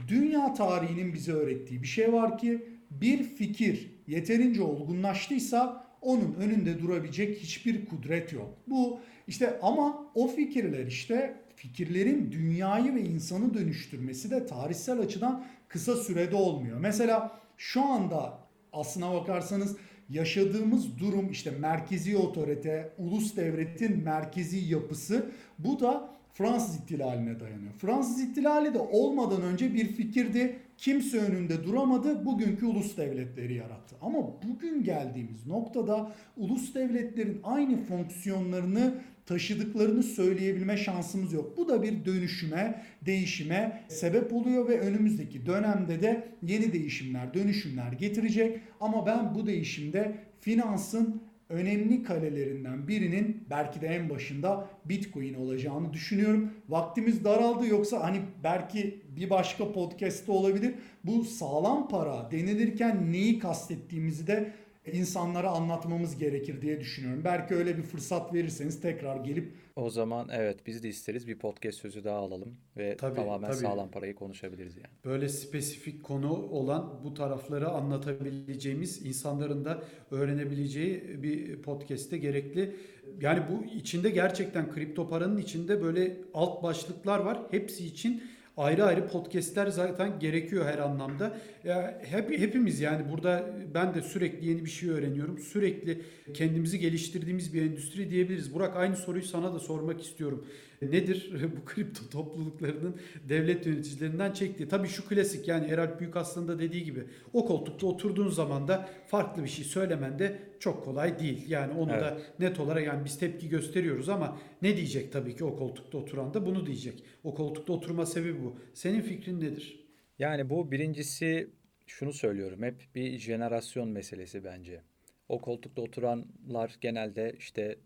Dünya 0.09 0.55
tarihinin 0.55 1.15
bize 1.15 1.33
öğrettiği 1.33 1.83
bir 1.83 1.87
şey 1.87 2.13
var 2.13 2.39
ki 2.39 2.69
bir 2.91 3.23
fikir 3.23 3.91
yeterince 4.07 4.63
olgunlaştıysa 4.63 5.87
onun 6.01 6.35
önünde 6.35 6.79
durabilecek 6.79 7.39
hiçbir 7.39 7.87
kudret 7.87 8.33
yok. 8.33 8.49
Bu 8.67 9.01
işte 9.29 9.59
ama 9.63 10.07
o 10.15 10.29
fikirler 10.29 10.87
işte 10.87 11.35
fikirlerin 11.57 12.33
dünyayı 12.33 12.95
ve 12.95 13.01
insanı 13.01 13.55
dönüştürmesi 13.55 14.31
de 14.31 14.47
tarihsel 14.47 14.99
açıdan 15.01 15.45
kısa 15.69 15.97
sürede 15.97 16.37
olmuyor. 16.37 16.81
Mesela 16.81 17.41
şu 17.57 17.85
anda 17.85 18.39
aslına 18.73 19.15
bakarsanız 19.15 19.77
yaşadığımız 20.11 20.99
durum 20.99 21.31
işte 21.31 21.51
merkezi 21.51 22.17
otorite, 22.17 22.93
ulus 22.99 23.37
devletin 23.37 24.05
merkezi 24.05 24.59
yapısı 24.59 25.31
bu 25.59 25.81
da 25.81 26.15
Fransız 26.35 26.77
ihtilaline 26.77 27.41
dayanıyor. 27.41 27.73
Fransız 27.73 28.21
ihtilali 28.21 28.75
de 28.75 28.79
olmadan 28.79 29.43
önce 29.43 29.75
bir 29.75 29.87
fikirdi. 29.87 30.57
Kimse 30.77 31.19
önünde 31.19 31.65
duramadı. 31.65 32.25
Bugünkü 32.25 32.67
ulus 32.67 32.97
devletleri 32.97 33.55
yarattı. 33.55 33.97
Ama 34.01 34.19
bugün 34.49 34.85
geldiğimiz 34.85 35.47
noktada 35.47 36.13
ulus 36.37 36.75
devletlerin 36.75 37.41
aynı 37.45 37.85
fonksiyonlarını 37.85 38.95
taşıdıklarını 39.27 40.03
söyleyebilme 40.03 40.77
şansımız 40.77 41.33
yok. 41.33 41.57
Bu 41.57 41.69
da 41.69 41.83
bir 41.83 42.05
dönüşüme, 42.05 42.85
değişime 43.07 43.85
sebep 43.89 44.33
oluyor 44.33 44.69
ve 44.69 44.81
önümüzdeki 44.81 45.47
dönemde 45.47 46.03
de 46.03 46.29
yeni 46.43 46.73
değişimler, 46.73 47.35
dönüşümler 47.35 47.93
getirecek. 47.93 48.61
Ama 48.81 49.07
ben 49.07 49.35
bu 49.35 49.47
değişimde 49.47 50.15
finansın 50.41 51.23
önemli 51.49 52.03
kalelerinden 52.03 52.89
birinin 52.89 53.47
belki 53.51 53.81
de 53.81 53.87
en 53.87 54.11
başında 54.11 54.69
Bitcoin 54.85 55.35
olacağını 55.35 55.93
düşünüyorum. 55.93 56.51
Vaktimiz 56.69 57.25
daraldı 57.25 57.67
yoksa 57.67 58.03
hani 58.03 58.21
belki 58.45 59.03
bir 59.17 59.31
başka 59.31 59.73
podcast'te 59.73 60.33
olabilir. 60.33 60.75
Bu 61.05 61.25
sağlam 61.25 61.89
para 61.89 62.31
denilirken 62.31 63.13
neyi 63.13 63.39
kastettiğimizi 63.39 64.27
de 64.27 64.53
insanlara 64.93 65.51
anlatmamız 65.51 66.19
gerekir 66.19 66.63
diye 66.63 66.81
düşünüyorum. 66.81 67.23
Belki 67.25 67.55
öyle 67.55 67.79
bir 67.79 67.83
fırsat 67.83 68.35
verirseniz 68.35 68.81
tekrar 68.81 69.17
gelip 69.17 69.53
O 69.77 69.91
zaman 69.91 70.29
evet 70.33 70.67
biz 70.67 70.83
de 70.83 70.89
isteriz 70.89 71.29
bir 71.29 71.39
podcast 71.39 71.79
sözü 71.79 72.05
daha 72.05 72.19
alalım 72.19 72.57
ve 72.77 72.97
Tabii, 72.97 73.17
tamamen 73.17 73.51
tabii. 73.51 73.61
sağlam 73.61 73.91
parayı 73.91 74.15
konuşabiliriz 74.15 74.77
yani. 74.77 74.89
Böyle 75.05 75.29
spesifik 75.29 76.03
konu 76.03 76.33
olan 76.33 77.01
bu 77.05 77.15
tarafları 77.15 77.69
anlatabileceğimiz, 77.69 79.07
insanların 79.07 79.65
da 79.65 79.83
öğrenebileceği 80.11 81.23
bir 81.23 81.63
podcast'te 81.63 82.19
gerekli. 82.19 82.77
Yani 83.21 83.43
bu 83.51 83.65
içinde 83.65 84.11
gerçekten 84.11 84.73
kripto 84.73 85.09
paranın 85.09 85.37
içinde 85.39 85.83
böyle 85.83 86.17
alt 86.35 86.63
başlıklar 86.63 87.19
var. 87.19 87.43
Hepsi 87.51 87.87
için 87.87 88.23
ayrı 88.57 88.85
ayrı 88.85 89.09
podcast'ler 89.09 89.67
zaten 89.67 90.19
gerekiyor 90.19 90.67
her 90.67 90.79
anlamda. 90.79 91.37
Ya 91.65 92.01
hep 92.05 92.31
hepimiz 92.39 92.81
yani 92.81 93.11
burada 93.13 93.47
ben 93.75 93.95
de 93.95 94.03
sürekli 94.03 94.49
yeni 94.49 94.65
bir 94.65 94.71
şey 94.71 94.91
öğreniyorum. 94.91 95.39
Sürekli 95.39 96.03
kendimizi 96.35 96.79
geliştirdiğimiz 96.79 97.55
bir 97.55 97.63
endüstri 97.63 98.11
diyebiliriz. 98.11 98.55
Burak 98.55 98.77
aynı 98.77 98.97
soruyu 98.97 99.25
sana 99.25 99.55
da 99.55 99.59
sormak 99.59 100.03
istiyorum. 100.03 100.47
Nedir 100.91 101.33
bu 101.57 101.65
kripto 101.65 102.09
topluluklarının 102.11 102.97
devlet 103.29 103.67
yöneticilerinden 103.67 104.33
çektiği? 104.33 104.69
Tabii 104.69 104.89
şu 104.89 105.09
klasik 105.09 105.49
yani 105.49 105.67
Eralp 105.67 106.01
Büyük 106.01 106.17
aslında 106.17 106.59
dediği 106.59 106.85
gibi 106.85 107.05
o 107.33 107.47
koltukta 107.47 107.87
oturduğun 107.87 108.29
zaman 108.29 108.69
da 108.69 108.89
farklı 109.07 109.45
bir 109.45 109.49
şey 109.49 109.65
söylemen 109.65 110.19
de 110.19 110.39
çok 110.61 110.85
kolay 110.85 111.19
değil. 111.19 111.51
Yani 111.51 111.73
onu 111.73 111.93
Evet. 111.93 112.03
da 112.03 112.19
net 112.39 112.61
olarak 112.61 112.87
yani 112.87 113.05
biz 113.05 113.19
tepki 113.19 113.49
gösteriyoruz 113.49 114.09
ama 114.09 114.39
ne 114.63 114.77
diyecek 114.77 115.13
tabii 115.13 115.37
ki 115.37 115.45
o 115.45 115.57
koltukta 115.57 115.99
oturan 115.99 116.35
da 116.35 116.47
bunu 116.47 116.67
diyecek. 116.67 117.05
O 117.25 117.35
koltukta 117.35 117.73
oturma 117.73 118.07
sebebi 118.07 118.45
bu. 118.45 118.57
Senin 118.75 119.01
fikrin 119.01 119.41
nedir? 119.41 119.85
Yani 120.19 120.51
bu 120.51 120.71
birincisi 120.71 121.51
şunu 121.87 122.13
söylüyorum 122.13 122.63
hep 122.63 122.89
bir 122.95 123.19
jenerasyon 123.19 123.89
meselesi 123.89 124.45
bence. 124.45 124.83
O 125.29 125.41
koltukta 125.41 125.83
oturanlar 125.83 126.77
genelde 126.81 127.35
işte 127.39 127.79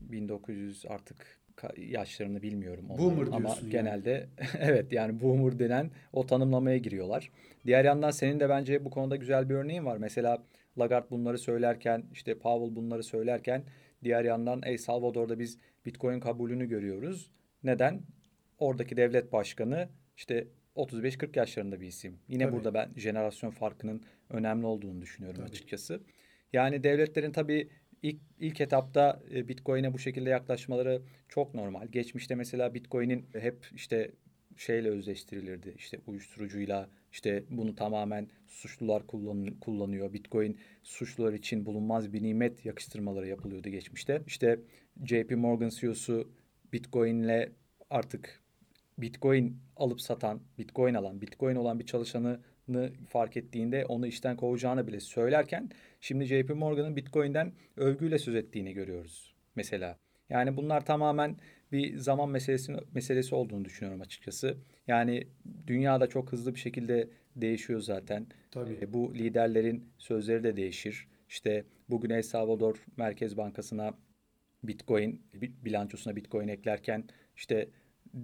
1900 0.00 0.84
artık 0.88 1.40
yaşlarını 1.76 2.42
bilmiyorum 2.42 2.84
onların 2.90 3.06
Boomer 3.06 3.26
ama 3.26 3.38
diyorsun 3.38 3.62
yani. 3.62 3.72
genelde 3.72 4.26
evet 4.58 4.92
yani 4.92 5.20
boomer 5.20 5.58
denen 5.58 5.90
o 6.12 6.26
tanımlamaya 6.26 6.78
giriyorlar. 6.78 7.30
Diğer 7.66 7.84
yandan 7.84 8.10
senin 8.10 8.40
de 8.40 8.48
bence 8.48 8.84
bu 8.84 8.90
konuda 8.90 9.16
güzel 9.16 9.48
bir 9.48 9.54
örneğin 9.54 9.84
var. 9.84 9.96
Mesela 9.96 10.42
Lagarde 10.78 11.10
bunları 11.10 11.38
söylerken 11.38 12.04
işte 12.12 12.38
Powell 12.38 12.76
bunları 12.76 13.02
söylerken 13.02 13.64
diğer 14.04 14.24
yandan 14.24 14.60
El 14.64 14.78
Salvador'da 14.78 15.38
biz 15.38 15.58
Bitcoin 15.86 16.20
kabulünü 16.20 16.68
görüyoruz. 16.68 17.30
Neden? 17.64 18.02
Oradaki 18.58 18.96
devlet 18.96 19.32
başkanı 19.32 19.88
işte 20.16 20.46
35-40 20.76 21.38
yaşlarında 21.38 21.80
bir 21.80 21.86
isim. 21.86 22.18
Yine 22.28 22.44
Tabii. 22.44 22.56
burada 22.56 22.74
ben 22.74 22.90
jenerasyon 22.96 23.50
farkının 23.50 24.02
önemli 24.30 24.66
olduğunu 24.66 25.02
düşünüyorum 25.02 25.40
Tabii. 25.40 25.48
açıkçası. 25.50 26.00
Yani 26.52 26.84
devletlerin 26.84 27.32
tabii 27.32 27.68
ilk 28.02 28.20
ilk 28.38 28.60
etapta 28.60 29.22
e, 29.34 29.48
Bitcoin'e 29.48 29.92
bu 29.92 29.98
şekilde 29.98 30.30
yaklaşmaları 30.30 31.02
çok 31.28 31.54
normal. 31.54 31.86
Geçmişte 31.86 32.34
mesela 32.34 32.74
Bitcoin'in 32.74 33.26
hep 33.32 33.66
işte 33.74 34.10
şeyle 34.56 34.90
özleştirilirdi. 34.90 35.74
İşte 35.76 36.00
uyuşturucuyla 36.06 36.88
işte 37.12 37.44
bunu 37.50 37.74
tamamen 37.74 38.28
suçlular 38.48 39.06
kullan- 39.06 39.60
kullanıyor. 39.60 40.12
Bitcoin 40.12 40.58
suçlular 40.82 41.32
için 41.32 41.66
bulunmaz 41.66 42.12
bir 42.12 42.22
nimet 42.22 42.64
yakıştırmaları 42.64 43.28
yapılıyordu 43.28 43.68
geçmişte. 43.68 44.22
İşte 44.26 44.60
JP 45.04 45.30
Morgan 45.30 45.68
CEO'su 45.68 46.28
Bitcoin'le 46.72 47.52
artık 47.90 48.42
Bitcoin 48.98 49.56
alıp 49.76 50.00
satan, 50.00 50.40
Bitcoin 50.58 50.94
alan, 50.94 51.20
Bitcoin 51.20 51.56
olan 51.56 51.80
bir 51.80 51.86
çalışanı 51.86 52.40
fark 53.08 53.36
ettiğinde 53.36 53.86
onu 53.86 54.06
işten 54.06 54.36
kovacağını 54.36 54.86
bile 54.86 55.00
söylerken 55.00 55.70
şimdi 56.00 56.24
JP 56.24 56.50
Morgan'ın 56.50 56.96
Bitcoin'den 56.96 57.52
övgüyle 57.76 58.18
söz 58.18 58.34
ettiğini 58.34 58.72
görüyoruz 58.72 59.34
mesela. 59.54 59.98
Yani 60.30 60.56
bunlar 60.56 60.84
tamamen 60.86 61.36
bir 61.72 61.96
zaman 61.98 62.28
meselesi 62.30 62.72
meselesi 62.94 63.34
olduğunu 63.34 63.64
düşünüyorum 63.64 64.00
açıkçası. 64.00 64.56
Yani 64.86 65.26
dünyada 65.66 66.06
çok 66.06 66.32
hızlı 66.32 66.54
bir 66.54 66.60
şekilde 66.60 67.08
değişiyor 67.36 67.80
zaten. 67.80 68.26
Tabii. 68.50 68.78
E, 68.82 68.92
Bu 68.92 69.14
liderlerin 69.14 69.88
sözleri 69.98 70.44
de 70.44 70.56
değişir. 70.56 71.08
İşte 71.28 71.64
bugün 71.88 72.10
El 72.10 72.22
Salvador 72.22 72.84
Merkez 72.96 73.36
Bankası'na 73.36 73.94
Bitcoin 74.64 75.22
bi- 75.34 75.64
bilançosuna 75.64 76.16
Bitcoin 76.16 76.48
eklerken 76.48 77.04
işte 77.36 77.68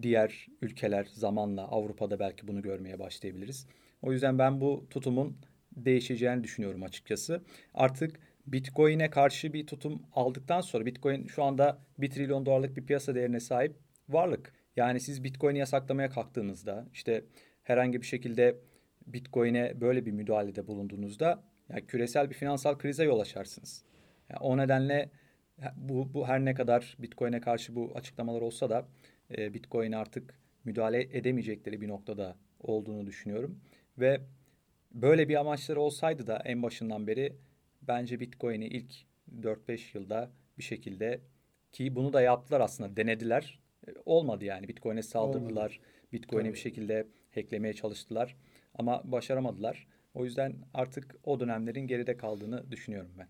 diğer 0.02 0.46
ülkeler 0.62 1.04
zamanla 1.12 1.62
Avrupa'da 1.68 2.18
belki 2.18 2.48
bunu 2.48 2.62
görmeye 2.62 2.98
başlayabiliriz. 2.98 3.66
O 4.02 4.12
yüzden 4.12 4.38
ben 4.38 4.60
bu 4.60 4.86
tutumun 4.90 5.36
değişeceğini 5.76 6.44
düşünüyorum 6.44 6.82
açıkçası. 6.82 7.42
Artık 7.74 8.20
Bitcoin'e 8.46 9.10
karşı 9.10 9.52
bir 9.52 9.66
tutum 9.66 10.02
aldıktan 10.12 10.60
sonra 10.60 10.86
Bitcoin 10.86 11.26
şu 11.26 11.42
anda 11.42 11.78
1 11.98 12.10
trilyon 12.10 12.46
dolarlık 12.46 12.76
bir 12.76 12.86
piyasa 12.86 13.14
değerine 13.14 13.40
sahip 13.40 13.76
varlık. 14.08 14.52
Yani 14.76 15.00
siz 15.00 15.24
Bitcoin'i 15.24 15.58
yasaklamaya 15.58 16.10
kalktığınızda 16.10 16.88
işte 16.92 17.24
herhangi 17.62 18.00
bir 18.00 18.06
şekilde 18.06 18.56
Bitcoin'e 19.06 19.80
böyle 19.80 20.06
bir 20.06 20.12
müdahalede 20.12 20.66
bulunduğunuzda 20.66 21.42
yani 21.68 21.86
küresel 21.86 22.30
bir 22.30 22.34
finansal 22.34 22.78
krize 22.78 23.04
yol 23.04 23.20
açarsınız. 23.20 23.84
Yani 24.30 24.40
o 24.40 24.56
nedenle 24.56 25.10
bu, 25.76 26.14
bu 26.14 26.28
her 26.28 26.44
ne 26.44 26.54
kadar 26.54 26.96
Bitcoin'e 26.98 27.40
karşı 27.40 27.74
bu 27.74 27.92
açıklamalar 27.94 28.40
olsa 28.40 28.70
da 28.70 28.88
e, 29.38 29.54
Bitcoin 29.54 29.92
artık 29.92 30.34
müdahale 30.64 31.02
edemeyecekleri 31.02 31.80
bir 31.80 31.88
noktada 31.88 32.36
olduğunu 32.60 33.06
düşünüyorum. 33.06 33.60
Ve 33.98 34.20
böyle 34.92 35.28
bir 35.28 35.34
amaçları 35.40 35.80
olsaydı 35.80 36.26
da 36.26 36.42
en 36.44 36.62
başından 36.62 37.06
beri 37.06 37.36
bence 37.82 38.20
Bitcoin'i 38.20 38.66
ilk 38.66 38.94
4-5 39.40 39.98
yılda 39.98 40.30
bir 40.58 40.62
şekilde 40.62 41.20
ki 41.72 41.96
bunu 41.96 42.12
da 42.12 42.20
yaptılar 42.20 42.60
aslında 42.60 42.96
denediler. 42.96 43.60
E, 43.88 43.90
Olmadı 44.04 44.44
yani 44.44 44.68
Bitcoin'e 44.68 45.02
saldırdılar. 45.02 45.80
Bitcoin'i 46.12 46.52
bir 46.52 46.58
şekilde 46.58 47.06
hacklemeye 47.34 47.74
çalıştılar 47.74 48.36
ama 48.74 49.02
başaramadılar. 49.04 49.86
O 50.14 50.24
yüzden 50.24 50.56
artık 50.74 51.16
o 51.24 51.40
dönemlerin 51.40 51.86
geride 51.86 52.16
kaldığını 52.16 52.70
düşünüyorum 52.70 53.10
ben. 53.18 53.28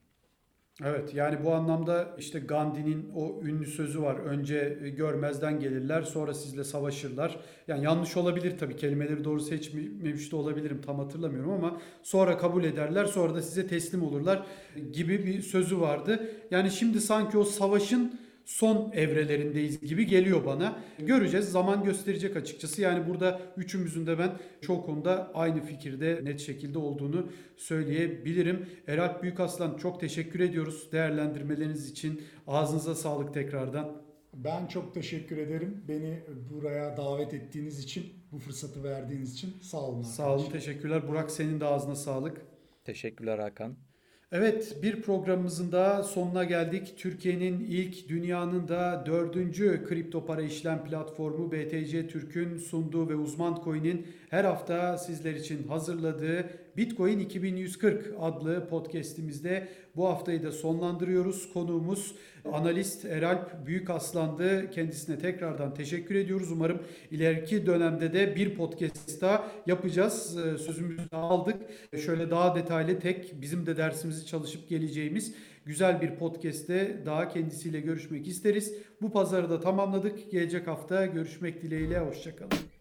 Evet 0.84 1.14
yani 1.14 1.44
bu 1.44 1.54
anlamda 1.54 2.14
işte 2.18 2.38
Gandhi'nin 2.38 3.10
o 3.14 3.40
ünlü 3.44 3.66
sözü 3.66 4.02
var. 4.02 4.16
Önce 4.16 4.78
e, 4.84 4.88
görmezden 4.88 5.60
gelirler 5.60 6.02
sonra 6.02 6.34
sizle 6.34 6.64
savaşırlar. 6.64 7.40
Yani 7.68 7.84
yanlış 7.84 8.16
olabilir 8.16 8.58
tabii 8.58 8.76
kelimeleri 8.76 9.24
doğru 9.24 9.40
seçmemiş 9.40 10.32
de 10.32 10.36
olabilirim 10.36 10.80
tam 10.86 10.98
hatırlamıyorum 10.98 11.50
ama 11.50 11.80
sonra 12.02 12.38
kabul 12.38 12.64
ederler 12.64 13.04
sonra 13.04 13.34
da 13.34 13.42
size 13.42 13.66
teslim 13.66 14.02
olurlar 14.02 14.46
gibi 14.92 15.26
bir 15.26 15.42
sözü 15.42 15.80
vardı. 15.80 16.30
Yani 16.50 16.70
şimdi 16.70 17.00
sanki 17.00 17.38
o 17.38 17.44
savaşın 17.44 18.20
son 18.48 18.92
evrelerindeyiz 18.92 19.80
gibi 19.80 20.06
geliyor 20.06 20.44
bana. 20.46 20.82
Göreceğiz. 20.98 21.48
Zaman 21.48 21.84
gösterecek 21.84 22.36
açıkçası. 22.36 22.82
Yani 22.82 23.08
burada 23.08 23.40
üçümüzün 23.56 24.06
de 24.06 24.18
ben 24.18 24.30
çok 24.60 24.86
konuda 24.86 25.30
aynı 25.34 25.60
fikirde 25.60 26.20
net 26.22 26.40
şekilde 26.40 26.78
olduğunu 26.78 27.26
söyleyebilirim. 27.56 28.66
Eralp 28.86 29.22
Büyükaslan 29.22 29.76
çok 29.76 30.00
teşekkür 30.00 30.40
ediyoruz 30.40 30.92
değerlendirmeleriniz 30.92 31.90
için. 31.90 32.22
Ağzınıza 32.46 32.94
sağlık 32.94 33.34
tekrardan. 33.34 34.02
Ben 34.34 34.66
çok 34.66 34.94
teşekkür 34.94 35.36
ederim. 35.36 35.84
Beni 35.88 36.20
buraya 36.50 36.96
davet 36.96 37.34
ettiğiniz 37.34 37.78
için, 37.84 38.04
bu 38.32 38.38
fırsatı 38.38 38.84
verdiğiniz 38.84 39.32
için 39.34 39.54
sağ 39.62 39.80
olun. 39.80 40.02
Sağ 40.02 40.22
olun, 40.22 40.32
arkadaşlar. 40.32 40.60
teşekkürler. 40.60 41.08
Burak 41.08 41.30
senin 41.30 41.60
de 41.60 41.64
ağzına 41.64 41.94
sağlık. 41.94 42.40
Teşekkürler 42.84 43.38
Hakan. 43.38 43.87
Evet 44.32 44.76
bir 44.82 45.02
programımızın 45.02 45.72
da 45.72 46.02
sonuna 46.02 46.44
geldik. 46.44 46.94
Türkiye'nin 46.96 47.60
ilk 47.60 48.08
dünyanın 48.08 48.68
da 48.68 49.02
dördüncü 49.06 49.84
kripto 49.88 50.26
para 50.26 50.42
işlem 50.42 50.84
platformu 50.84 51.52
BTC 51.52 52.08
Türk'ün 52.08 52.58
sunduğu 52.58 53.08
ve 53.08 53.14
uzman 53.14 53.60
coin'in 53.64 54.06
her 54.30 54.44
hafta 54.44 54.98
sizler 54.98 55.34
için 55.34 55.68
hazırladığı 55.68 56.50
Bitcoin 56.78 57.18
2140 57.18 58.14
adlı 58.20 58.68
podcast'imizde 58.68 59.68
bu 59.96 60.08
haftayı 60.08 60.42
da 60.42 60.52
sonlandırıyoruz. 60.52 61.52
Konuğumuz 61.52 62.14
analist 62.52 63.04
Eralp 63.04 63.66
Büyükaslan'dı. 63.66 64.70
Kendisine 64.70 65.18
tekrardan 65.18 65.74
teşekkür 65.74 66.14
ediyoruz. 66.14 66.52
Umarım 66.52 66.82
ileriki 67.10 67.66
dönemde 67.66 68.12
de 68.12 68.36
bir 68.36 68.54
podcast 68.54 69.20
daha 69.20 69.50
yapacağız. 69.66 70.36
Ee, 70.38 70.58
Sözümüzü 70.58 71.02
aldık. 71.12 71.56
Şöyle 72.04 72.30
daha 72.30 72.54
detaylı 72.54 73.00
tek 73.00 73.40
bizim 73.40 73.66
de 73.66 73.76
dersimizi 73.76 74.26
çalışıp 74.26 74.68
geleceğimiz 74.68 75.34
güzel 75.66 76.00
bir 76.00 76.16
podcast'te 76.16 77.02
daha 77.06 77.28
kendisiyle 77.28 77.80
görüşmek 77.80 78.28
isteriz. 78.28 78.74
Bu 79.02 79.12
pazarı 79.12 79.50
da 79.50 79.60
tamamladık. 79.60 80.30
Gelecek 80.30 80.66
hafta 80.66 81.06
görüşmek 81.06 81.62
dileğiyle. 81.62 81.98
Hoşçakalın. 81.98 82.77